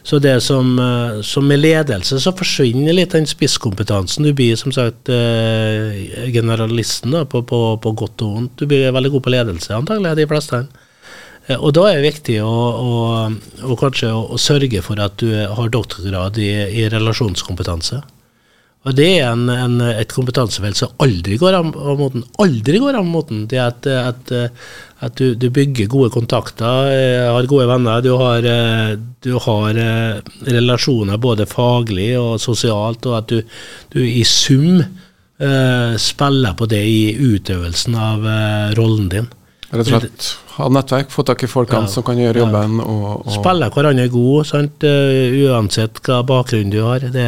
så 0.03 0.19
det 0.23 0.37
som, 0.47 0.79
eh, 0.79 1.19
som, 1.27 1.47
med 1.47 1.59
ledelse, 1.59 2.21
så 2.23 2.31
forsvinner 2.31 2.95
litt 2.95 3.11
den 3.17 3.27
spisskompetansen. 3.27 4.23
Du 4.23 4.31
blir 4.37 4.55
som 4.55 4.71
sagt 4.71 5.11
eh, 5.11 6.31
generalisten 6.31 7.11
da, 7.11 7.25
på, 7.27 7.43
på, 7.43 7.61
på 7.83 7.95
godt 7.99 8.23
og 8.23 8.39
vondt. 8.39 8.57
Du 8.61 8.69
blir 8.71 8.95
veldig 8.95 9.11
god 9.17 9.27
på 9.27 9.35
ledelse, 9.35 9.75
antagelig, 9.75 10.15
de 10.21 10.29
fleste. 10.31 10.63
Eh, 11.49 11.59
og 11.59 11.75
da 11.75 11.89
er 11.89 11.99
det 11.99 12.13
viktig 12.13 12.39
å, 12.47 12.55
å, 12.55 12.97
å, 13.67 13.75
å, 13.75 14.39
sørge 14.39 14.83
for 14.85 15.03
at 15.03 15.19
du 15.19 15.31
har 15.35 15.73
doktorgrad 15.73 16.39
i, 16.39 16.51
i 16.79 16.91
relasjonskompetanse. 16.95 18.05
Og 18.85 18.93
Det 18.93 19.07
er 19.17 19.31
en, 19.31 19.47
en, 19.49 19.79
et 19.81 20.11
kompetansefelt 20.13 20.77
som 20.77 20.91
aldri 21.01 21.39
går 21.41 21.55
av 21.57 21.71
moten. 21.97 22.21
Aldri 22.43 22.77
går 22.81 22.99
av 22.99 23.07
moten. 23.09 23.45
Det 23.49 23.57
at, 23.57 23.87
at, 23.89 24.33
at 25.01 25.15
du, 25.17 25.33
du, 25.33 25.47
bygger 25.49 25.89
gode 25.89 26.11
kontakter, 26.13 26.91
eh, 26.93 27.25
har 27.33 27.49
gode 27.49 27.65
venner, 27.71 28.03
du 28.05 28.11
har, 28.13 28.45
eh, 28.45 28.91
du 29.25 29.31
har 29.41 29.79
relasjoner 30.45 31.17
både 31.17 31.49
faglig 31.49 32.11
og 32.19 32.37
sosialt, 32.43 33.09
og 33.09 33.17
at 33.23 33.33
du, 33.33 33.57
du 33.95 34.03
i 34.05 34.21
sum 34.21 34.83
uh, 35.41 35.95
spiller 35.97 36.53
på 36.57 36.67
det 36.69 36.83
i 36.85 37.01
utøvelsen 37.17 37.97
av 37.97 38.21
uh, 38.21 38.75
rollen 38.77 39.09
din. 39.11 39.31
Rett 39.71 39.81
og 39.81 39.89
slett 39.89 40.29
ha 40.55 40.69
nettverk, 40.71 41.09
få 41.11 41.25
tak 41.27 41.41
i 41.43 41.49
folkene 41.51 41.89
ja, 41.89 41.91
som 41.91 42.05
kan 42.05 42.21
gjøre 42.21 42.45
jobben. 42.45 42.77
Ja. 42.79 42.85
Og, 42.85 43.25
og 43.25 43.33
Spille 43.33 43.71
hverandre 43.73 44.05
god, 44.13 44.45
sant? 44.47 44.85
Uansett 44.85 45.99
hva 46.05 46.21
bakgrunn 46.27 46.71
du 46.71 46.79
har. 46.85 47.09
Det, 47.11 47.25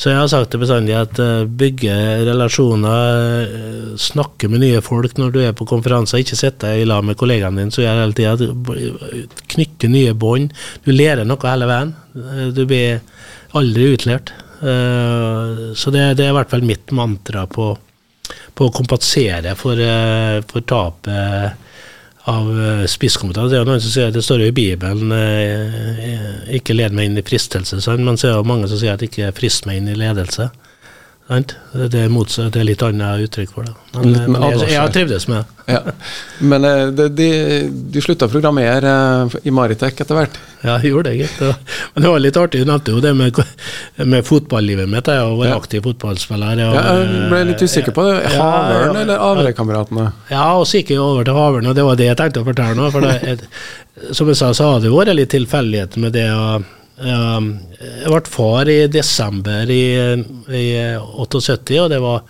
så 0.00 0.08
jeg 0.08 0.16
har 0.16 0.30
sagt 0.32 0.54
det 0.54 0.60
bestandig 0.62 0.94
at 0.96 1.18
uh, 1.20 1.44
bygge 1.44 1.92
relasjoner, 2.24 3.50
uh, 3.52 3.90
snakke 4.00 4.48
med 4.48 4.64
nye 4.64 4.80
folk 4.84 5.18
når 5.20 5.34
du 5.34 5.40
er 5.44 5.56
på 5.56 5.68
konferanser, 5.68 6.22
ikke 6.22 6.38
sitte 6.40 6.70
i 6.80 6.86
lag 6.88 7.04
med 7.04 7.18
kollegaene 7.20 7.60
dine 7.60 7.74
som 7.74 7.84
gjør 7.84 8.00
hele 8.00 8.16
tida. 8.16 9.34
Knytte 9.54 9.92
nye 9.92 10.16
bånd. 10.16 10.54
Du 10.86 10.94
lærer 10.94 11.28
noe 11.28 11.52
hele 11.52 11.68
veien. 11.68 11.92
du 12.56 12.64
blir 12.64 13.02
aldri 13.56 13.92
utlært. 13.92 14.32
så 14.60 15.92
det, 15.92 16.02
det, 16.16 16.24
er 16.24 16.32
i 16.32 16.36
hvert 16.36 16.50
fall 16.50 16.64
mitt 16.64 16.92
mantra 16.96 17.46
på 17.50 17.74
på 18.54 18.68
å 18.68 18.74
kompensere 18.74 19.54
for, 19.58 19.78
eh, 19.80 20.40
for 20.48 20.66
tapet 20.68 21.68
av 22.30 22.50
eh, 22.54 22.86
spisskompetanse. 22.90 23.52
Det 23.52 23.60
er 23.60 23.68
noen 23.68 23.82
som 23.82 23.92
sier 23.92 24.10
at 24.10 24.16
det 24.16 24.24
står 24.24 24.44
jo 24.44 24.50
i 24.50 24.56
Bibelen 24.56 25.14
eh, 25.14 26.56
'ikke 26.56 26.76
led 26.76 26.96
meg 26.96 27.10
inn 27.10 27.20
i 27.20 27.26
fristelse', 27.26 27.96
men 27.98 28.18
så 28.20 28.30
er 28.30 28.38
det 28.38 28.50
mange 28.50 28.70
som 28.70 28.80
sier 28.80 28.94
at 28.94 29.02
'ikke 29.04 29.32
frist 29.36 29.66
meg 29.66 29.80
inn 29.80 29.90
i 29.90 29.98
ledelse'. 29.98 30.50
Det 31.30 31.94
er, 31.94 32.08
motsatt, 32.10 32.48
det 32.56 32.58
er 32.58 32.64
litt 32.66 32.80
annet 32.82 33.20
uttrykk 33.22 33.50
for 33.54 33.68
det. 33.68 33.74
Men, 33.94 34.16
men 34.34 34.44
jeg, 34.48 34.64
jeg, 34.72 34.78
har 34.80 34.90
trivdes 34.90 35.28
med 35.30 35.44
det. 35.44 35.60
Ja. 35.70 35.92
Men 36.42 36.64
de, 36.98 37.04
de, 37.14 37.28
de 37.94 38.02
slutta 38.02 38.26
å 38.26 38.32
programmere 38.32 38.94
i 39.46 39.52
Maritek 39.54 40.02
etter 40.02 40.18
hvert? 40.18 40.40
Ja, 40.64 40.80
jeg 40.82 40.90
gjorde 40.90 41.12
det, 41.12 41.20
gitt. 41.28 41.38
Men 41.94 42.02
det 42.02 42.10
var 42.10 42.24
litt 42.24 42.40
artig. 42.40 42.64
Du 42.64 42.72
nevnte 42.72 42.96
jo 42.96 43.02
det 43.04 43.12
med, 43.14 43.38
med 44.10 44.26
fotballivet 44.26 44.90
mitt. 44.90 45.12
Jeg 45.14 45.36
var 45.38 45.52
ja. 45.52 45.60
aktiv 45.62 45.86
fotballspiller. 45.86 46.64
Og, 46.66 46.74
ja, 46.80 46.96
jeg 46.98 47.30
ble 47.30 47.40
litt 47.52 47.62
usikker 47.62 47.94
på 47.94 48.08
det. 48.08 48.18
Havørn 48.34 48.90
ja, 48.90 49.04
eller 49.04 49.24
Averøy-kameratene? 49.28 50.08
Ja, 50.34 50.48
og 50.58 50.66
så 50.66 50.82
gikk 50.82 50.96
jeg 50.96 51.04
over 51.04 51.30
til 51.30 51.38
Havørn, 51.38 51.70
og 51.70 51.78
det 51.78 51.86
var 51.86 52.02
det 52.02 52.10
jeg 52.10 52.18
tenkte 52.18 52.42
å 52.42 52.50
fortelle 52.50 52.74
nå. 52.74 52.90
For 52.90 53.06
det, 53.06 53.38
som 54.18 54.34
jeg 54.34 54.42
sa, 54.42 54.50
så 54.50 54.72
har 54.72 54.82
det 54.82 54.90
vært 54.90 55.14
litt 55.14 55.30
tilfeldigheter 55.38 56.02
med 56.08 56.18
det. 56.18 56.26
Og, 56.34 56.66
jeg 57.00 58.10
ble 58.10 58.22
far 58.28 58.68
i 58.68 58.80
desember 58.92 59.70
i, 59.72 59.84
i 60.52 60.66
78, 60.98 61.78
og 61.80 61.88
det 61.92 62.00
var 62.04 62.24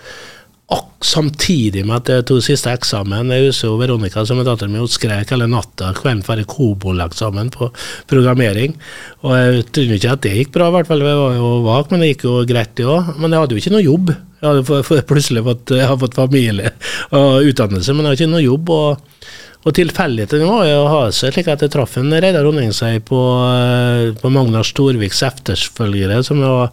samtidig 1.01 1.83
med 1.89 1.97
at 1.97 2.11
jeg 2.13 2.25
tok 2.29 2.43
siste 2.45 2.71
eksamen 2.71 3.33
Jeg 3.33 3.49
husker 3.49 3.73
Veronica 3.81 4.23
som 4.29 4.39
er 4.39 4.47
datteren 4.47 4.75
min, 4.75 4.85
hun 4.85 4.93
skrek 4.93 5.33
hele 5.33 5.49
natta 5.51 5.91
kvelden 5.97 6.23
før 6.27 6.43
Kobol-eksamen 6.51 7.51
på 7.55 7.71
programmering. 8.11 8.77
Og 9.25 9.35
jeg 9.35 9.65
trodde 9.73 9.97
ikke 9.97 10.15
at 10.15 10.25
det 10.27 10.35
gikk 10.37 10.53
bra, 10.55 10.69
i 10.69 10.77
hvert 10.77 10.91
fall. 10.91 11.05
Jeg 11.07 11.21
var 11.23 11.39
jo 11.39 11.51
vak, 11.67 11.91
men 11.91 12.05
det 12.05 12.13
gikk 12.13 12.27
jo 12.29 12.35
greit, 12.49 12.75
det 12.79 12.87
òg. 12.87 13.15
Men 13.17 13.33
jeg 13.33 13.43
hadde 13.43 13.57
jo 13.57 13.63
ikke 13.65 13.75
noe 13.75 13.87
jobb. 13.87 14.13
Jeg 14.41 14.49
hadde 14.51 15.05
plutselig 15.11 15.45
fått, 15.49 15.75
jeg 15.77 15.89
hadde 15.89 16.05
fått 16.05 16.19
familie 16.21 16.75
og 17.17 17.49
utdannelse, 17.51 17.97
men 17.97 18.07
jeg 18.07 18.13
hadde 18.13 18.21
ikke 18.21 18.35
noe 18.37 18.45
jobb. 18.45 18.75
og 18.77 19.31
og 19.61 19.75
tilfeldigheten 19.77 20.47
var 20.49 20.65
jo 20.65 20.77
å 20.81 20.89
ha 20.89 21.01
seg 21.13 21.35
slik 21.35 21.49
at 21.53 21.61
jeg 21.61 21.73
traff 21.75 21.99
en 22.01 22.09
Reidar 22.15 22.47
Ronningsei 22.47 22.95
på, 23.05 23.19
eh, 23.45 24.07
på 24.17 24.31
Magnar 24.33 24.65
Storviks 24.65 25.21
efterfølgere, 25.27 26.23
som 26.25 26.41
var, 26.41 26.71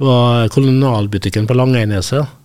var 0.00 0.48
kolonialbutikken 0.54 1.48
på 1.48 1.56
Langeneset. 1.58 2.38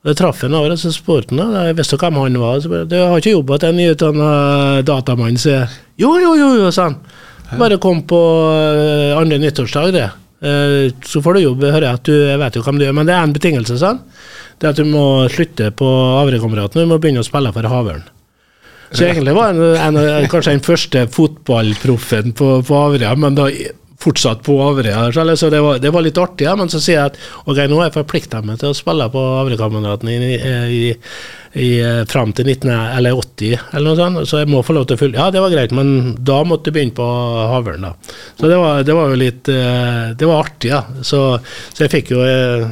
Og 0.00 0.12
Jeg 0.12 0.16
traff 0.16 0.44
en 0.46 0.54
over, 0.54 0.72
og 0.72 0.78
så 0.80 0.92
spurte 0.94 1.34
han, 1.34 1.56
jeg 1.66 1.76
visste 1.76 1.98
hvem 1.98 2.20
han 2.22 2.38
var. 2.40 2.60
Så 2.62 2.70
bare, 2.70 2.86
du 2.88 2.94
har 2.96 3.18
ikke 3.18 3.34
jobba 3.34 3.58
til 3.58 3.72
en 3.72 3.80
nyutdanna 3.82 4.30
datamann? 4.86 5.36
sier 5.36 5.58
jeg. 5.58 5.82
Jo, 6.06 6.14
jo, 6.22 6.30
jo, 6.38 6.52
jo, 6.62 6.70
sa 6.72 6.86
han. 6.88 6.96
Bare 7.58 7.80
kom 7.82 8.04
på 8.08 8.20
uh, 8.54 9.18
andre 9.18 9.40
nyttårsdag, 9.42 9.90
det. 9.92 10.06
Så 11.04 11.20
får 11.20 11.36
du 11.36 11.40
jobb, 11.42 11.66
hører 11.66 11.84
jeg 11.84 11.98
at 11.98 12.06
du 12.06 12.14
jeg 12.14 12.38
vet 12.40 12.54
jo 12.56 12.62
hvem 12.64 12.78
du 12.80 12.86
er, 12.86 12.94
men 12.96 13.10
det 13.10 13.12
er 13.12 13.26
en 13.26 13.34
betingelse, 13.34 13.76
sa 13.82 13.90
han. 13.92 14.00
Det 14.56 14.70
er 14.70 14.72
at 14.72 14.80
du 14.80 14.88
må 14.88 15.26
slutte 15.28 15.68
på 15.76 15.90
Avrekameraten, 16.22 16.80
du 16.80 16.88
må 16.88 16.96
begynne 17.02 17.20
å 17.20 17.26
spille 17.26 17.52
for 17.52 17.68
Havøren. 17.68 18.06
Så 18.90 19.06
egentlig 19.06 19.36
var 19.36 19.54
han 19.78 19.98
kanskje 20.30 20.56
den 20.56 20.64
første 20.66 21.04
fotballproffen 21.14 22.32
på, 22.34 22.56
på 22.66 22.80
Averøya, 22.80 23.12
men 23.22 23.36
da 23.38 23.46
fortsatt 24.00 24.42
på 24.46 24.56
Averøya. 24.64 25.10
Så 25.36 25.50
det 25.52 25.60
var, 25.60 25.78
det 25.78 25.92
var, 25.92 26.04
litt 26.04 26.18
artig. 26.18 26.46
Ja. 26.48 26.56
Men 26.58 26.72
så 26.72 26.80
sier 26.82 26.96
jeg 26.96 27.12
at 27.12 27.20
ok, 27.44 27.62
nå 27.68 27.80
har 27.80 27.90
jeg 27.90 27.98
forplikta 27.98 28.42
meg 28.46 28.60
til 28.60 28.72
å 28.72 28.76
spille 28.76 29.08
på 29.12 29.24
Averøykameraten 29.42 30.10
i, 30.12 30.18
i, 30.40 30.82
i, 31.60 31.70
fram 32.10 32.32
til 32.36 32.48
1980 32.52 33.66
eller 33.74 33.88
noe 33.90 33.98
sånt, 33.98 34.30
så 34.30 34.42
jeg 34.42 34.50
må 34.50 34.62
få 34.64 34.76
lov 34.76 34.88
til 34.88 34.96
å 34.96 35.00
fylle 35.00 35.18
Ja, 35.20 35.28
det 35.34 35.42
var 35.42 35.52
greit, 35.52 35.74
men 35.76 36.14
da 36.16 36.40
måtte 36.46 36.70
du 36.70 36.76
begynne 36.76 36.96
på 36.96 37.06
Havørn, 37.52 37.88
da. 37.88 38.16
Så 38.38 38.48
det 38.48 38.60
var, 38.60 38.84
det 38.86 38.96
var, 38.96 39.12
jo 39.12 39.20
litt 39.20 39.50
eh, 39.52 40.14
Det 40.16 40.28
var 40.30 40.46
artig, 40.46 40.72
ja. 40.72 40.84
Så, 41.02 41.24
så 41.74 41.84
jeg 41.84 41.92
fikk 41.98 42.14
jo 42.14 42.24
eh, 42.24 42.64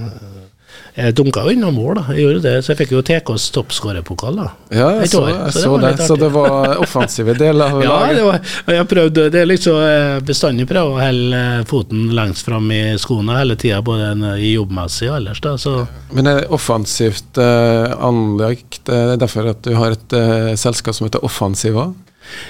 jeg 0.99 1.15
dunka 1.15 1.45
jo 1.47 1.53
innom 1.55 1.77
mål, 1.79 2.01
da. 2.01 2.03
Jeg 2.11 2.25
gjorde 2.25 2.41
det, 2.43 2.55
så 2.65 2.73
jeg 2.73 2.79
fikk 2.81 2.95
jo 2.97 3.03
TKs 3.07 3.45
toppskårerpokal. 3.55 4.41
Ja, 4.75 4.89
jeg 4.99 5.11
så, 5.13 5.21
jeg 5.31 5.53
så, 5.55 5.63
så 5.63 5.77
det. 5.83 5.93
Så 6.09 6.17
det 6.19 6.31
var 6.35 6.75
offensive 6.83 7.37
deler 7.39 7.77
av 7.77 7.83
ja, 7.87 7.93
laget? 7.93 8.19
Ja, 8.19 8.65
og 8.65 8.73
jeg 8.75 8.89
prøvde, 8.91 9.29
det 9.35 9.43
er 9.43 9.51
liksom 9.51 9.79
eh, 9.85 10.17
bestandig 10.27 10.67
prøve 10.71 10.97
å 10.97 10.99
holde 10.99 11.43
eh, 11.45 11.63
foten 11.71 12.09
lengst 12.19 12.49
fram 12.49 12.67
i 12.75 12.83
skoene 12.99 13.39
hele 13.39 13.59
tida, 13.61 13.79
både 13.87 14.11
i 14.43 14.57
jobbmessig 14.57 15.13
og 15.13 15.21
ellers. 15.21 15.43
da, 15.45 15.55
så. 15.61 15.77
Men 16.11 16.33
er 16.33 16.43
det 16.43 16.51
offensivt 16.59 17.39
eh, 17.43 17.95
anlagt? 17.95 18.83
Det 18.89 18.99
er 19.15 19.23
derfor 19.23 19.53
at 19.55 19.63
du 19.63 19.75
har 19.79 19.95
et 19.95 20.19
eh, 20.19 20.53
selskap 20.59 20.99
som 20.99 21.07
heter 21.07 21.25
Offensiva? 21.25 21.93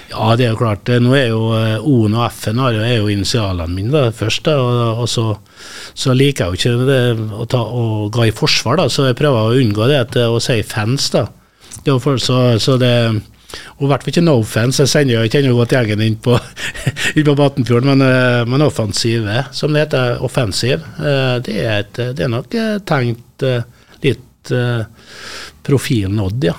Ja, 0.09 0.35
det 0.37 0.45
er 0.45 0.53
jo 0.53 0.59
klart. 0.59 0.89
Nå 1.01 1.13
er 1.17 1.29
jo 1.31 1.41
eh, 1.55 1.85
O-en 1.85 2.17
og 2.17 2.25
F-en 2.27 2.59
er 2.63 2.97
jo 2.97 3.09
initialene 3.11 3.73
mine 3.73 3.93
da, 3.93 4.11
først. 4.15 4.45
Da, 4.47 4.57
og, 4.59 5.03
og 5.03 5.09
så, 5.09 5.25
så, 5.93 6.15
liker 6.17 6.45
jeg 6.45 6.49
jo 6.49 6.59
ikke 6.59 6.87
det 6.89 7.01
å, 7.37 7.47
ta, 7.49 7.61
å 7.63 8.07
gå 8.13 8.29
i 8.29 8.35
forsvar, 8.35 8.79
da, 8.81 8.87
så 8.91 9.09
jeg 9.09 9.19
prøver 9.19 9.49
å 9.49 9.59
unngå 9.59 9.89
det 9.91 9.99
at, 10.03 10.21
å 10.29 10.39
si 10.43 10.61
fans. 10.67 11.11
da. 11.15 11.27
For, 11.89 12.19
så, 12.21 12.57
så 12.61 12.75
det 12.81 12.93
og 13.79 13.87
i 13.87 13.89
hvert 13.89 14.03
fall 14.03 14.11
ikke 14.11 14.21
no 14.27 14.35
fans. 14.45 14.77
Jeg 14.77 14.91
sender 14.91 15.15
jo, 15.15 15.25
ikke 15.25 15.39
ennå 15.41 15.55
godt 15.57 15.73
gjengen 15.73 16.03
inn 16.05 16.19
på, 16.21 16.35
inn 17.17 17.25
på 17.25 17.37
Batnfjorden, 17.39 17.95
men, 17.95 18.05
eh, 18.05 18.43
men 18.49 18.65
offensive, 18.65 19.45
som 19.57 19.73
det 19.73 19.87
heter, 19.87 20.19
offensiv, 20.25 20.85
eh, 21.01 21.35
det 21.45 21.59
er, 21.63 21.75
et, 21.81 22.01
det 22.17 22.25
er 22.27 22.33
nok 22.33 22.57
tenkt 22.89 23.47
litt 24.05 24.53
profil 25.65 26.13
nådd, 26.13 26.45
ja. 26.49 26.55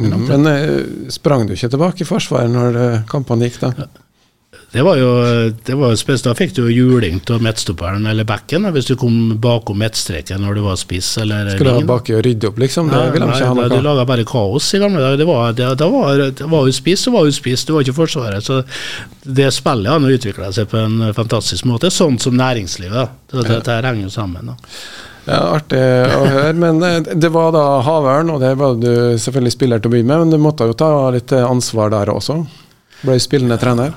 Mm, 0.00 0.22
men 0.24 0.48
uh, 0.48 1.10
sprang 1.12 1.44
du 1.46 1.52
ikke 1.56 1.68
tilbake 1.72 2.04
i 2.04 2.08
Forsvaret 2.08 2.52
når 2.52 2.78
uh, 2.78 3.02
kampene 3.10 3.50
gikk, 3.50 3.60
da? 3.60 3.88
Det 4.72 4.82
var 4.82 4.96
jo, 4.96 5.08
det 5.64 5.74
var 5.76 5.92
spes, 6.00 6.22
Da 6.24 6.32
fikk 6.36 6.54
du 6.56 6.62
juling 6.72 7.18
av 7.30 7.42
midtstopperen 7.44 8.06
eller 8.08 8.24
backen 8.24 8.64
hvis 8.72 8.88
du 8.88 8.94
kom 8.96 9.34
bakom 9.40 9.82
midtstreken 9.82 10.40
når 10.40 10.56
du 10.56 10.62
var 10.64 10.78
spiss. 10.80 11.10
eller 11.20 11.50
Skulle 11.52 11.74
du 11.76 11.82
ha 11.82 11.90
baki 11.90 12.16
og 12.16 12.24
rydde 12.24 12.48
opp, 12.48 12.60
liksom? 12.62 12.88
Det 12.88 13.02
ville 13.12 13.28
de 13.28 13.36
ikke 13.36 13.50
ha 13.50 13.58
noe 13.58 13.68
av. 13.68 13.74
Du 13.76 13.84
laga 13.84 14.06
bare 14.08 14.24
kaos 14.28 14.70
i 14.72 14.80
gamle 14.80 15.04
dager. 15.04 15.20
Det 15.20 15.28
var, 15.28 15.52
det, 15.58 15.68
det 15.82 15.90
var, 15.92 16.24
det 16.40 16.48
var 16.56 16.68
jo 16.68 16.76
spiss, 16.80 17.04
og 17.10 17.18
var 17.18 17.28
jo 17.28 17.36
spiss, 17.36 17.66
det 17.68 17.76
var 17.76 17.84
ikke 17.84 17.98
Forsvaret. 18.00 18.48
Så 18.48 18.62
det 19.40 19.52
spillet 19.52 19.92
har 19.92 20.16
utvikla 20.16 20.52
seg 20.56 20.72
på 20.72 20.80
en 20.80 21.12
fantastisk 21.20 21.68
måte, 21.68 21.92
sånn 21.92 22.16
som 22.22 22.36
næringslivet. 22.40 23.20
Det, 23.28 23.44
det, 23.44 23.60
det 23.68 23.80
henger 23.84 24.06
jo 24.08 24.14
sammen. 24.16 24.54
da. 24.54 24.56
Ja, 25.24 25.40
Artig 25.54 25.78
å 25.78 26.22
høre. 26.26 26.52
Men 26.58 26.82
eh, 26.86 27.00
det 27.14 27.30
var 27.34 27.52
da 27.54 27.66
havørn, 27.86 28.32
og 28.34 28.40
det 28.42 28.54
var 28.58 28.78
du 28.80 29.18
selvfølgelig 29.20 29.54
spiller 29.54 29.82
til 29.82 29.90
å 29.90 29.94
begynne 29.94 30.14
med, 30.14 30.26
men 30.26 30.34
du 30.34 30.42
måtte 30.42 30.66
jo 30.70 30.78
ta 30.78 30.90
litt 31.14 31.34
ansvar 31.38 31.92
der 31.94 32.10
også? 32.12 32.40
Ble 33.02 33.18
spillende 33.22 33.58
trener? 33.58 33.94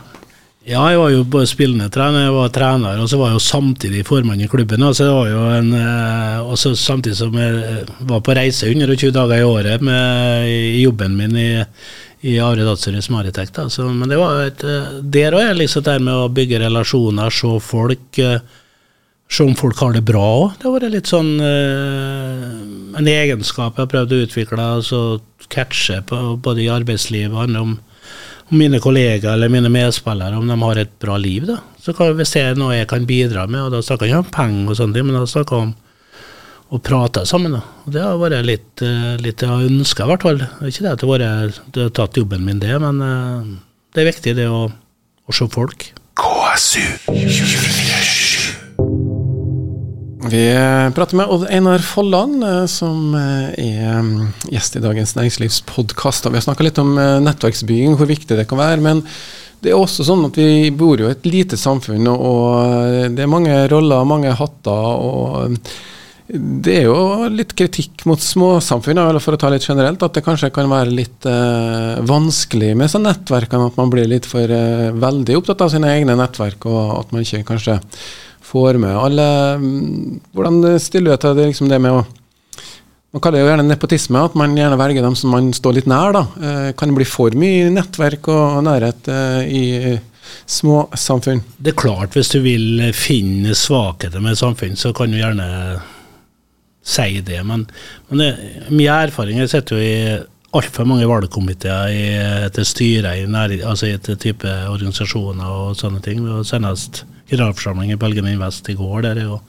Ja, 0.65 0.82
jeg 0.89 0.97
var 0.97 1.11
jo 1.13 1.26
både 1.30 1.45
spillende 1.45 1.91
trener, 1.93 2.23
jeg 2.26 2.34
var 2.34 2.53
trener, 2.53 2.97
og 2.97 3.09
så 3.09 3.19
var 3.19 3.30
jeg 3.30 3.38
jo 3.38 3.43
samtidig 3.45 3.99
formann 4.07 4.41
i 4.41 4.47
klubben. 4.49 4.82
Og 4.88 4.95
så 4.97 5.11
var 5.13 5.30
jo 5.30 5.43
en, 5.53 5.69
eh, 5.78 6.39
og 6.41 6.57
så 6.57 6.71
samtidig 6.73 7.19
som 7.19 7.38
jeg 7.38 7.84
var 8.09 8.23
på 8.26 8.34
reise 8.34 8.65
120 8.71 9.13
dager 9.13 9.43
i 9.43 9.45
året 9.45 9.86
med, 9.86 10.49
jobben 10.82 11.13
min 11.19 11.38
i, 11.38 11.51
i 12.26 12.39
Are 12.41 12.65
Datsrud 12.65 12.97
Maritech. 13.13 13.53
Men 13.78 14.09
det 14.09 14.17
var 14.17 14.41
et, 14.47 14.65
eh, 14.65 14.97
der 15.01 15.38
òg 15.38 15.51
er 15.51 15.59
liksom 15.61 15.86
det 15.86 15.99
med 16.01 16.17
å 16.17 16.34
bygge 16.34 16.63
relasjoner, 16.65 17.30
se 17.30 17.59
folk 17.61 18.21
Se 19.32 19.43
om 19.43 19.55
folk 19.57 19.80
har 19.82 19.95
det 19.95 20.03
bra 20.05 20.21
òg. 20.21 20.57
Det 20.59 20.67
har 20.67 20.76
vært 20.76 20.93
litt 20.93 21.09
sånn 21.09 21.32
uh, 21.41 22.99
en 22.99 23.09
egenskap 23.09 23.76
jeg 23.76 23.84
har 23.84 23.91
prøvd 23.91 24.13
å 24.13 24.21
utvikle. 24.26 24.67
altså 24.80 25.01
Catche 25.51 26.01
på, 26.07 26.19
både 26.41 26.63
i 26.63 26.71
arbeidslivet 26.73 27.34
og 27.34 27.57
om, 27.59 27.73
om 28.49 28.57
mine 28.57 28.80
kollegaer 28.82 29.36
eller 29.36 29.51
mine 29.53 29.69
medspillere, 29.69 30.38
om 30.38 30.47
de 30.49 30.57
har 30.61 30.82
et 30.82 30.93
bra 31.01 31.17
liv. 31.21 31.47
da. 31.49 31.59
Så 31.82 31.93
kan, 31.93 32.13
Hvis 32.17 32.34
det 32.34 32.43
er 32.43 32.59
noe 32.59 32.78
jeg 32.78 32.89
kan 32.89 33.05
bidra 33.05 33.47
med, 33.47 33.65
og 33.65 33.73
da 33.76 33.82
snakker 33.86 34.07
jeg 34.07 34.15
ikke 34.15 34.23
om 34.23 34.32
penger, 34.38 34.71
og 34.71 34.80
sånne 34.80 35.03
men 35.05 35.19
da 35.19 35.26
snakker 35.30 35.59
jeg 35.59 35.67
om 35.67 35.76
å 36.73 36.82
prate 36.82 37.26
sammen. 37.30 37.57
da. 37.57 37.61
Og 37.86 37.93
Det 37.93 38.05
har 38.05 38.21
vært 38.21 38.47
litt, 38.47 38.73
uh, 38.82 39.13
litt 39.21 39.41
jeg 39.41 39.51
har 39.51 39.69
ønska, 39.69 40.05
i 40.05 40.13
hvert 40.13 40.28
fall. 40.30 40.41
Ikke 40.69 40.86
det 40.86 40.95
at 40.95 41.05
det 41.76 41.84
har 41.84 41.93
tatt 41.93 42.21
jobben 42.21 42.45
min, 42.45 42.61
det, 42.61 42.73
men 42.82 43.01
uh, 43.01 43.55
det 43.93 44.05
er 44.05 44.11
viktig 44.13 44.38
det 44.38 44.49
å, 44.49 44.67
å 44.69 45.36
se 45.36 45.49
folk. 45.51 45.89
KSU 46.15 46.86
24 47.11 48.14
vi 50.30 50.43
prater 50.95 51.17
med 51.17 51.28
Odd 51.28 51.47
Einar 51.49 51.80
Folland, 51.80 52.43
eh, 52.43 52.65
som 52.65 53.15
eh, 53.15 53.49
er 53.61 54.01
mm, 54.01 54.28
gjest 54.53 54.78
i 54.78 54.84
dagens 54.84 55.15
næringslivspodkast. 55.17 56.30
Vi 56.30 56.39
har 56.39 56.45
snakka 56.45 56.65
litt 56.65 56.80
om 56.82 56.93
eh, 56.97 57.17
nettverksbygging, 57.26 57.97
hvor 57.99 58.09
viktig 58.09 58.38
det 58.38 58.47
kan 58.49 58.61
være. 58.61 58.84
Men 58.84 59.03
det 59.61 59.73
er 59.73 59.80
også 59.80 60.05
sånn 60.07 60.28
at 60.28 60.38
vi 60.39 60.69
bor 60.76 61.01
jo 61.01 61.09
i 61.09 61.15
et 61.15 61.28
lite 61.30 61.57
samfunn, 61.57 62.07
og 62.11 63.11
det 63.15 63.23
er 63.23 63.32
mange 63.32 63.59
roller, 63.71 64.07
mange 64.07 64.34
hatter. 64.38 65.05
og 65.09 65.57
det 66.26 66.73
er 66.73 66.88
jo 66.88 67.28
litt 67.30 67.51
kritikk 67.53 68.01
mot 68.09 68.21
småsamfunn, 68.21 68.97
for 69.21 69.38
å 69.38 69.39
ta 69.39 69.51
litt 69.53 69.65
generelt, 69.67 70.01
at 70.01 70.15
det 70.17 70.23
kanskje 70.26 70.49
kan 70.53 70.69
være 70.71 70.93
litt 70.97 71.26
eh, 71.30 72.01
vanskelig 72.01 72.71
med 72.78 72.89
sånne 72.89 73.13
nettverkene. 73.13 73.67
At 73.69 73.78
man 73.78 73.91
blir 73.93 74.09
litt 74.09 74.26
for 74.30 74.49
eh, 74.49 74.89
veldig 74.89 75.38
opptatt 75.38 75.61
av 75.67 75.73
sine 75.76 75.91
egne 75.93 76.17
nettverk, 76.17 76.65
og 76.65 76.95
at 76.97 77.13
man 77.13 77.26
ikke 77.26 77.43
kanskje 77.45 77.78
får 78.45 78.77
med 78.81 78.93
alle 78.97 79.25
mm, 79.61 80.21
Hvordan 80.35 80.79
stiller 80.81 81.11
du 81.11 81.15
deg 81.15 81.23
til 81.23 81.35
det, 81.37 81.49
liksom 81.51 81.71
det 81.71 81.81
med 81.81 81.99
å 81.99 82.05
man 83.15 83.21
kaller 83.23 83.39
det 83.39 83.45
jo 83.45 83.51
gjerne 83.53 83.63
nepotisme, 83.69 84.21
at 84.27 84.33
man 84.35 84.57
gjerne 84.59 84.75
velger 84.75 85.05
dem 85.05 85.13
som 85.15 85.31
man 85.31 85.45
står 85.55 85.77
litt 85.77 85.85
nær. 85.87 86.11
da. 86.11 86.23
Eh, 86.35 86.65
kan 86.75 86.89
det 86.91 86.97
bli 86.97 87.05
for 87.07 87.31
mye 87.39 87.69
nettverk 87.71 88.27
og 88.27 88.57
nærhet 88.67 89.07
eh, 89.07 89.45
i 89.47 89.93
små 90.43 90.81
samfunn? 90.99 91.39
Det 91.55 91.71
er 91.71 91.77
klart, 91.79 92.11
hvis 92.11 92.33
du 92.33 92.41
vil 92.43 92.83
finne 92.91 93.55
svakheter 93.55 94.19
med 94.19 94.35
samfunn, 94.35 94.75
så 94.75 94.91
kan 94.91 95.15
du 95.15 95.21
gjerne 95.21 95.47
si 96.83 97.21
det. 97.23 97.39
Men, 97.47 97.63
men 98.09 98.25
det, 98.25 98.29
mye 98.75 98.99
erfaring 99.07 99.39
Jeg 99.39 99.53
sitter 99.53 99.79
jo 99.79 99.87
i 99.87 99.95
altfor 100.59 100.83
mange 100.83 101.07
valgkomiteer 101.07 102.51
til 102.51 102.67
styret 102.67 103.23
i, 103.23 103.25
nær, 103.31 103.55
altså 103.63 103.93
i 103.93 103.97
type 104.19 104.57
organisasjoner 104.75 105.55
og 105.55 105.79
sånne 105.79 106.03
ting. 106.03 106.27
Og 106.27 106.43
senest 106.51 107.05
generalforsamling 107.30 107.91
i 107.91 107.99
Belgien 107.99 108.28
Invest 108.28 108.69
i 108.69 108.78
går, 108.78 109.01
der 109.05 109.19
er 109.21 109.30
jo 109.30 109.39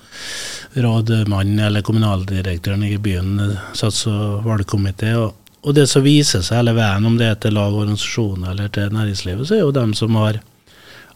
rådmannen 0.77 1.61
eller 1.69 1.85
kommunaldirektøren 1.85 2.85
i 2.87 2.97
byen 3.03 3.39
satt 3.77 3.95
som 3.95 4.43
valgkomité. 4.47 5.15
Og, 5.21 5.35
og, 5.63 5.73
det 5.77 5.87
som 5.91 6.05
viser 6.05 6.45
seg 6.45 6.63
hele 6.63 6.77
veien, 6.77 7.07
om 7.09 7.17
det 7.21 7.31
er 7.31 7.41
til 7.41 7.57
lag 7.57 7.73
og 7.73 7.85
organisasjoner 7.85 8.53
eller 8.53 8.73
til 8.73 8.93
næringslivet, 8.93 9.49
så 9.49 9.59
er 9.59 9.65
jo 9.65 9.75
dem 9.77 9.95
som 9.97 10.17
har 10.21 10.41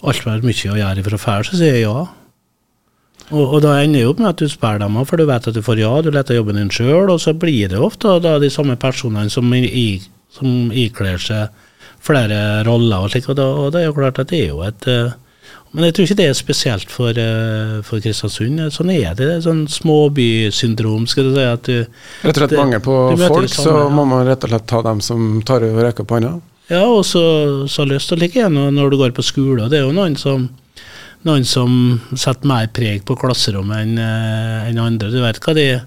altfor 0.00 0.44
mye 0.44 0.72
å 0.72 0.80
gjøre 0.80 1.04
for 1.06 1.16
å 1.16 1.20
fære, 1.20 1.48
så 1.48 1.61
sier 1.61 1.80
ja. 1.82 1.96
Og, 3.30 3.44
og, 3.44 3.58
da 3.62 3.76
ender 3.78 4.00
det 4.00 4.11
opp 4.11 4.20
med 4.20 4.32
at 4.32 4.40
du 4.42 4.50
spør 4.50 4.80
dem 4.82 4.96
for 5.06 5.20
du 5.20 5.26
vet 5.28 5.44
at 5.46 5.54
du 5.54 5.62
får 5.62 5.78
ja, 5.78 5.90
du 6.02 6.11
leter 6.11 6.38
jobben 6.40 6.58
din 6.58 6.72
sjøl, 6.74 7.12
og 7.12 7.20
så 7.22 7.34
blir 7.36 7.70
det 7.70 7.78
ofte 7.78 8.16
da 8.24 8.38
de 8.42 8.50
samme 8.50 8.74
personene 8.80 9.30
som, 9.30 9.52
som 10.34 10.72
ikler 10.74 11.20
seg 11.22 11.66
flere 12.00 12.64
roller 12.66 13.04
og 13.04 13.12
slik, 13.12 13.28
og, 13.28 13.36
da, 13.38 13.44
og 13.44 13.74
det 13.74 13.82
er 13.82 13.90
jo 13.90 13.96
klart 13.98 14.18
at 14.22 14.32
det 14.32 14.40
er 14.40 14.54
jo 14.54 14.62
et 14.64 14.88
Men 15.70 15.86
jeg 15.86 15.94
tror 15.94 16.06
ikke 16.08 16.18
det 16.18 16.26
er 16.26 16.34
spesielt 16.34 16.90
for, 16.90 17.10
eh, 17.14 17.76
for 17.86 18.02
Kristiansund. 18.02 18.58
Sånn 18.74 18.90
er 18.90 19.14
det. 19.14 19.26
det 19.26 19.34
er 19.36 19.44
sånn 19.44 19.68
småbysyndrom. 19.70 21.06
skal 21.08 21.28
du 21.28 21.34
si. 21.36 21.44
At 21.46 21.62
du, 21.62 21.86
Rett 22.24 22.36
og 22.36 22.40
slett 22.42 22.50
det- 22.50 22.58
mangel 22.58 22.80
på 22.80 23.18
folk, 23.18 23.46
det 23.46 23.50
så 23.50 23.90
må 23.90 24.06
man 24.06 24.26
rett 24.26 24.42
og 24.42 24.50
slett 24.50 24.66
ta 24.66 24.82
dem 24.82 25.00
som 25.00 25.42
tar 25.42 25.62
over 25.62 25.84
rekka 25.84 26.04
på 26.04 26.18
hånda. 26.18 26.40
Ja, 26.70 26.84
og 26.86 27.04
så, 27.04 27.68
så 27.68 27.86
lyst 27.86 28.08
til 28.08 28.18
å 28.18 28.20
ligge 28.20 28.40
igjen 28.40 28.54
når 28.54 28.90
du 28.90 28.96
går 28.96 29.12
på 29.12 29.22
skole. 29.22 29.68
Det 29.68 29.78
er 29.78 29.86
jo 29.86 29.92
noen 29.92 30.16
som, 30.16 30.48
noen 31.24 31.44
som 31.44 32.00
setter 32.14 32.46
mer 32.46 32.66
preg 32.68 33.04
på 33.04 33.16
klasserommet 33.18 33.82
enn 33.82 33.98
en 33.98 34.78
andre. 34.78 35.10
Du 35.10 35.20
vet 35.20 35.38
hva 35.38 35.54
de 35.54 35.80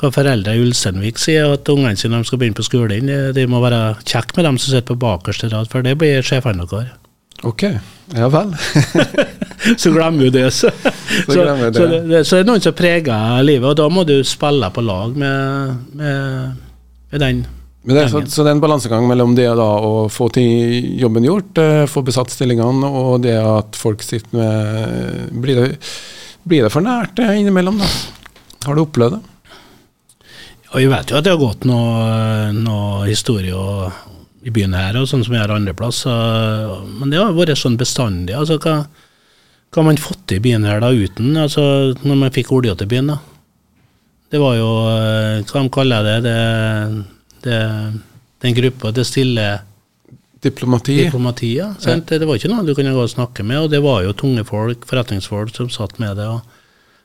hva 0.00 0.08
foreldre 0.14 0.54
i 0.56 0.62
Ulsteinvik 0.64 1.18
sier 1.20 1.52
at 1.52 1.68
ungene 1.68 1.98
sine 1.98 2.14
når 2.14 2.24
de 2.24 2.30
skal 2.30 2.40
begynne 2.40 2.56
på 2.56 2.64
skolen, 2.64 3.34
de 3.34 3.46
må 3.46 3.60
være 3.60 3.98
kjekke 4.08 4.38
med 4.38 4.46
dem 4.48 4.58
som 4.58 4.72
sitter 4.72 4.94
på 4.94 5.02
bakerste 5.02 5.50
rad, 5.52 5.68
for 5.68 5.82
det 5.82 5.98
blir 6.00 6.24
sjefene 6.24 6.64
deres. 6.64 6.96
Ok, 7.42 7.62
ja 8.16 8.28
vel. 8.28 8.50
så 9.80 9.92
glemmer 9.94 10.26
du 10.26 10.30
det. 10.30 10.50
Så, 10.52 10.68
så, 11.26 11.36
glemmer 11.36 11.70
du 11.70 11.78
så, 11.78 11.86
det. 11.86 12.00
det, 12.10 12.24
så 12.24 12.36
det 12.36 12.44
er 12.44 12.50
noen 12.50 12.64
som 12.64 12.76
preger 12.76 13.46
livet, 13.46 13.68
og 13.70 13.78
da 13.80 13.88
må 13.92 14.04
du 14.08 14.18
spille 14.28 14.68
på 14.74 14.84
lag 14.84 15.16
med, 15.16 15.80
med, 15.96 16.60
med 17.12 17.24
den. 17.24 17.42
Men 17.82 17.96
det 17.96 18.10
så, 18.12 18.20
så 18.28 18.44
det 18.44 18.52
er 18.52 18.58
en 18.58 18.62
balansegang 18.62 19.06
mellom 19.08 19.32
det 19.38 19.48
da 19.56 19.68
å 19.80 20.04
få 20.12 20.28
til 20.34 20.90
jobben 21.00 21.24
gjort, 21.24 21.56
eh, 21.62 21.86
få 21.88 22.04
besatt 22.04 22.32
stillingene, 22.32 22.90
og 22.92 23.22
det 23.24 23.38
at 23.40 23.78
folk 23.78 24.04
sitter 24.04 24.36
med 24.36 25.32
Blir 25.40 25.62
det, 25.62 25.68
blir 26.44 26.66
det 26.66 26.72
for 26.74 26.84
nært 26.84 27.22
innimellom, 27.24 27.80
da? 27.80 27.88
Har 28.66 28.76
du 28.76 28.84
opplevd 28.84 29.16
det? 29.16 29.22
Og 30.70 30.78
vi 30.78 30.90
vet 30.92 31.10
jo 31.10 31.16
at 31.18 31.24
det 31.26 31.32
har 31.32 31.40
gått 31.40 31.64
noe, 31.66 32.52
noe 32.54 33.08
historie 33.08 33.56
og, 33.56 33.88
i 34.42 34.52
byen 34.54 34.74
her, 34.76 34.96
og 34.96 35.08
sånn 35.08 35.24
som 35.26 35.34
jeg 35.36 35.42
har 35.42 35.52
andre 35.52 35.74
plasser, 35.76 36.84
men 36.96 37.12
det 37.12 37.20
har 37.20 37.34
vært 37.36 37.58
sånn 37.60 37.78
bestandig. 37.80 38.34
altså 38.36 38.56
hva, 38.62 38.76
hva 39.70 39.82
har 39.82 39.88
man 39.90 40.00
fått 40.00 40.22
til 40.30 40.40
i 40.40 40.44
byen 40.48 40.64
her 40.64 40.80
da 40.80 40.92
uten, 40.92 41.34
altså 41.36 41.64
når 42.02 42.22
man 42.24 42.34
fikk 42.34 42.52
olja 42.56 42.76
til 42.78 42.88
byen 42.90 43.12
da? 43.12 43.18
Det 44.30 44.38
var 44.38 44.54
jo, 44.56 44.70
eh, 44.94 45.40
hva 45.42 45.64
de 45.64 45.72
kaller 45.74 46.06
det, 46.06 46.18
det, 46.24 46.38
det 47.44 47.58
den 48.40 48.56
gruppa, 48.56 48.92
det 48.94 49.04
stille 49.08 49.48
Diplomati? 50.40 50.94
Diplomati 51.04 51.50
ja, 51.58 51.74
ja. 51.84 51.98
Det 52.00 52.24
var 52.24 52.38
ikke 52.38 52.48
noe 52.48 52.64
du 52.64 52.72
kunne 52.72 52.94
gå 52.96 53.02
og 53.04 53.12
snakke 53.12 53.44
med, 53.44 53.66
og 53.66 53.74
det 53.74 53.82
var 53.84 54.06
jo 54.06 54.14
tunge 54.16 54.46
folk, 54.48 54.86
forretningsfolk, 54.88 55.52
som 55.52 55.68
satt 55.68 55.98
med 56.00 56.16
det. 56.16 56.30
og 56.30 56.40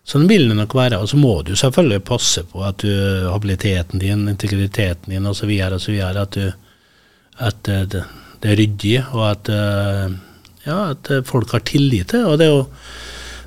Sånn 0.07 0.27
vil 0.29 0.45
det 0.47 0.55
nok 0.55 0.75
være. 0.77 1.01
Og 1.01 1.09
så 1.11 1.17
må 1.19 1.33
du 1.43 1.55
selvfølgelig 1.57 2.05
passe 2.07 2.45
på 2.47 2.61
at 2.63 2.83
du, 2.85 2.93
habiliteten 3.27 3.99
din, 3.99 4.27
integriteten 4.31 5.11
din 5.11 5.27
osv. 5.27 5.49
osv. 5.49 5.97
At, 6.05 6.37
du, 6.37 6.53
at 7.43 7.65
det, 7.65 8.05
det 8.45 8.53
er 8.53 8.61
ryddig, 8.61 8.95
og 9.15 9.25
at, 9.31 9.49
eh, 9.49 10.15
ja, 10.67 10.79
at 10.93 11.11
folk 11.27 11.55
har 11.55 11.65
tillit 11.67 12.13
til 12.13 12.29
og 12.29 12.39
det. 12.39 12.47
er 12.47 12.57
jo 12.59 12.63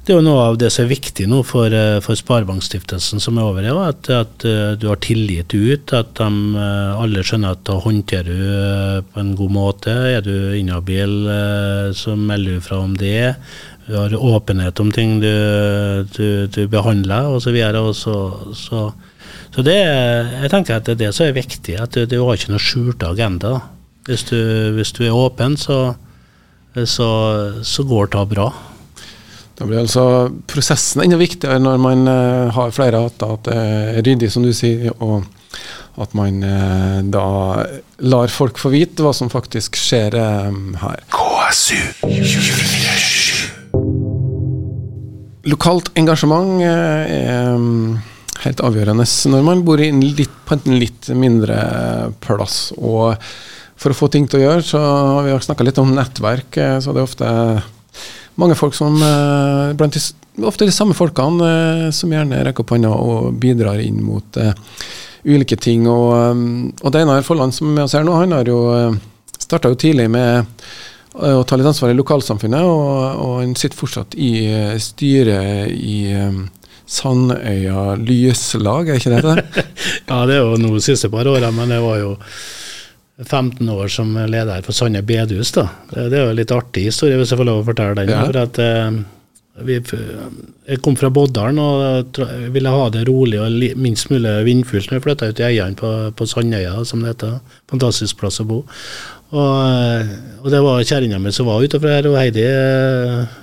det 0.09 0.14
er 0.14 0.22
jo 0.22 0.24
noe 0.24 0.45
av 0.49 0.55
det 0.57 0.70
som 0.72 0.86
er 0.86 0.95
viktig 0.95 1.26
nå 1.28 1.43
for, 1.45 1.68
eh, 1.68 1.99
for 2.01 2.16
Sparebankstiftelsen 2.16 3.20
som 3.20 3.36
er 3.36 3.45
over, 3.45 3.66
ja, 3.66 3.76
at, 3.91 4.09
at 4.09 4.47
eh, 4.49 4.72
du 4.80 4.86
har 4.89 5.03
tillit 5.05 5.53
ut, 5.53 5.93
at 5.93 6.14
de 6.16 6.62
alle 6.97 7.24
skjønner 7.26 7.53
at 7.53 7.66
da 7.68 7.76
håndterer 7.76 8.41
du 8.41 9.03
på 9.12 9.20
en 9.20 9.34
god 9.36 9.53
måte. 9.53 9.93
Er 9.93 10.24
du 10.24 10.57
inhabil, 10.57 11.12
så 11.93 12.16
melder 12.16 12.57
du 12.57 12.64
fra 12.64 12.80
om 12.80 12.97
det. 12.97 13.36
Du 13.84 13.95
har 13.99 14.16
åpenhet 14.16 14.80
om 14.80 14.91
ting 14.93 15.20
du, 15.20 15.28
du, 16.16 16.26
du 16.57 16.62
behandler, 16.72 17.28
osv. 17.28 17.61
Så, 17.61 17.93
så, 17.93 18.18
så, 18.57 18.82
så 19.53 19.68
jeg 19.68 20.51
tenker 20.51 20.80
at 20.80 20.89
det 20.89 20.97
er 20.97 21.03
det 21.05 21.14
som 21.16 21.28
er 21.28 21.36
viktig, 21.36 21.76
at 21.84 21.93
du, 21.93 22.09
du 22.09 22.22
har 22.24 22.41
ikke 22.41 22.57
noe 22.57 22.64
skjulte 22.64 23.12
agenda. 23.12 23.59
Hvis 24.09 24.25
du, 24.31 24.39
hvis 24.73 24.95
du 24.97 25.03
er 25.05 25.13
åpen, 25.13 25.59
så, 25.61 25.95
så, 26.89 27.09
så 27.61 27.85
går 27.85 28.09
det 28.15 28.27
bra. 28.33 28.49
Da 29.59 29.67
blir 29.67 29.81
altså 29.83 30.29
prosessen 30.47 31.03
enda 31.03 31.19
viktigere 31.19 31.59
når 31.59 31.81
man 31.83 32.07
eh, 32.07 32.53
har 32.55 32.75
flere 32.75 33.01
hatter, 33.03 33.33
at 33.35 33.49
det 33.49 33.57
er 33.59 34.05
ryddig, 34.07 34.31
som 34.31 34.45
du 34.47 34.53
sier, 34.55 34.93
og 35.03 35.27
at 35.99 36.15
man 36.15 36.39
eh, 36.47 37.01
da 37.11 37.25
lar 38.07 38.31
folk 38.31 38.61
få 38.63 38.71
vite 38.71 39.03
hva 39.03 39.11
som 39.17 39.33
faktisk 39.33 39.75
skjer 39.81 40.15
eh, 40.15 40.61
her. 40.85 41.03
Lokalt 45.49 45.91
engasjement 45.99 46.63
er 46.63 47.59
helt 48.45 48.61
avgjørende 48.63 49.07
når 49.33 49.43
man 49.43 49.67
bor 49.67 49.83
på 49.83 50.59
en 50.59 50.79
litt 50.79 51.11
mindre 51.19 51.59
plass. 52.23 52.69
Og 52.79 53.17
for 53.79 53.95
å 53.95 53.97
få 53.97 54.09
ting 54.12 54.26
til 54.29 54.41
å 54.41 54.45
gjøre, 54.45 54.64
så 54.66 54.79
har 54.83 55.26
vi 55.26 55.35
snakka 55.45 55.66
litt 55.66 55.79
om 55.83 55.93
nettverk. 55.95 56.57
eh, 56.59 56.79
Så 56.83 56.93
det 56.95 57.03
er 57.03 57.07
ofte 57.09 57.29
mange 58.39 58.57
folk 58.59 58.74
som 58.74 58.97
eh, 59.03 59.74
blant 59.79 59.95
de, 59.95 60.03
Ofte 60.47 60.68
de 60.68 60.70
samme 60.70 60.95
folkene 60.95 61.47
eh, 61.51 61.85
som 61.91 62.12
gjerne 62.14 62.45
rekker 62.47 62.62
opp 62.62 62.70
hånda 62.70 62.93
og 62.95 63.33
bidrar 63.43 63.81
inn 63.83 63.99
mot 64.07 64.37
ulike 65.26 65.57
ting. 65.59 65.89
Og, 65.91 66.74
og 66.79 66.95
Einar 66.95 67.24
Folland 67.26 67.57
som 67.57 67.72
er 67.72 67.74
med 67.81 67.89
oss 67.89 67.97
her 67.99 68.07
nå, 68.07 68.14
han 68.14 68.37
har 68.37 68.47
jo 68.47 68.61
starta 69.39 69.72
jo 69.72 69.79
tidlig 69.81 70.07
med 70.14 70.47
å 71.18 71.43
ta 71.43 71.57
litt 71.59 71.66
ansvar 71.66 71.91
i 71.91 71.97
lokalsamfunnet, 71.99 72.62
og, 72.62 73.18
og 73.24 73.33
han 73.41 73.57
sitter 73.59 73.81
fortsatt 73.81 74.14
i 74.14 74.31
styret 74.79 75.72
i 75.74 75.97
Sandøya 76.89 77.97
Lyslag, 78.01 78.89
er 78.89 79.01
ikke 79.01 79.16
det 79.16 79.24
det? 79.26 79.64
Ja, 80.09 80.22
det 80.29 80.39
er 80.39 80.45
jo 80.47 80.57
nå 80.62 80.79
siste 80.85 81.11
par 81.12 81.29
åra, 81.29 81.51
men 81.53 81.74
det 81.74 81.83
var 81.85 81.99
jo 82.01 82.14
15 83.25 83.69
år 83.69 83.89
som 83.91 84.14
leder 84.31 84.62
for 84.62 84.77
Sande 84.77 85.03
bedehus. 85.03 85.53
da. 85.53 85.69
Det, 85.91 86.12
er 86.12 86.27
jo 86.27 86.33
en 86.33 86.39
litt 86.39 86.55
artig 86.55 86.89
historie, 86.89 87.19
hvis 87.19 87.33
jeg 87.33 87.41
får 87.41 87.49
lov 87.49 87.62
å 87.62 87.66
fortelle 87.66 87.97
den. 87.99 88.12
Ja. 88.14 88.25
For 88.29 88.39
at 88.45 88.61
eh, 88.62 88.99
vi, 89.66 89.81
Jeg 90.69 90.83
kom 90.85 90.95
fra 90.97 91.11
Boddalen 91.11 91.59
og 91.59 92.21
ville 92.55 92.71
ha 92.71 92.85
det 92.95 93.09
rolig 93.09 93.41
og 93.43 93.79
minst 93.81 94.12
mulig 94.12 94.37
vindfullt 94.47 94.91
når 94.91 95.01
jeg 95.01 95.07
flytta 95.07 95.31
ut 95.33 95.43
i 95.43 95.47
Eian 95.49 95.75
på, 95.79 95.91
på 96.14 96.29
Sandøya, 96.31 96.77
som 96.87 97.03
det 97.03 97.16
heter. 97.16 97.41
Fantastisk 97.73 98.21
plass 98.21 98.39
å 98.45 98.47
bo. 98.47 98.62
Og, 99.35 99.57
eh, 99.66 100.14
og 100.45 100.49
det 100.55 100.62
var 100.64 100.87
kjerringa 100.87 101.19
mi 101.21 101.35
som 101.35 101.51
var 101.51 101.64
utenfor 101.64 101.91
her, 101.91 102.07
og 102.09 102.16
Heidi 102.21 102.47
eh, 102.47 103.37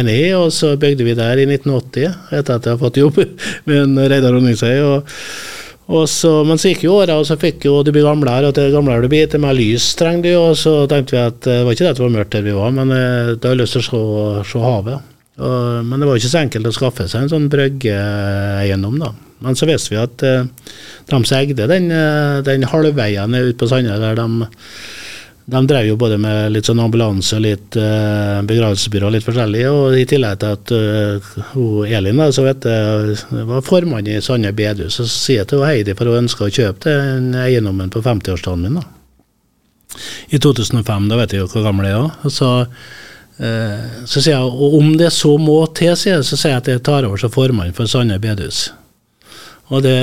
enig 0.00 0.18
i, 0.26 0.28
og 0.34 0.50
så 0.52 0.74
bygde 0.80 1.06
vi 1.06 1.14
der 1.14 1.38
i 1.38 1.46
1980, 1.46 2.18
etter 2.34 2.58
at 2.58 2.66
jeg 2.66 2.74
har 2.74 2.82
fått 2.82 2.98
jobb 3.00 3.22
med 3.70 3.82
en 3.84 4.04
Reidar 4.10 4.34
Honningsøy. 4.34 4.76
og 4.82 5.16
så, 6.10 6.32
men 6.46 6.60
så 6.60 6.70
gikk 6.70 6.84
jo 6.86 6.98
åra, 7.00 7.16
og 7.18 7.26
så 7.26 7.34
fikk 7.40 7.64
jo 7.66 7.80
du 7.82 7.90
blir 7.94 8.06
gamlere, 8.06 8.50
og 8.50 8.54
til 8.54 8.70
gamlere 8.74 9.02
du 9.02 9.10
blir, 9.10 9.26
til 9.30 9.42
mer 9.42 9.56
lys 9.58 9.88
trenger 9.98 10.28
du, 10.28 10.32
og 10.38 10.52
så 10.58 10.74
tenkte 10.90 11.16
vi 11.16 11.22
at 11.22 11.48
eh, 11.50 11.62
det 11.62 11.64
var 11.66 11.74
ikke 11.74 11.86
det 11.86 11.94
at 11.94 11.98
det 11.98 12.04
var 12.04 12.12
mørkt 12.18 12.36
der 12.36 12.46
vi 12.46 12.58
var, 12.58 12.76
men 12.76 12.94
eh, 12.94 13.32
da 13.34 13.50
har 13.50 13.56
jeg 13.56 13.62
lyst 13.64 13.78
til 13.78 13.82
å 13.82 13.88
se, 13.88 14.44
se 14.52 14.62
havet. 14.62 15.08
Og, 15.40 15.58
men 15.88 15.96
det 15.96 16.06
var 16.06 16.14
jo 16.14 16.22
ikke 16.22 16.32
så 16.34 16.42
enkelt 16.44 16.68
å 16.68 16.76
skaffe 16.76 17.08
seg 17.08 17.24
en 17.24 17.32
sånn 17.32 17.50
bryggeeiendom, 17.50 19.00
da. 19.02 19.10
Men 19.40 19.56
så 19.56 19.66
visste 19.68 19.94
vi 19.94 20.00
at 20.00 20.24
eh, 20.26 20.48
de 21.08 21.20
som 21.24 21.38
eide 21.38 21.68
den, 21.70 21.90
eh, 21.96 22.40
den 22.46 22.66
halvveien 22.68 23.36
ute 23.38 23.56
på 23.58 23.70
Sandøy, 23.70 23.96
der 24.02 24.20
de 24.20 24.48
de 25.50 25.66
drev 25.66 25.86
jo 25.88 25.96
både 25.98 26.16
med 26.20 26.52
litt 26.54 26.68
sånn 26.68 26.80
ambulanse 26.82 27.34
og 27.36 27.42
litt 27.42 27.76
uh, 27.80 28.38
begravelsesbyrå 28.46 29.10
litt 29.10 29.26
forskjellig. 29.26 29.64
Og 29.70 29.96
i 29.98 30.06
tillegg 30.08 30.38
til 30.42 30.54
at 30.54 30.72
uh, 30.76 31.32
hun 31.54 31.90
Elin 31.90 32.22
da, 32.22 32.28
så 32.34 32.44
vet 32.46 32.68
jeg, 32.70 33.18
var 33.48 33.66
formann 33.66 34.08
i 34.10 34.20
Sande 34.24 34.52
bedehus, 34.56 35.00
så 35.00 35.08
sier 35.10 35.42
jeg 35.42 35.50
til 35.50 35.66
Heidi 35.66 35.96
for 35.98 36.10
hun 36.10 36.22
ønsker 36.24 36.46
å 36.46 36.54
kjøpe 36.54 36.94
den 36.94 37.34
eiendommen 37.34 37.90
på 37.90 38.02
50-årsdagen 38.06 38.66
min. 38.66 38.80
da. 38.80 38.86
I 40.30 40.38
2005, 40.38 41.10
da 41.10 41.18
vet 41.18 41.34
jeg 41.34 41.42
jo 41.42 41.50
hvor 41.50 41.66
gammel 41.66 41.90
jeg 41.90 41.98
er. 41.98 42.18
Og 42.22 42.36
så, 42.36 42.50
uh, 42.70 43.86
så 44.06 44.22
sier 44.22 44.36
jeg, 44.36 44.44
og 44.46 44.78
om 44.78 44.92
det 45.00 45.10
så 45.16 45.34
må 45.40 45.62
til, 45.74 45.96
sier 45.98 46.20
jeg, 46.20 46.28
så 46.30 46.38
sier 46.38 46.54
jeg 46.54 46.64
at 46.64 46.74
jeg 46.76 46.86
tar 46.86 47.10
over 47.10 47.18
som 47.18 47.34
formann 47.34 47.74
for 47.74 47.90
Sande 47.90 48.22
bedehus. 48.22 48.68
Og 49.70 49.84
det, 49.84 49.98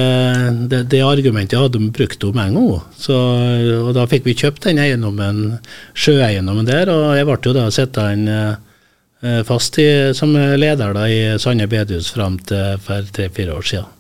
det, 0.72 0.86
det 0.94 1.04
argumentet 1.04 1.60
hadde 1.60 1.82
de 1.82 1.90
brukt 1.92 2.24
om 2.24 2.38
en 2.40 2.56
gang. 2.56 2.86
Så, 2.96 3.18
og 3.82 3.92
da 3.98 4.06
fikk 4.08 4.24
vi 4.30 4.38
kjøpt 4.40 4.64
den 4.70 4.80
eiendommen, 4.80 5.58
sjøeiendommen 5.92 6.70
der, 6.70 6.88
og 6.94 7.18
jeg 7.18 7.28
ble 7.28 7.38
jo 7.44 7.56
da 7.58 7.68
sittende 7.76 8.40
eh, 9.20 9.44
fast 9.48 9.76
i, 9.84 9.90
som 10.16 10.32
leder 10.32 10.96
da 10.96 11.06
i 11.12 11.20
Sande 11.44 11.68
bedehus 11.68 12.14
fram 12.16 12.40
til 12.48 12.80
for 12.86 13.12
tre-fire 13.12 13.60
år 13.60 13.68
siden. 13.74 13.94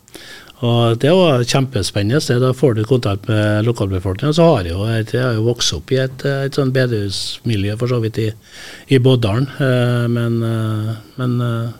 Og 0.65 0.97
det 0.97 1.11
var 1.13 1.43
kjempespennende. 1.45 2.39
Da 2.41 2.49
får 2.53 2.73
du 2.73 2.83
kontakt 2.89 3.27
med 3.29 3.65
lokalbefolkninga. 3.67 4.33
Så 4.33 4.47
har 4.47 4.65
jeg 4.65 4.73
jo, 4.73 4.87
jeg 4.89 5.21
har 5.21 5.35
jo 5.37 5.45
vokst 5.45 5.75
opp 5.75 5.91
i 5.93 5.99
et, 6.01 6.25
et 6.25 6.57
sånn 6.57 6.73
bedehusmiljø 6.73 7.75
for 7.77 7.91
så 7.91 7.99
vidt 8.01 8.17
i, 8.23 8.31
i 8.89 8.97
Boddalen. 8.97 9.45
Eh, 9.61 10.07
Men, 10.09 10.39
eh, 10.47 10.95
men 11.19 11.37
eh, 11.45 11.75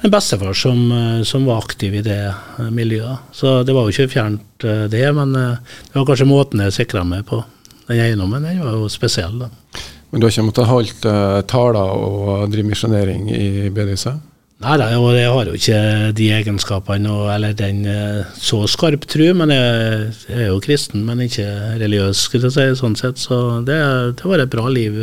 en 0.00 0.10
bestefar 0.10 0.52
som, 0.52 0.92
eh, 0.92 1.22
som 1.22 1.44
var 1.44 1.58
aktiv 1.58 1.94
i 1.94 2.04
det 2.04 2.20
eh, 2.28 2.70
miljøet. 2.70 3.32
Så 3.32 3.62
det 3.64 3.74
var 3.74 3.86
jo 3.86 3.94
ikke 3.94 4.12
fjernt 4.12 4.64
eh, 4.64 4.86
det, 4.92 5.04
men 5.16 5.32
det 5.32 5.96
var 5.96 6.06
kanskje 6.08 6.28
måten 6.28 6.62
jeg 6.64 6.76
sikra 6.76 7.04
meg 7.04 7.26
på. 7.28 7.42
Den 7.86 8.02
eiendommen 8.02 8.44
den 8.44 8.62
var 8.64 8.76
jo 8.76 8.90
spesiell. 8.92 9.38
da. 9.40 9.50
Men 10.10 10.20
du 10.20 10.26
har 10.26 10.32
ikke 10.32 10.46
måttet 10.46 10.70
holdt 10.70 11.04
uh, 11.10 11.42
taler 11.50 11.92
og 11.92 12.48
drive 12.50 12.66
misjonering 12.68 13.26
i 13.30 13.68
BDC? 13.74 14.06
Nei, 14.62 14.76
da, 14.80 14.86
jeg 14.88 15.30
har 15.34 15.48
jo 15.50 15.56
ikke 15.58 15.80
de 16.16 16.28
egenskapene, 16.32 17.16
eller 17.34 17.52
den 17.58 17.82
så 18.40 18.62
skarp 18.70 19.04
tru, 19.10 19.26
men 19.36 19.52
jeg, 19.52 20.12
jeg 20.30 20.46
er 20.46 20.48
jo 20.48 20.62
kristen, 20.64 21.02
men 21.04 21.20
ikke 21.26 21.44
religiøs, 21.82 22.22
skulle 22.22 22.48
jeg 22.48 22.54
si, 22.54 22.80
sånn 22.80 22.96
sett. 22.96 23.20
Så 23.20 23.60
det, 23.66 23.76
det 24.16 24.30
var 24.30 24.40
et 24.42 24.54
bra 24.54 24.70
liv 24.72 24.96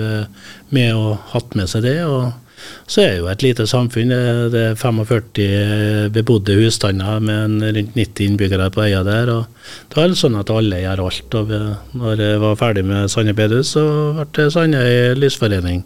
med 0.73 0.95
å 0.95 1.13
ha 1.13 1.19
hatt 1.35 1.53
med 1.59 1.69
seg 1.69 1.85
det. 1.85 1.99
og 2.07 2.31
så 2.88 3.01
er 3.03 3.18
jo 3.18 3.30
et 3.32 3.43
lite 3.45 3.66
samfunn. 3.70 4.11
Det 4.53 4.61
er 4.72 4.78
45 4.80 6.09
bebodde 6.14 6.57
husstander 6.59 7.20
med 7.24 7.64
rundt 7.64 7.95
90 7.97 8.28
innbyggere 8.28 8.70
på 8.74 8.86
øya 8.86 9.03
der. 9.07 9.32
og 9.32 9.45
Det 9.89 10.03
er 10.03 10.14
det 10.14 10.20
sånn 10.20 10.39
at 10.39 10.51
alle 10.53 10.84
gjør 10.84 11.03
alt. 11.07 11.36
og 11.39 11.53
når 11.93 12.22
jeg 12.22 12.43
var 12.43 12.55
ferdig 12.59 12.86
med 12.86 13.09
Sandøy 13.11 13.34
bedehus, 13.38 13.74
så 13.76 13.86
ble 14.14 14.45
det 14.45 14.53
Sandøy 14.53 15.16
lysforening. 15.20 15.84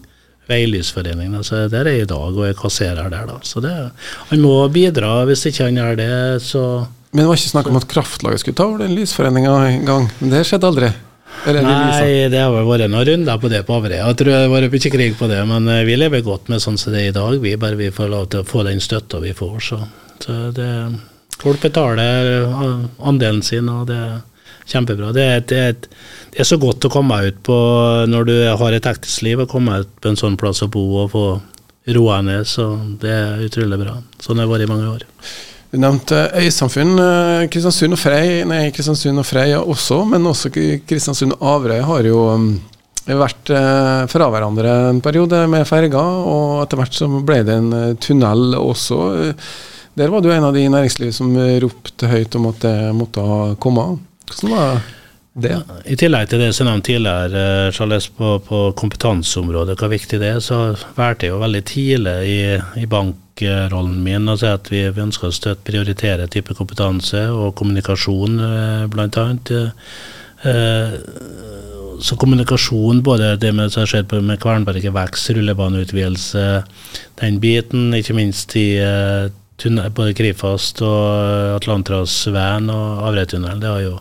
Veilysforening. 0.47 1.33
Altså 1.35 1.65
der 1.71 1.85
er 1.85 1.97
jeg 1.97 2.07
i 2.07 2.11
dag 2.11 2.37
og 2.37 2.45
jeg 2.47 2.59
kasserer 2.59 3.09
der, 3.11 3.25
da. 3.27 3.39
Så 3.43 3.59
det, 3.63 3.73
han 4.29 4.43
må 4.43 4.67
bidra. 4.71 5.25
Hvis 5.27 5.45
ikke 5.49 5.67
han 5.67 5.79
gjør 5.79 5.99
det, 5.99 6.41
så 6.41 6.85
Men 7.11 7.23
det 7.23 7.27
var 7.29 7.39
ikke 7.39 7.49
snakk 7.55 7.67
om 7.71 7.77
at 7.79 7.87
kraftlaget 7.87 8.39
skulle 8.39 8.55
ta 8.55 8.65
over 8.67 8.83
den 8.83 8.95
lysforeninga 8.95 9.51
en 9.67 9.85
gang. 9.85 10.09
Det 10.19 10.45
skjedde 10.45 10.67
aldri. 10.67 10.89
Nei, 11.45 12.29
det 12.31 12.39
har 12.41 12.51
vel 12.51 12.65
vært 12.67 12.89
noen 12.91 13.05
runder 13.07 13.41
på 13.41 13.51
det 13.51 13.61
på 13.67 13.75
Averøya. 13.77 14.07
Jeg 14.09 14.19
tror 14.19 14.31
det 14.31 14.39
har 14.39 14.49
vært 14.51 14.73
mye 14.73 14.93
krig 14.95 15.17
på 15.19 15.29
det, 15.31 15.41
men 15.47 15.69
eh, 15.71 15.83
vi 15.87 15.97
lever 15.99 16.25
godt 16.25 16.49
med 16.51 16.63
sånn 16.63 16.79
som 16.81 16.95
det 16.95 17.03
er 17.03 17.11
i 17.11 17.15
dag. 17.15 17.37
Vi 17.43 17.53
bare 17.59 17.79
vi 17.79 17.91
får 17.93 18.09
lov 18.11 18.25
til 18.33 18.43
å 18.43 18.47
få 18.47 18.65
den 18.67 18.81
støtta 18.83 19.21
vi 19.23 19.35
får. 19.37 19.59
Så, 19.69 19.79
så 20.23 20.39
det, 20.55 20.71
folk 21.39 21.61
betaler 21.63 22.31
eh, 22.41 22.87
andelen 22.99 23.43
sin, 23.45 23.69
og 23.71 23.87
det 23.91 23.99
er 23.99 24.17
kjempebra. 24.67 25.11
Det 25.15 25.23
er, 25.23 25.43
det, 25.47 25.59
er 25.59 25.75
et, 25.75 25.89
det 26.33 26.41
er 26.43 26.49
så 26.49 26.59
godt 26.61 26.87
å 26.87 26.91
komme 26.91 27.19
ut 27.27 27.43
på 27.47 27.57
når 28.09 28.27
du 28.27 28.35
har 28.61 28.75
et 28.75 28.89
ektesliv, 28.89 29.43
å 29.43 29.49
komme 29.49 29.83
ut 29.83 29.93
på 30.01 30.11
en 30.11 30.19
sånn 30.19 30.39
plass 30.39 30.63
å 30.65 30.71
bo 30.71 30.83
og 31.03 31.13
få 31.13 31.27
roa 31.95 32.21
ned. 32.25 32.47
Så 32.49 32.69
det 33.01 33.13
er 33.13 33.45
utrolig 33.47 33.79
bra. 33.81 33.99
Sånn 34.19 34.41
har 34.41 34.47
det 34.47 34.53
vært 34.55 34.67
i 34.67 34.71
mange 34.73 34.91
år. 34.97 35.07
Du 35.71 35.77
nevnte 35.81 36.29
øysamfunn. 36.39 36.95
eh, 36.99 37.47
Kristiansund 37.51 37.97
og 37.97 37.99
Frei 37.99 38.43
Nei, 38.47 38.69
Kristiansund 38.71 39.19
og 39.19 39.27
Freia 39.27 39.59
også, 39.59 40.03
men 40.07 40.27
også 40.29 40.51
Kristiansund 40.87 41.35
og 41.35 41.47
Averøy 41.57 41.81
har 41.83 42.07
jo 42.07 42.21
um, 42.31 42.45
vært 43.07 43.51
eh, 43.51 44.03
fra 44.11 44.29
hverandre 44.31 44.75
en 44.91 45.01
periode 45.03 45.43
med 45.51 45.67
ferga, 45.67 46.01
og 46.01 46.61
etter 46.63 46.79
hvert 46.81 46.95
så 46.95 47.09
ble 47.19 47.41
det 47.47 47.57
en 47.59 47.73
eh, 47.75 47.95
tunnel 47.99 48.55
også. 48.59 48.99
Der 49.97 50.13
var 50.13 50.21
du 50.21 50.31
en 50.31 50.47
av 50.47 50.55
de 50.55 50.63
i 50.63 50.71
næringslivet 50.71 51.15
som 51.15 51.35
ropte 51.35 52.11
høyt 52.11 52.35
om 52.37 52.51
at 52.51 52.61
det 52.63 52.77
måtte 52.95 53.23
komme. 53.59 53.89
Hvordan 54.27 54.53
var 54.53 54.71
det? 54.75 54.96
I 55.37 55.95
tillegg 55.99 56.31
til 56.31 56.41
det 56.41 56.49
som 56.55 56.65
jeg 56.65 56.71
nevnte 56.71 56.89
tidligere, 56.89 57.41
eh, 57.41 57.71
Charles, 57.75 58.07
på, 58.09 58.37
på 58.41 58.61
kompetanseområdet, 58.79 59.75
hvor 59.77 59.91
viktig 59.91 60.17
det 60.21 60.31
er, 60.33 60.39
så 60.41 60.73
valgte 60.97 61.27
jeg 61.27 61.35
jo 61.35 61.41
veldig 61.43 61.61
tidlig 61.69 62.15
i, 62.25 62.39
i 62.81 62.87
bankrollen 62.89 63.99
min 64.01 64.31
å 64.33 64.37
si 64.41 64.49
at 64.49 64.71
vi, 64.73 64.81
vi 64.89 65.03
ønsker 65.03 65.29
å 65.29 65.35
støtte, 65.35 65.65
prioritere 65.67 66.25
type 66.33 66.57
kompetanse 66.57 67.27
og 67.29 67.53
kommunikasjon, 67.59 68.39
eh, 68.47 68.87
blant 68.89 69.19
annet. 69.21 69.53
Eh, 70.41 70.97
så 72.01 72.17
kommunikasjon, 72.17 73.03
både 73.05 73.35
det 73.41 73.53
med, 73.53 73.69
som 73.73 73.83
har 73.83 73.93
skjedd 73.93 74.17
med 74.25 74.41
Kvernberget 74.41 74.93
vekst, 74.93 75.29
rullebaneutvidelse, 75.37 76.47
den 77.21 77.39
biten, 77.41 77.93
ikke 77.93 78.17
minst 78.17 78.57
i 78.57 78.67
både 79.57 80.17
Krifast 80.17 80.81
og 80.85 81.55
Atlanterhavsveien 81.57 82.69
og 82.73 83.07
Avrøytunnelen, 83.09 83.61
det 83.61 83.73
har 83.73 83.85
jo 83.85 83.95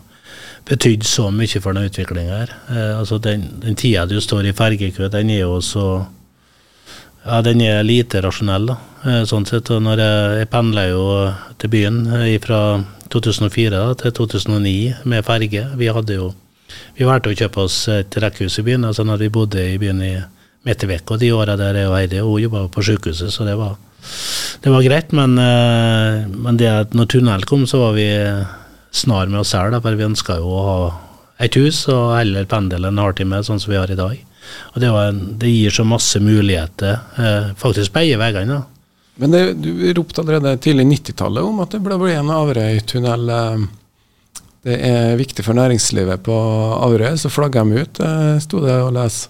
betydd 0.67 1.05
så 1.07 1.29
mye 1.31 1.61
for 1.63 1.73
den 1.73 1.87
utviklinga 1.89 2.41
her. 2.41 2.53
Eh, 2.69 2.93
altså 2.99 3.19
den, 3.23 3.47
den 3.63 3.75
tida 3.79 4.05
du 4.05 4.19
står 4.21 4.49
i 4.49 4.55
fergekø, 4.57 5.09
den 5.13 5.33
er 5.33 5.45
jo 5.45 5.61
så 5.61 5.87
Ja, 7.27 7.41
den 7.43 7.59
er 7.59 7.81
lite 7.83 8.21
rasjonell, 8.23 8.69
da. 8.69 8.77
Eh, 9.03 9.23
sånn 9.27 9.45
sett. 9.45 9.67
Og 9.75 9.81
når 9.83 9.99
jeg, 9.99 10.35
jeg 10.41 10.49
pendler 10.51 10.93
jo 10.93 11.07
til 11.59 11.71
byen 11.73 11.97
eh, 12.21 12.37
fra 12.39 12.61
2004 13.11 13.71
da, 13.73 13.95
til 13.99 14.13
2009 14.15 15.07
med 15.11 15.25
ferge. 15.25 15.65
Vi 15.75 15.89
hadde 15.93 16.19
jo 16.19 16.33
Vi 16.97 17.05
valgte 17.07 17.31
å 17.31 17.35
kjøpe 17.37 17.61
oss 17.63 17.75
et 17.87 18.15
rekkehus 18.19 18.57
i 18.59 18.63
byen, 18.67 18.83
altså 18.83 19.05
når 19.07 19.21
vi 19.21 19.29
bodde 19.31 19.61
i 19.63 19.77
byen 19.79 20.01
i 20.03 20.17
midt 20.67 20.83
i 20.83 20.87
uka 20.97 21.15
de 21.15 21.29
åra 21.31 21.55
der 21.55 21.77
jeg 21.79 21.87
og 21.87 21.95
Heidi 21.95 22.19
hun 22.19 22.41
jobba 22.41 22.65
på 22.67 22.83
sykehuset, 22.83 23.31
så 23.31 23.45
det 23.47 23.53
var, 23.55 23.77
det 24.63 24.73
var 24.73 24.83
greit. 24.83 25.13
Men, 25.15 25.37
eh, 25.39 26.27
men 26.27 26.59
det 26.59 26.67
at 26.67 26.97
når 26.97 27.07
tunnel 27.13 27.45
kom, 27.47 27.63
så 27.63 27.79
var 27.85 27.95
vi 27.95 28.09
snar 28.91 29.27
med 29.27 29.39
oss 29.41 29.51
selv, 29.55 29.81
for 29.81 29.97
vi 29.97 30.07
ønska 30.07 30.37
jo 30.39 30.47
å 30.53 30.63
ha 30.67 30.79
et 31.43 31.53
hus 31.59 31.83
og 31.93 32.15
heller 32.17 32.47
pendle 32.49 32.87
en 32.89 32.97
halvtime, 33.01 33.43
sånn 33.45 33.59
som 33.61 33.71
vi 33.73 33.77
har 33.77 33.91
i 33.93 33.97
dag. 33.99 34.15
Og 34.73 34.81
det, 34.81 34.87
en, 34.89 35.19
det 35.37 35.51
gir 35.51 35.73
så 35.75 35.83
masse 35.85 36.19
muligheter, 36.23 36.99
eh, 37.19 37.49
faktisk 37.59 37.93
begge 37.93 38.17
veiene. 38.17 38.61
Men 39.17 39.33
det, 39.33 39.41
du 39.61 39.93
ropte 39.97 40.21
allerede 40.21 40.57
tidlig 40.61 40.85
90-tallet 40.87 41.43
om 41.45 41.59
at 41.63 41.73
det 41.73 41.81
ble 41.83 41.97
en 42.13 42.31
Averøy-tunnel. 42.33 43.29
eh, 43.33 43.67
Det 44.67 44.77
er 44.83 45.17
viktig 45.19 45.45
for 45.45 45.55
næringslivet 45.57 46.23
på 46.25 46.33
Averøy, 46.83 47.15
så 47.17 47.29
flagga 47.31 47.63
de 47.63 47.83
ut, 47.85 47.99
eh, 48.03 48.39
sto 48.43 48.59
det 48.63 48.73
å 48.83 48.91
lese. 48.93 49.29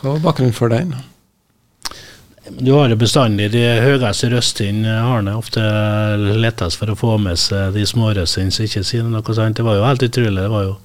Hva 0.00 0.12
var 0.14 0.24
bakgrunnen 0.30 0.54
for 0.56 0.68
den? 0.68 0.94
Du 2.50 2.72
har 2.72 2.88
jo 2.92 2.96
bestandig 2.98 3.50
de 3.52 3.62
høyeste 3.82 4.28
røstene 4.30 4.98
har 5.02 5.24
det 5.26 5.34
ofte 5.34 5.62
lettest 6.38 6.78
for 6.78 6.92
å 6.92 6.98
få 6.98 7.16
med 7.18 7.38
seg 7.40 7.74
de 7.74 7.86
smårøstene 7.88 8.54
som 8.54 8.66
ikke 8.68 8.84
sier 8.86 9.08
noe 9.10 9.34
sant. 9.34 9.58
Det 9.58 9.66
var 9.66 9.78
jo 9.80 9.86
helt 9.86 10.04
utrolig. 10.06 10.42
Det 10.44 10.52
var 10.52 10.68
jo 10.68 10.76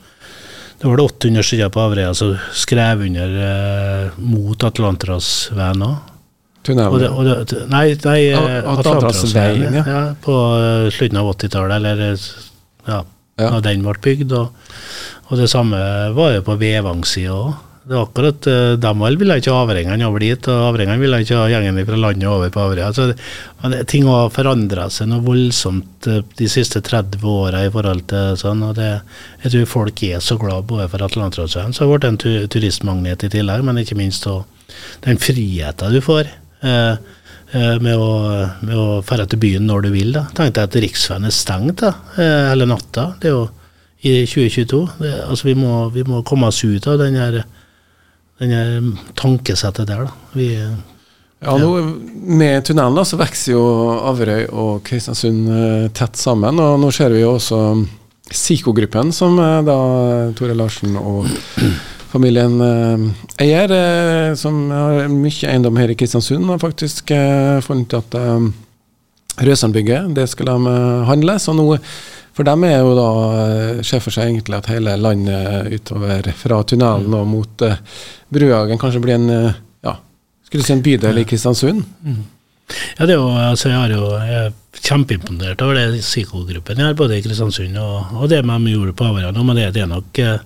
det 0.82 0.88
var 0.90 0.98
det 0.98 1.04
800 1.06 1.44
sider 1.46 1.70
på 1.70 1.82
Averøya 1.84 2.14
som 2.18 2.32
skrev 2.58 3.04
under 3.06 3.34
eh, 3.46 4.16
mot 4.18 4.64
Atlanterhavsveien 4.66 5.84
òg. 5.86 6.08
Tunnelen? 6.66 7.04
Det, 7.28 7.36
det, 7.52 7.60
nei, 7.70 7.84
nei 8.02 8.18
eh, 8.32 8.38
Atlanterhavsveien, 8.40 8.72
Atlanterhavsveien, 8.74 9.78
ja. 9.78 9.84
ja. 9.86 10.02
På 10.26 10.38
eh, 10.58 10.88
slutten 10.94 11.22
av 11.22 11.30
80-tallet, 11.36 11.76
eller 11.78 12.02
eh, 12.08 12.26
ja, 12.90 13.04
Ja. 13.42 13.52
når 13.54 13.62
den 13.68 13.86
ble 13.86 13.94
bygd. 14.02 14.34
Og, 14.38 14.74
og 15.30 15.38
det 15.38 15.52
samme 15.54 15.78
var 16.18 16.34
jo 16.40 16.48
på 16.50 16.58
Vevang-sida 16.62 17.38
òg. 17.38 17.54
Det 17.82 17.96
er 17.96 18.04
akkurat 18.04 18.46
Dem 18.46 19.00
De 19.00 19.06
alle 19.08 19.18
ville 19.18 19.36
ikke 19.42 19.54
ha 19.56 19.64
avringene 19.66 20.06
over 20.06 20.22
dit, 20.22 20.48
og 20.52 20.66
avringene 20.68 21.02
ville 21.02 21.20
ikke 21.24 21.40
ha 21.40 21.48
gjengen 21.50 21.80
fra 21.88 21.98
landet 21.98 22.28
over 22.30 22.52
på 22.54 22.62
Averøya. 22.62 22.92
Så 22.94 23.08
det, 23.10 23.16
men 23.64 23.72
det- 23.72 23.88
ting 23.88 24.06
har 24.06 24.30
forandra 24.30 24.90
seg 24.90 25.10
noe 25.10 25.24
voldsomt 25.26 26.08
eh, 26.08 26.22
de 26.38 26.48
siste 26.48 26.82
30 26.82 27.26
åra 27.26 27.66
i 27.66 27.72
forhold 27.74 28.06
til 28.08 28.38
sånn. 28.38 28.62
og 28.64 28.76
det, 28.76 29.02
Jeg 29.44 29.52
tror 29.52 29.66
folk 29.66 30.04
er 30.04 30.20
så 30.20 30.38
glad 30.38 30.68
både 30.68 30.88
for 30.90 31.02
Atlanterhavsveien, 31.02 31.74
så 31.74 31.86
har 31.86 31.98
blitt 31.98 32.10
en 32.10 32.18
tu 32.18 32.48
turistmagnet 32.48 33.24
i 33.24 33.30
tillegg, 33.30 33.64
men 33.64 33.78
ikke 33.78 33.98
minst 33.98 34.28
den 35.02 35.18
friheten 35.18 35.92
du 35.92 36.02
får. 36.02 36.28
Eh, 36.62 36.96
eh, 37.54 37.78
med 37.80 37.98
å, 37.98 38.52
med 38.62 39.06
dra 39.10 39.26
til 39.26 39.40
byen 39.40 39.66
når 39.66 39.82
du 39.82 39.90
vil. 39.92 40.12
da. 40.14 40.28
Tenk 40.36 40.54
deg 40.54 40.64
at 40.70 40.78
riksveien 40.84 41.26
er 41.26 41.34
stengt 41.34 41.82
da, 41.82 41.96
eh, 42.18 42.50
hele 42.52 42.66
natta. 42.70 43.16
Det 43.20 43.32
er 43.32 43.36
jo 43.36 43.50
i 44.04 44.26
2022. 44.26 44.84
Det, 45.00 45.14
altså 45.28 45.44
vi 45.50 45.56
må, 45.56 45.90
vi 45.94 46.04
må 46.04 46.24
komme 46.24 46.48
oss 46.48 46.64
ut 46.64 46.88
av 46.88 47.00
den 47.02 47.16
her, 47.16 47.44
den 48.42 48.56
her 48.56 48.90
tankesettet 49.20 49.90
der. 49.90 50.08
da. 50.08 50.32
Vi, 50.34 50.50
Ja, 51.42 51.56
nå, 51.58 51.70
Med 52.14 52.66
tunnelen 52.66 53.06
så 53.06 53.18
vokser 53.18 53.56
jo 53.56 53.62
Averøy 54.12 54.44
og 54.50 54.84
Kristiansund 54.86 55.50
eh, 55.50 55.88
tett 55.98 56.20
sammen. 56.20 56.60
og 56.62 56.78
Nå 56.82 56.92
ser 56.94 57.14
vi 57.16 57.24
jo 57.24 57.34
også 57.34 57.62
SIKO-gruppen, 58.30 59.10
som 59.16 59.40
eh, 59.42 59.64
da 59.66 59.78
Tore 60.38 60.54
Larsen 60.58 60.94
og 61.02 61.26
familien 62.14 62.62
eh, 62.62 63.08
eier, 63.48 63.74
som 64.38 64.68
har 64.70 65.10
mye 65.10 65.50
eiendom 65.50 65.82
her 65.82 65.90
i 65.90 65.98
Kristiansund, 65.98 66.46
har 66.46 66.62
faktisk 66.62 67.16
funnet 67.66 67.98
at 67.98 68.20
Røsandbygget, 69.42 70.12
det 70.14 70.28
skal 70.30 70.52
de 70.52 70.74
handle. 71.08 71.40
Så 71.42 71.56
nå 71.58 71.66
for 72.38 72.48
dem 72.48 72.64
er 72.68 72.78
jo 72.80 72.94
da 72.98 73.10
eh, 73.42 73.82
ser 73.88 74.04
for 74.04 74.16
seg 74.16 74.30
egentlig 74.30 74.60
at 74.60 74.70
hele 74.72 74.96
landet 75.00 75.72
utover 75.76 76.32
fra 76.38 76.62
tunnelen 76.68 77.16
og 77.18 77.28
mot 77.28 77.66
uh, 77.68 77.80
Bruhagen 78.32 78.80
kanskje 78.82 79.04
blir 79.04 79.18
en 79.18 79.30
eh, 79.36 79.60
ja, 79.88 79.98
skulle 80.48 80.68
si 80.68 80.76
en 80.76 80.86
bydel 80.86 81.22
i 81.22 81.26
Kristiansund? 81.28 81.84
ja, 82.98 83.06
det 83.06 83.14
er 83.14 83.18
jo, 83.20 83.32
altså 83.36 83.72
jeg, 83.72 83.80
er 83.84 83.96
jo, 83.98 84.12
jeg 84.16 84.44
er 84.46 84.82
kjempeimponert 84.82 85.64
over 85.66 85.80
det 85.80 86.04
psykogruppen 86.06 86.80
jeg 86.80 86.88
har, 86.88 87.00
både 87.00 87.20
i 87.20 87.26
Kristiansund 87.26 87.80
og, 87.82 88.14
og 88.16 88.30
det 88.32 88.44
de 88.46 88.62
gjorde 88.72 88.96
på 88.96 89.10
Averøya 89.10 89.34
nå, 89.36 89.44
men 89.48 89.60
det, 89.60 89.74
det 89.76 89.84
er 89.84 89.92
nok 89.92 90.24
eh, 90.24 90.40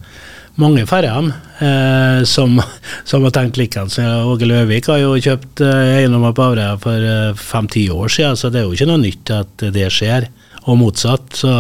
mange 0.62 0.86
færre 0.88 1.12
av 1.12 1.24
dem 1.24 1.32
eh, 1.68 2.24
som, 2.28 2.58
som 3.10 3.26
har 3.28 3.34
tenkt 3.36 3.60
likeens. 3.60 3.98
Åge 4.00 4.48
Løvik 4.48 4.90
har 4.92 5.02
jo 5.02 5.16
kjøpt 5.20 5.64
eh, 5.66 6.00
eiendommer 6.00 6.36
på 6.36 6.46
Averøya 6.48 6.78
for 6.82 7.10
eh, 7.12 7.32
fem-ti 7.40 7.88
år 7.94 8.12
siden, 8.12 8.40
så 8.40 8.52
det 8.52 8.62
er 8.62 8.68
jo 8.70 8.76
ikke 8.78 8.90
noe 8.90 9.04
nytt 9.04 9.34
at 9.36 9.68
det 9.76 9.90
skjer. 9.94 10.30
Og 10.66 10.80
motsatt. 10.80 11.36
Så, 11.38 11.52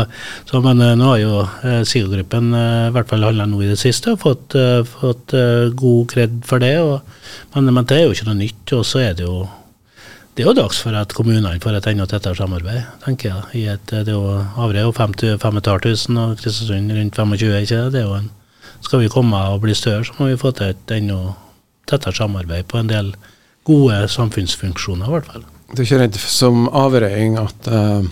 så 0.50 0.62
men 0.66 0.82
eh, 0.82 0.96
nå 0.98 1.12
har 1.12 1.20
jo 1.22 1.42
eh, 1.44 1.84
SIGO-gruppen 1.86 2.56
eh, 2.58 2.88
i 2.88 2.94
hvert 2.96 3.12
fall 3.12 3.28
handla 3.28 3.46
nå 3.50 3.60
i 3.62 3.70
det 3.70 3.78
siste 3.78 4.16
og 4.16 4.24
fått, 4.24 4.56
eh, 4.58 4.82
fått 4.82 5.36
god 5.78 6.08
kred 6.10 6.40
for 6.48 6.64
det. 6.64 6.74
Og, 6.82 7.04
men, 7.54 7.70
men 7.70 7.86
det 7.86 8.00
er 8.00 8.08
jo 8.08 8.16
ikke 8.16 8.30
noe 8.32 8.40
nytt. 8.40 8.74
Og 8.78 8.82
så 8.88 9.04
er 9.06 9.14
det 9.20 9.28
jo 9.28 9.44
det 10.36 10.44
er 10.44 10.50
jo 10.50 10.56
dags 10.58 10.82
for 10.84 10.96
at 11.00 11.14
kommunene 11.16 11.62
får 11.64 11.78
et 11.78 11.86
enda 11.94 12.06
tettere 12.12 12.36
samarbeid, 12.36 12.82
tenker 13.06 13.30
jeg. 13.30 13.44
I 13.56 13.62
et, 13.72 13.86
det 13.88 14.12
er 14.12 14.18
jo 14.18 14.34
Averøy 14.36 14.82
er 14.82 14.90
jo 14.90 14.96
5500 14.98 16.18
og 16.20 16.42
Kristiansund 16.42 16.92
rundt 16.92 17.16
25 17.22 17.54
ikke 17.62 17.78
det? 17.86 17.94
det 17.94 18.02
er 18.02 18.10
jo 18.10 18.18
en, 18.18 18.28
skal 18.84 19.00
vi 19.00 19.14
komme 19.14 19.40
og 19.54 19.62
bli 19.64 19.78
større, 19.78 20.04
så 20.04 20.18
må 20.18 20.28
vi 20.28 20.42
få 20.42 20.52
til 20.58 20.74
et 20.74 20.92
enda 20.98 21.38
tettere 21.88 22.18
samarbeid 22.20 22.68
på 22.68 22.82
en 22.82 22.92
del 22.92 23.14
gode 23.66 24.02
samfunnsfunksjoner, 24.12 25.08
i 25.08 25.16
hvert 25.16 25.32
fall. 25.32 25.48
Du 25.72 25.80
er 25.80 25.88
ikke 25.88 26.02
redd 26.04 26.20
som 26.20 26.68
averøying 26.84 27.40
at 27.42 27.72
uh, 27.72 28.04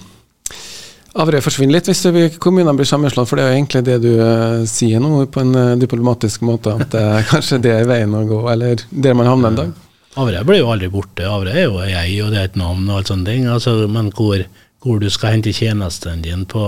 Averøy 1.14 1.43
forsvinner 1.45 1.76
litt 1.78 1.89
hvis 1.89 2.39
kommunene 2.41 2.74
blir 2.74 2.88
sammenslått, 2.89 3.30
for 3.30 3.38
det 3.38 3.43
er 3.45 3.51
jo 3.51 3.57
egentlig 3.59 3.82
det 3.86 3.97
du 4.01 4.11
uh, 4.18 4.64
sier 4.66 5.01
nå 5.01 5.28
på 5.30 5.43
en 5.43 5.51
uh, 5.53 5.76
diplomatisk 5.78 6.41
måte, 6.47 6.74
at 6.74 6.95
uh, 6.97 7.20
kanskje 7.32 7.59
det 7.61 7.74
er 7.76 7.89
veien 7.89 8.16
å 8.18 8.24
gå, 8.26 8.39
eller 8.49 8.82
der 8.89 9.18
man 9.18 9.30
havner 9.30 9.51
en 9.51 9.59
dag? 9.59 9.76
Averøy 10.18 10.47
blir 10.47 10.61
jo 10.64 10.72
aldri 10.74 10.89
borte. 10.93 11.28
Averøy 11.30 11.53
er 11.53 11.68
jo 11.68 11.84
jeg, 11.86 12.16
og 12.24 12.34
det 12.34 12.39
er 12.39 12.49
et 12.49 12.57
navn 12.57 12.88
og 12.88 12.97
alt 12.97 13.11
sånne 13.14 13.30
ting. 13.30 13.45
Altså, 13.49 13.76
men 13.89 14.09
hvor, 14.14 14.41
hvor, 14.86 14.97
du 15.01 15.09
skal 15.14 15.36
hente 15.36 15.53
tjenesten 15.53 16.22
din 16.26 16.45
på, 16.49 16.68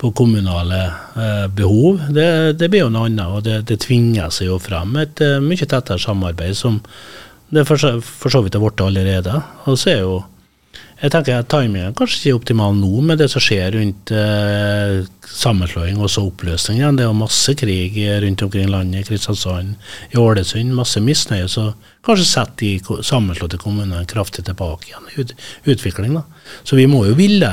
på 0.00 0.10
kommunale 0.16 0.82
eh, 1.16 1.46
behov, 1.56 2.02
det, 2.12 2.26
det, 2.60 2.68
blir 2.68 2.84
jo 2.84 2.90
noe 2.92 3.08
annet. 3.08 3.32
Og 3.32 3.46
det, 3.48 3.62
det 3.70 3.78
tvinger 3.84 4.28
seg 4.28 4.50
jo 4.50 4.58
frem 4.60 4.92
et 5.00 5.24
mye 5.40 5.68
tettere 5.68 6.00
samarbeid 6.04 6.56
som 6.56 6.82
det 7.48 7.64
for, 7.64 7.80
for 8.04 8.32
så 8.32 8.44
vidt 8.44 8.58
har 8.58 8.64
blitt 8.64 8.84
allerede. 8.84 9.40
Og 9.64 9.80
så 9.80 9.94
er 9.94 10.04
jo 10.04 10.18
jeg 10.96 11.12
tenker 11.12 11.42
at 11.42 11.48
Timingen 11.52 11.90
er 11.90 11.96
kanskje 11.96 12.30
ikke 12.30 12.38
optimal 12.38 12.76
nå, 12.78 13.02
med 13.04 13.20
det 13.20 13.26
som 13.28 13.42
skjer 13.44 13.74
rundt 13.74 14.12
eh, 14.16 15.02
sammenslåing 15.28 15.98
og 16.00 16.08
så 16.08 16.24
oppløsning 16.24 16.80
igjen. 16.80 16.96
Det 16.96 17.04
er 17.04 17.10
jo 17.10 17.18
masse 17.18 17.52
krig 17.60 17.98
rundt 18.24 18.44
omkring 18.46 18.70
landet, 18.72 19.02
i 19.02 19.08
Kristiansand, 19.10 19.74
i 20.14 20.20
Ålesund. 20.20 20.72
Masse 20.76 21.02
misnøye. 21.04 21.50
Så 21.52 21.66
kanskje 22.06 22.28
setter 22.30 22.62
de 22.62 23.02
sammenslåtte 23.04 23.60
kommunene 23.60 24.06
kraftig 24.08 24.46
tilbake 24.48 24.88
igjen 24.88 25.12
i 25.12 25.20
ut, 25.20 25.36
utvikling. 25.74 26.16
da. 26.16 26.24
Så 26.64 26.80
vi 26.80 26.88
må 26.88 27.04
jo 27.10 27.18
ville. 27.20 27.52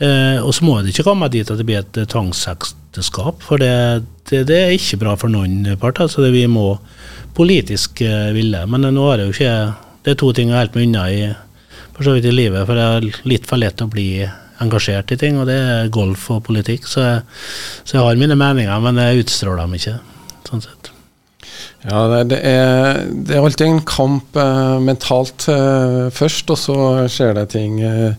Eh, 0.00 0.40
og 0.40 0.56
så 0.56 0.64
må 0.64 0.80
det 0.80 0.94
ikke 0.94 1.10
komme 1.10 1.28
dit 1.30 1.52
at 1.52 1.60
det 1.60 1.68
blir 1.68 1.84
et 1.84 2.02
tvangsekteskap, 2.08 3.44
for 3.44 3.60
det, 3.60 4.02
det, 4.30 4.46
det, 4.48 4.58
er 4.58 4.72
ikke 4.74 5.02
bra 5.04 5.12
for 5.20 5.28
noen 5.30 5.76
part. 5.76 6.00
Altså 6.00 6.24
det 6.24 6.32
vi 6.32 6.48
må 6.48 6.72
politisk 7.36 8.00
eh, 8.00 8.32
ville. 8.32 8.64
Men 8.64 8.88
nå 8.88 9.08
har 9.10 9.20
jeg 9.20 9.28
jo 9.28 9.36
ikke 9.36 9.56
Det 10.02 10.10
er 10.10 10.18
to 10.18 10.32
ting 10.34 10.48
jeg 10.50 10.56
er 10.56 10.64
helt 10.64 10.74
meg 10.74 10.88
unna 10.88 11.02
i 11.12 11.24
for 11.96 12.06
så 12.06 12.16
vidt 12.16 12.28
i 12.30 12.34
livet, 12.34 12.64
for 12.68 12.78
det 12.78 12.86
er 12.86 13.26
litt 13.28 13.48
for 13.48 13.60
lett 13.60 13.82
å 13.84 13.90
bli 13.90 14.08
engasjert 14.62 15.12
i 15.14 15.18
ting, 15.20 15.40
og 15.40 15.48
det 15.50 15.58
er 15.58 15.92
golf 15.92 16.28
og 16.32 16.44
politikk. 16.46 16.86
Så 16.88 17.04
jeg, 17.04 17.20
så 17.82 17.98
jeg 17.98 18.06
har 18.06 18.20
mine 18.20 18.38
meninger, 18.38 18.84
men 18.84 19.00
jeg 19.02 19.26
utstråler 19.26 19.64
dem 19.64 19.76
ikke, 19.78 19.98
sånn 20.48 20.64
sett. 20.64 20.92
Ja, 21.82 22.06
det 22.22 22.38
er, 22.38 23.02
det 23.10 23.34
er 23.34 23.42
alltid 23.42 23.66
en 23.66 23.84
kamp 23.86 24.36
eh, 24.38 24.76
mentalt 24.86 25.48
eh, 25.50 26.10
først, 26.14 26.52
og 26.54 26.60
så 26.60 26.76
skjer 27.10 27.34
det 27.40 27.48
ting 27.56 27.80
eh, 27.82 28.14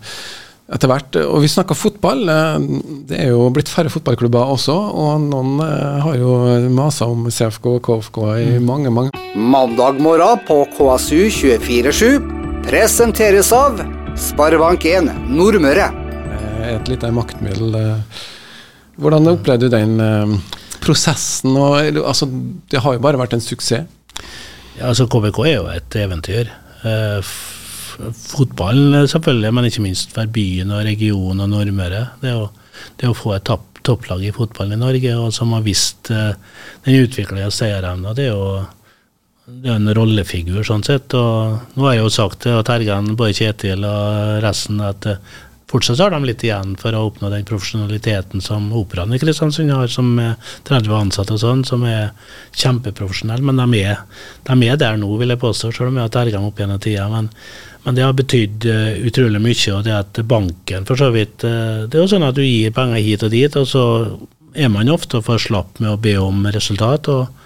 etter 0.74 0.92
hvert. 0.92 1.16
Og 1.24 1.44
vi 1.46 1.52
snakker 1.52 1.80
fotball. 1.80 2.28
Eh, 2.28 2.68
det 3.08 3.22
er 3.24 3.32
jo 3.32 3.48
blitt 3.56 3.72
færre 3.72 3.94
fotballklubber 3.94 4.52
også, 4.58 4.76
og 4.76 5.28
noen 5.30 5.64
eh, 5.64 6.04
har 6.04 6.20
jo 6.20 6.36
masa 6.76 7.08
om 7.08 7.30
CFK 7.32 7.72
og 7.78 7.84
KFK 7.88 8.24
i 8.36 8.48
mm. 8.58 8.68
mange, 8.68 8.94
mange 8.94 9.26
Mandag 9.34 10.04
morgen 10.04 10.44
på 10.48 10.66
KSU 10.76 11.30
247 11.32 12.43
presenteres 12.64 13.52
av 13.56 13.80
Sparebank1 14.20 15.10
Nordmøre. 15.34 15.88
Eh, 16.34 16.76
et 16.76 16.90
lite 16.92 17.10
maktmiddel. 17.14 17.76
Eh. 17.78 18.22
Hvordan 19.02 19.32
opplevde 19.34 19.68
du 19.68 19.74
den 19.74 20.00
eh, 20.04 20.36
prosessen? 20.84 21.56
Og, 21.58 22.00
altså, 22.04 22.30
det 22.72 22.84
har 22.84 22.96
jo 22.96 23.04
bare 23.04 23.20
vært 23.22 23.36
en 23.38 23.44
suksess. 23.44 23.90
Ja, 24.74 24.90
altså 24.90 25.06
KBK 25.12 25.40
er 25.46 25.58
jo 25.60 25.68
et 25.70 25.96
eventyr. 26.02 26.50
Fotballen 28.34 29.04
selvfølgelig, 29.06 29.52
men 29.54 29.68
ikke 29.70 29.84
minst 29.86 30.16
for 30.16 30.32
byen 30.34 30.74
og 30.74 30.88
regionen 30.88 31.44
og 31.46 31.52
Nordmøre. 31.52 32.08
Det, 32.24 32.34
det 33.02 33.12
å 33.12 33.18
få 33.18 33.36
et 33.36 33.52
topplag 33.86 34.24
i 34.26 34.34
fotballen 34.34 34.80
i 34.80 34.82
Norge, 34.82 35.14
og 35.20 35.30
som 35.36 35.54
har 35.54 35.62
vist 35.68 36.10
den 36.10 37.04
utviklinga 37.04 37.52
og 37.52 37.54
seierevna, 37.54 38.16
det 38.18 38.32
er 38.32 38.34
jo 38.34 38.64
det 39.44 39.68
er 39.68 39.76
en 39.76 39.92
rollefigur, 39.96 40.62
sånn 40.64 40.86
sett. 40.88 41.14
Og 41.20 41.74
nå 41.76 41.88
har 41.88 41.98
jeg 41.98 42.06
jo 42.06 42.12
sagt 42.16 42.44
til 42.46 42.62
Tergen, 42.68 43.16
både 43.20 43.36
Kjetil 43.36 43.84
og 43.88 44.38
resten, 44.44 44.80
at 44.84 45.08
eh, 45.10 45.20
fortsatt 45.68 46.00
har 46.00 46.14
de 46.14 46.30
litt 46.30 46.46
igjen 46.46 46.78
for 46.80 46.96
å 46.96 47.02
oppnå 47.10 47.32
den 47.34 47.44
profesjonaliteten 47.50 48.44
som 48.46 48.70
Operaen 48.78 49.12
i 49.16 49.20
Kristiansund 49.20 49.74
har, 49.74 49.92
som 49.92 50.14
er 50.22 50.38
30 50.70 50.96
ansatte 50.96 51.36
og 51.36 51.42
sånn, 51.44 51.66
som 51.68 51.84
er 51.90 52.14
kjempeprofesjonelle. 52.56 53.44
Men 53.44 53.60
de 53.60 53.84
er, 53.84 54.06
de 54.48 54.58
er, 54.70 54.80
der 54.80 55.02
nå, 55.02 55.12
vil 55.20 55.36
jeg 55.36 55.44
påstå, 55.44 55.74
selv 55.76 55.92
om 55.92 56.00
jeg 56.00 56.08
har 56.08 56.16
terga 56.16 56.44
opp 56.48 56.64
gjennom 56.64 56.80
tida. 56.84 57.10
Men, 57.12 57.28
men, 57.84 58.00
det 58.00 58.08
har 58.08 58.16
betydd 58.16 58.70
uh, 58.70 58.90
utrolig 59.10 59.44
mye. 59.44 59.76
Og 59.76 59.84
det 59.84 59.98
at 59.98 60.24
banken 60.30 60.88
for 60.88 61.04
så 61.04 61.12
vidt 61.12 61.44
uh, 61.44 61.84
Det 61.84 62.00
er 62.00 62.06
jo 62.06 62.12
sånn 62.16 62.30
at 62.30 62.40
du 62.40 62.46
gir 62.46 62.72
penger 62.72 63.04
hit 63.04 63.28
og 63.28 63.34
dit, 63.34 63.60
og 63.60 63.68
så 63.68 63.86
er 64.54 64.72
man 64.72 64.94
ofte 64.94 65.20
for 65.26 65.42
slapp 65.42 65.82
med 65.82 65.98
å 65.98 66.00
be 66.00 66.16
om 66.22 66.46
resultat. 66.54 67.12
og 67.12 67.43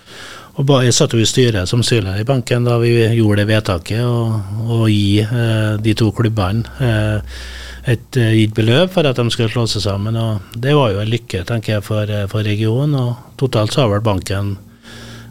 og 0.57 0.83
Jeg 0.83 0.93
satt 0.93 1.13
jo 1.13 1.21
i 1.21 1.29
styret 1.29 1.69
som 1.69 1.83
styreleder 1.85 2.23
i 2.23 2.27
banken 2.27 2.65
da 2.65 2.79
vi 2.81 2.95
gjorde 3.13 3.43
det 3.43 3.51
vedtaket 3.51 4.01
å 4.01 4.87
gi 4.89 5.19
eh, 5.21 5.73
de 5.77 5.93
to 5.93 6.09
klubbene 6.17 6.65
eh, 6.81 7.37
et 7.87 8.17
eh, 8.19 8.33
gitt 8.41 8.55
beløp 8.57 8.91
for 8.91 9.07
at 9.07 9.19
de 9.19 9.29
skulle 9.31 9.51
slå 9.51 9.65
seg 9.69 9.85
sammen. 9.85 10.17
og 10.19 10.55
Det 10.55 10.73
var 10.75 10.91
jo 10.91 11.01
en 11.01 11.11
lykke 11.11 11.43
tenker 11.47 11.77
jeg, 11.77 11.83
for, 11.85 12.03
eh, 12.09 12.27
for 12.31 12.43
regionen. 12.43 12.95
og 12.99 13.37
Totalt 13.39 13.73
så 13.73 13.85
har 13.85 13.93
vel 13.93 14.03
banken 14.03 14.55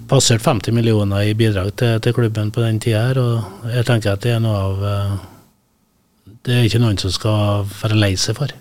passert 0.08 0.44
50 0.44 0.72
millioner 0.72 1.26
i 1.26 1.34
bidrag 1.34 1.74
til, 1.76 1.98
til 2.00 2.14
klubben 2.14 2.52
på 2.54 2.62
den 2.62 2.78
tida. 2.80 3.08
her, 3.08 3.18
og 3.18 3.74
Jeg 3.74 3.84
tenker 3.84 4.12
at 4.12 4.22
det 4.22 4.36
er 4.36 4.40
noe 4.40 4.62
av 4.68 4.86
eh, 4.92 5.16
Det 6.46 6.54
er 6.54 6.68
ikke 6.68 6.80
noen 6.80 6.98
som 6.98 7.10
skal 7.10 7.66
være 7.82 7.98
lei 7.98 8.14
seg 8.16 8.38
for. 8.38 8.54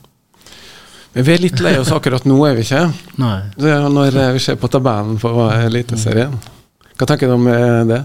Men 1.14 1.24
vi 1.24 1.32
er 1.32 1.40
litt 1.40 1.62
lei 1.64 1.78
oss 1.80 1.94
akkurat 1.96 2.26
nå, 2.26 2.36
er 2.44 2.58
vi 2.58 2.66
ikke? 2.66 2.82
Nei. 3.22 3.38
Når 3.56 4.34
vi 4.36 4.42
ser 4.44 4.58
på 4.60 4.68
tabellen 4.68 5.16
på 5.22 5.32
Eliteserien. 5.54 6.34
Hva 6.96 7.08
tenker 7.10 7.30
du 7.30 7.36
om 7.36 7.48
eh, 7.52 7.82
det? 7.90 8.04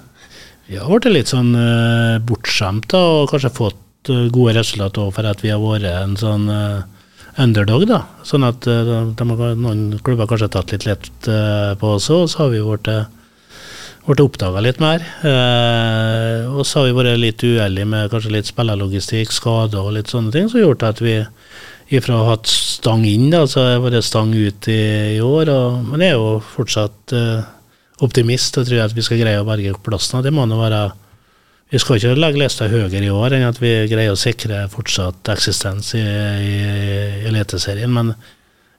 Vi 0.71 0.79
har 0.79 0.91
blitt 0.91 1.15
litt 1.15 1.31
sånn 1.31 1.51
uh, 1.57 2.19
bortskjemt 2.23 2.89
da, 2.93 3.01
og 3.21 3.31
kanskje 3.33 3.51
fått 3.55 4.11
uh, 4.13 4.29
gode 4.31 4.55
resultater 4.55 5.11
for 5.15 5.27
at 5.27 5.43
vi 5.43 5.51
har 5.51 5.63
vært 5.63 5.89
en 5.91 6.15
sånn 6.19 6.47
uh, 6.47 6.83
underdog. 7.43 7.89
da, 7.91 8.05
Sånn 8.27 8.47
at 8.47 8.67
de, 8.67 9.27
noen 9.27 9.99
klubber 10.07 10.31
kanskje 10.31 10.47
har 10.47 10.55
tatt 10.55 10.75
litt 10.75 10.87
lett 10.87 11.31
på 11.81 11.95
oss 11.97 12.11
òg, 12.15 12.29
så 12.31 12.45
har 12.45 12.53
vi 12.55 12.63
blitt 12.63 12.91
ble 14.15 14.27
oppdaga 14.27 14.63
litt 14.65 14.81
mer. 14.83 15.05
Eh, 15.27 16.49
og 16.51 16.65
så 16.67 16.81
har 16.81 16.89
vi 16.89 16.97
vært 16.97 17.21
litt 17.21 17.45
uheldige 17.45 17.89
med 17.89 18.11
kanskje 18.13 18.35
litt 18.35 18.49
spillerlogistikk, 18.49 19.33
skader 19.35 19.85
og 19.85 19.95
litt 19.97 20.11
sånne 20.13 20.33
ting, 20.35 20.49
som 20.49 20.61
har 20.61 20.69
gjort 20.69 20.87
at 20.89 21.03
vi 21.05 21.19
ifra 21.91 22.17
å 22.17 22.25
ha 22.25 22.35
hatt 22.37 22.51
stang 22.51 23.05
inn, 23.09 23.31
da, 23.33 23.45
så 23.51 23.65
har 23.65 23.73
jeg 23.75 23.85
vært 23.87 24.07
stang 24.07 24.35
ut 24.35 24.69
i, 24.71 24.83
i 25.17 25.23
år. 25.25 25.51
Og, 25.51 25.81
men 25.91 26.03
det 26.03 26.13
er 26.13 26.19
jo 26.19 26.37
fortsatt 26.55 27.17
eh, 27.17 27.49
optimist 28.05 28.59
og 28.59 28.67
tror 28.69 28.85
at 28.85 28.97
vi 28.97 29.05
skal 29.05 29.21
greie 29.21 29.41
å 29.41 29.47
berge 29.49 29.77
plassen. 29.85 30.23
Det 30.25 30.33
må 30.35 30.47
nå 30.49 30.59
være 30.61 30.91
Vi 31.71 31.79
skal 31.79 32.01
ikke 32.01 32.17
legge 32.19 32.41
lista 32.41 32.67
høyere 32.67 32.99
i 33.07 33.13
år 33.15 33.37
enn 33.37 33.47
at 33.47 33.61
vi 33.63 33.69
greier 33.87 34.11
å 34.11 34.19
sikre 34.19 34.65
fortsatt 34.73 35.29
eksistens 35.31 35.93
i, 35.95 36.03
i, 36.03 36.55
i 37.23 37.29
Eliteserien. 37.31 37.93
Men 37.95 38.11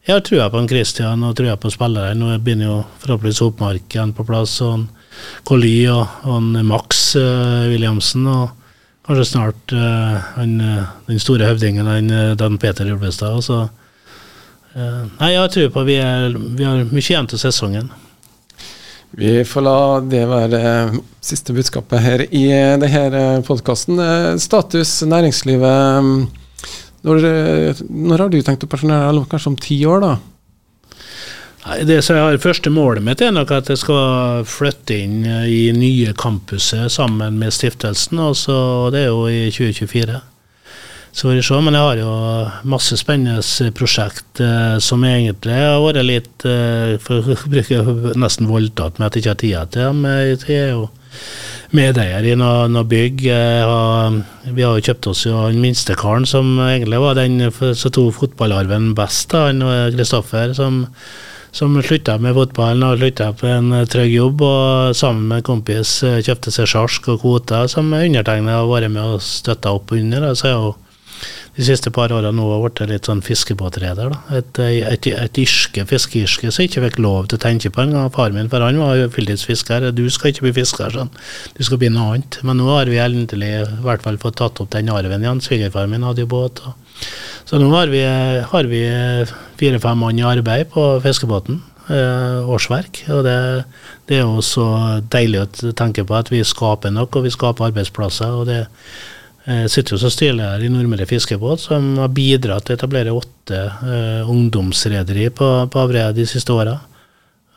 jeg 0.04 0.18
har 0.18 0.24
trua 0.28 0.50
på 0.52 0.60
en 0.60 0.68
Christian 0.68 1.24
og 1.24 1.38
trua 1.40 1.56
på 1.56 1.72
spillere. 1.72 2.18
Nå 2.20 2.34
begynner 2.44 2.68
jo 2.68 2.76
forhåpentligvis 3.00 3.42
Oppmarken 3.46 4.12
på 4.18 4.26
plass. 4.28 4.58
og 4.66 4.90
Colly 5.48 5.86
og, 5.88 6.04
og 6.28 6.52
Max 6.68 7.16
uh, 7.16 7.70
Williamsen. 7.72 8.28
og 8.28 8.50
Kanskje 9.08 9.30
snart 9.30 9.72
uh, 9.72 10.20
han, 10.36 10.60
den 11.08 11.24
store 11.24 11.48
høvdingen, 11.48 11.88
han, 11.88 12.12
Dan 12.36 12.60
Peter 12.60 12.92
Ulvestad. 12.92 13.40
Uh, 14.76 15.08
nei, 15.20 15.32
jeg 15.38 15.52
tror 15.56 15.74
på 15.78 15.88
vi, 15.88 16.00
er, 16.04 16.36
vi 16.36 16.68
har 16.68 16.84
mye 16.92 17.08
igjen 17.08 17.32
til 17.32 17.40
sesongen. 17.40 17.88
Vi 19.12 19.42
får 19.44 19.64
la 19.66 19.80
det 20.08 20.22
være 20.30 20.60
siste 21.24 21.52
budskapet 21.56 22.00
her 22.00 22.22
i 22.32 22.46
denne 22.80 23.42
podkasten. 23.44 24.00
Status 24.40 25.02
næringslivet. 25.04 26.08
Når, 27.04 27.26
når, 27.90 28.18
har 28.24 28.30
du 28.32 28.40
tenkt 28.46 28.64
å 28.64 28.70
pensjonere 28.72 29.12
deg? 29.12 29.28
Kanskje 29.32 29.52
om 29.52 29.60
ti 29.60 29.82
år, 29.90 30.06
da? 30.06 30.14
Det 31.86 32.00
som 32.02 32.18
jeg 32.18 32.26
har 32.26 32.42
Første 32.42 32.72
målet 32.74 33.06
mitt 33.06 33.22
er 33.22 33.36
nok 33.36 33.52
at 33.54 33.70
jeg 33.70 33.82
skal 33.84 34.46
flytte 34.50 34.98
inn 34.98 35.26
i 35.28 35.70
nye 35.76 36.16
campuset 36.18 36.90
sammen 36.94 37.38
med 37.42 37.54
stiftelsen. 37.54 38.22
Og 38.24 38.94
det 38.96 39.06
er 39.06 39.12
jo 39.12 39.28
i 39.28 39.50
2024. 39.52 40.22
Så 41.12 41.28
får 41.28 41.36
vi 41.36 41.44
se. 41.44 41.60
Men 41.60 41.76
jeg 41.76 41.86
har 41.88 42.02
jo 42.02 42.12
masse 42.72 42.98
spennende 43.00 43.72
prosjekt 43.78 44.42
eh, 44.44 44.78
som 44.84 45.04
egentlig 45.08 45.58
har 45.60 45.82
vært 45.84 46.08
litt 46.08 46.46
eh, 46.48 46.96
For 47.04 47.34
å 47.34 47.38
bruke 47.52 47.82
nesten 48.20 48.50
voldtatt 48.52 49.00
med 49.00 49.10
at 49.10 49.18
jeg 49.18 49.26
ikke 49.26 49.34
har 49.34 49.42
tida 49.44 49.66
til 49.72 49.90
dem. 49.90 50.06
Jeg 50.08 50.58
er 50.58 50.70
jo 50.76 50.86
medeier 51.76 52.28
i 52.28 52.36
noe, 52.40 52.70
noe 52.72 52.88
bygg. 52.88 53.26
Har, 53.32 54.22
vi 54.48 54.64
har 54.64 54.78
jo 54.78 54.86
kjøpt 54.88 55.12
oss 55.12 55.26
jo 55.28 55.42
den 55.52 55.60
minste 55.64 55.96
karen 56.00 56.28
som 56.28 56.56
egentlig 56.64 57.00
var 57.04 57.20
den 57.20 57.44
som 57.52 57.92
tok 57.92 58.16
fotballarven 58.16 58.94
best, 58.96 59.36
han 59.36 59.64
Kristoffer. 59.96 60.56
som 60.56 60.86
som 61.52 61.74
slutta 61.84 62.14
med 62.24 62.32
fotballen 62.32 62.86
og 62.88 63.02
slutta 63.02 63.26
på 63.36 63.50
en 63.52 63.74
trygg 63.92 64.14
jobb, 64.14 64.44
og 64.48 64.96
sammen 64.96 65.26
med 65.28 65.42
en 65.42 65.48
kompis 65.50 65.98
kjøpte 66.00 66.54
seg 66.56 66.70
sjark 66.72 67.10
og 67.12 67.20
kvoter, 67.26 67.68
som 67.68 67.92
undertegnede 67.92 68.56
har 68.56 68.70
vært 68.70 68.94
med 68.94 69.18
og 69.18 69.26
støtta 69.26 69.74
opp 69.76 69.92
under. 69.98 70.30
Så 70.32 70.48
jeg 70.48 70.56
jo 70.56 70.72
de 71.58 71.66
siste 71.68 71.92
par 71.92 72.14
åra 72.16 72.30
nå 72.32 72.46
har 72.48 72.62
blitt 72.64 72.82
litt 72.88 73.08
sånn 73.10 73.24
fiskebåtreder. 73.26 74.14
Et, 74.38 74.60
et, 74.64 75.08
et 75.12 75.40
yrke, 75.42 75.84
fiskeyrke, 75.90 76.52
som 76.54 76.64
ikke 76.64 76.84
fikk 76.86 77.00
lov 77.04 77.28
til 77.28 77.40
å 77.40 77.44
tenke 77.44 77.72
på 77.74 77.84
engang. 77.84 78.08
Far 78.16 78.32
min, 78.36 78.48
for 78.52 78.64
han 78.64 78.80
var 78.80 79.02
fulltidsfisker. 79.12 79.90
Du 79.96 80.06
skal 80.14 80.32
ikke 80.32 80.48
bli 80.48 80.54
fisker, 80.62 80.96
sånn. 80.96 81.12
Du 81.58 81.64
skal 81.68 81.82
bli 81.82 81.92
noe 81.92 82.16
annet. 82.16 82.40
Men 82.48 82.62
nå 82.62 82.70
har 82.72 82.92
vi 82.92 83.02
endelig 83.04 83.52
i 83.58 83.82
hvert 83.84 84.06
fall 84.06 84.22
fått 84.22 84.40
tatt 84.40 84.64
opp 84.64 84.72
den 84.72 84.94
arven 84.96 85.28
igjen. 85.28 85.44
Svigerfaren 85.44 85.92
min 85.92 86.08
hadde 86.08 86.24
jo 86.24 86.32
båt. 86.32 86.64
Og. 86.64 87.04
Så 87.50 87.60
nå 87.60 87.68
har 87.76 87.92
vi, 87.92 88.06
har 88.54 88.72
vi 88.72 88.86
fire-fem 89.60 90.00
mann 90.00 90.24
i 90.24 90.28
arbeid 90.28 90.72
på 90.72 90.88
fiskebåten. 91.04 91.60
eh, 91.92 92.50
årsverk. 92.50 93.04
Og 93.12 93.26
det, 93.28 93.38
det, 94.08 94.20
er 94.20 94.24
jo 94.24 94.44
så 94.46 94.68
deilig 95.12 95.44
å 95.44 95.74
tenke 95.78 96.06
på 96.08 96.16
at 96.18 96.32
vi 96.32 96.44
skaper 96.48 96.94
nok, 96.94 97.18
og 97.18 97.28
vi 97.28 97.34
skaper 97.34 97.72
arbeidsplasser. 97.72 98.32
og 98.32 98.48
det 98.48 98.62
jeg 98.62 98.68
sitter 99.42 99.96
jo 99.96 99.98
som 99.98 100.12
styreleder 100.14 100.62
i 100.66 100.70
Nordmøre 100.70 101.08
Fiskebåt, 101.10 101.64
som 101.64 101.96
har 101.98 102.12
bidratt 102.14 102.68
til 102.68 102.76
å 102.76 102.78
etablere 102.78 103.14
åtte 103.16 103.62
uh, 103.82 104.30
ungdomsrederi 104.30 105.30
på, 105.34 105.48
på 105.72 105.82
Averøya 105.82 106.12
de 106.14 106.28
siste 106.30 106.54
åra. 106.54 106.76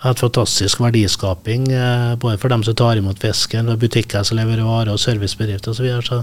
Hatt 0.05 0.21
fantastisk 0.21 0.81
verdiskaping 0.81 1.67
uh, 1.73 2.15
både 2.21 2.41
for 2.41 2.53
dem 2.53 2.65
som 2.65 2.77
tar 2.79 3.01
imot 3.01 3.21
fisken, 3.21 3.69
og 3.69 3.83
butikker 3.85 4.25
som 4.25 4.41
leverer 4.41 4.65
varer, 4.65 4.95
og 4.95 5.03
servicebedrifter 5.03 5.75
osv. 5.75 5.91
Så, 6.09 6.23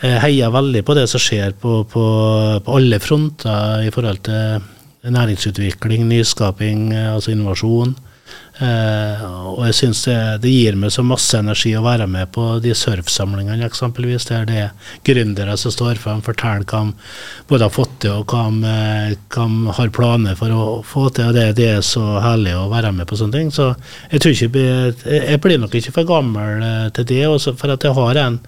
så 0.00 0.12
jeg 0.12 0.22
heier 0.24 0.54
veldig 0.54 0.84
på 0.86 0.96
det 0.98 1.08
som 1.10 1.22
skjer 1.22 1.58
på, 1.58 1.82
på, 1.90 2.06
på 2.62 2.78
alle 2.78 3.02
fronter 3.02 3.86
i 3.86 3.90
forhold 3.94 4.22
til 4.26 5.10
næringsutvikling, 5.18 6.06
nyskaping, 6.06 6.88
uh, 6.94 7.14
altså 7.16 7.34
innovasjon. 7.34 7.96
Uh, 8.60 9.22
og 9.56 9.62
jeg 9.64 9.76
syns 9.78 10.02
det, 10.04 10.16
det, 10.42 10.50
gir 10.52 10.76
meg 10.76 10.92
så 10.92 11.00
masse 11.06 11.38
energi 11.38 11.70
å 11.72 11.84
være 11.86 12.04
med 12.10 12.28
på 12.34 12.58
de 12.60 12.74
surfsamlingene, 12.76 13.64
eksempelvis. 13.64 14.26
Der 14.28 14.44
det 14.48 14.58
er 14.66 14.90
gründere 15.08 15.56
som 15.56 15.72
står 15.72 16.00
fram, 16.02 16.20
forteller 16.24 16.66
hva 16.68 16.82
de 16.84 16.92
både 17.48 17.66
har 17.68 17.72
fått 17.72 17.94
til, 18.04 18.18
og 18.20 18.34
hva 18.34 18.44
de, 18.52 19.16
hva 19.32 19.46
de 19.48 19.76
har 19.78 19.92
planer 19.96 20.36
for 20.38 20.52
å 20.52 20.66
få 20.84 21.06
til. 21.16 21.30
og 21.30 21.38
det, 21.38 21.46
det, 21.58 21.68
er 21.78 21.86
så 21.86 22.04
herlig 22.22 22.52
å 22.58 22.68
være 22.72 22.92
med 22.92 23.08
på 23.08 23.18
sånne 23.18 23.38
ting. 23.38 23.52
Så 23.54 23.70
jeg 24.12 24.20
ikke 24.20 24.50
jeg 24.52 25.40
blir 25.42 25.62
nok 25.62 25.78
ikke 25.78 25.94
for 25.94 26.08
gammel 26.08 26.60
eh, 26.66 26.90
til 26.96 27.08
det, 27.08 27.22
for 27.56 27.72
at 27.72 27.88
jeg 27.88 27.96
har 27.96 28.20
en 28.26 28.42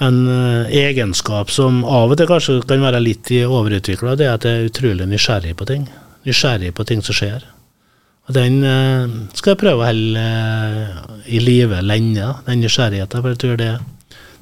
en 0.00 0.20
uh, 0.32 0.64
egenskap 0.72 1.50
som 1.52 1.82
av 1.84 2.14
og 2.14 2.16
til 2.16 2.28
kanskje 2.30 2.54
kan 2.64 2.80
være 2.80 3.02
litt 3.04 3.28
overutvikla, 3.44 4.14
det 4.16 4.30
er 4.30 4.38
at 4.38 4.46
jeg 4.48 4.56
er 4.56 4.70
utrolig 4.70 5.08
nysgjerrig 5.10 5.52
på 5.60 5.68
ting. 5.68 5.84
Nysgjerrig 6.24 6.72
på 6.72 6.86
ting 6.88 7.04
som 7.04 7.18
skjer. 7.18 7.44
Og 8.30 8.36
den 8.36 8.60
eh, 8.62 9.10
skal 9.34 9.56
jeg 9.56 9.58
prøve 9.58 9.82
å 9.82 9.88
holde 9.88 10.20
eh, 10.22 10.98
i 11.34 11.40
live 11.42 11.80
lenge, 11.82 12.28
den 12.46 12.60
nysgjerrigheten. 12.62 13.24
For 13.24 13.34
jeg 13.34 13.40
tror 13.42 13.56
det, 13.58 13.70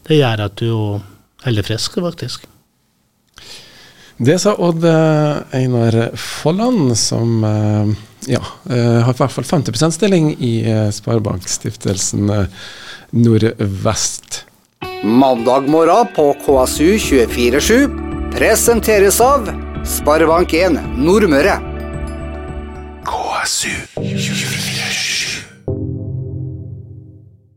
det 0.05 0.19
gjør 0.19 0.43
at 0.45 0.61
du 0.61 0.67
holder 1.47 1.65
frisk, 1.65 1.97
faktisk. 2.05 2.45
Det 4.21 4.37
sa 4.43 4.53
Odd 4.61 4.85
eh, 4.85 5.57
Einar 5.57 5.97
Folland, 6.21 6.93
som 7.01 7.41
ja, 8.29 8.43
har 8.69 9.15
i 9.15 9.17
hvert 9.23 9.33
fall 9.33 9.47
50 9.47 9.95
stilling 9.95 10.35
i 10.37 10.53
Sparebankstiftelsen 10.93 12.29
Nordvest. 13.17 14.43
Mandag 15.01 15.71
morgen 15.73 16.13
på 16.13 16.29
KSU 16.45 16.99
247 17.07 17.97
presenteres 18.37 19.23
av 19.25 19.49
Sparebank1 19.97 20.77
Nordmøre. 20.99 21.78
KSU 23.09 23.89
24 23.97 25.18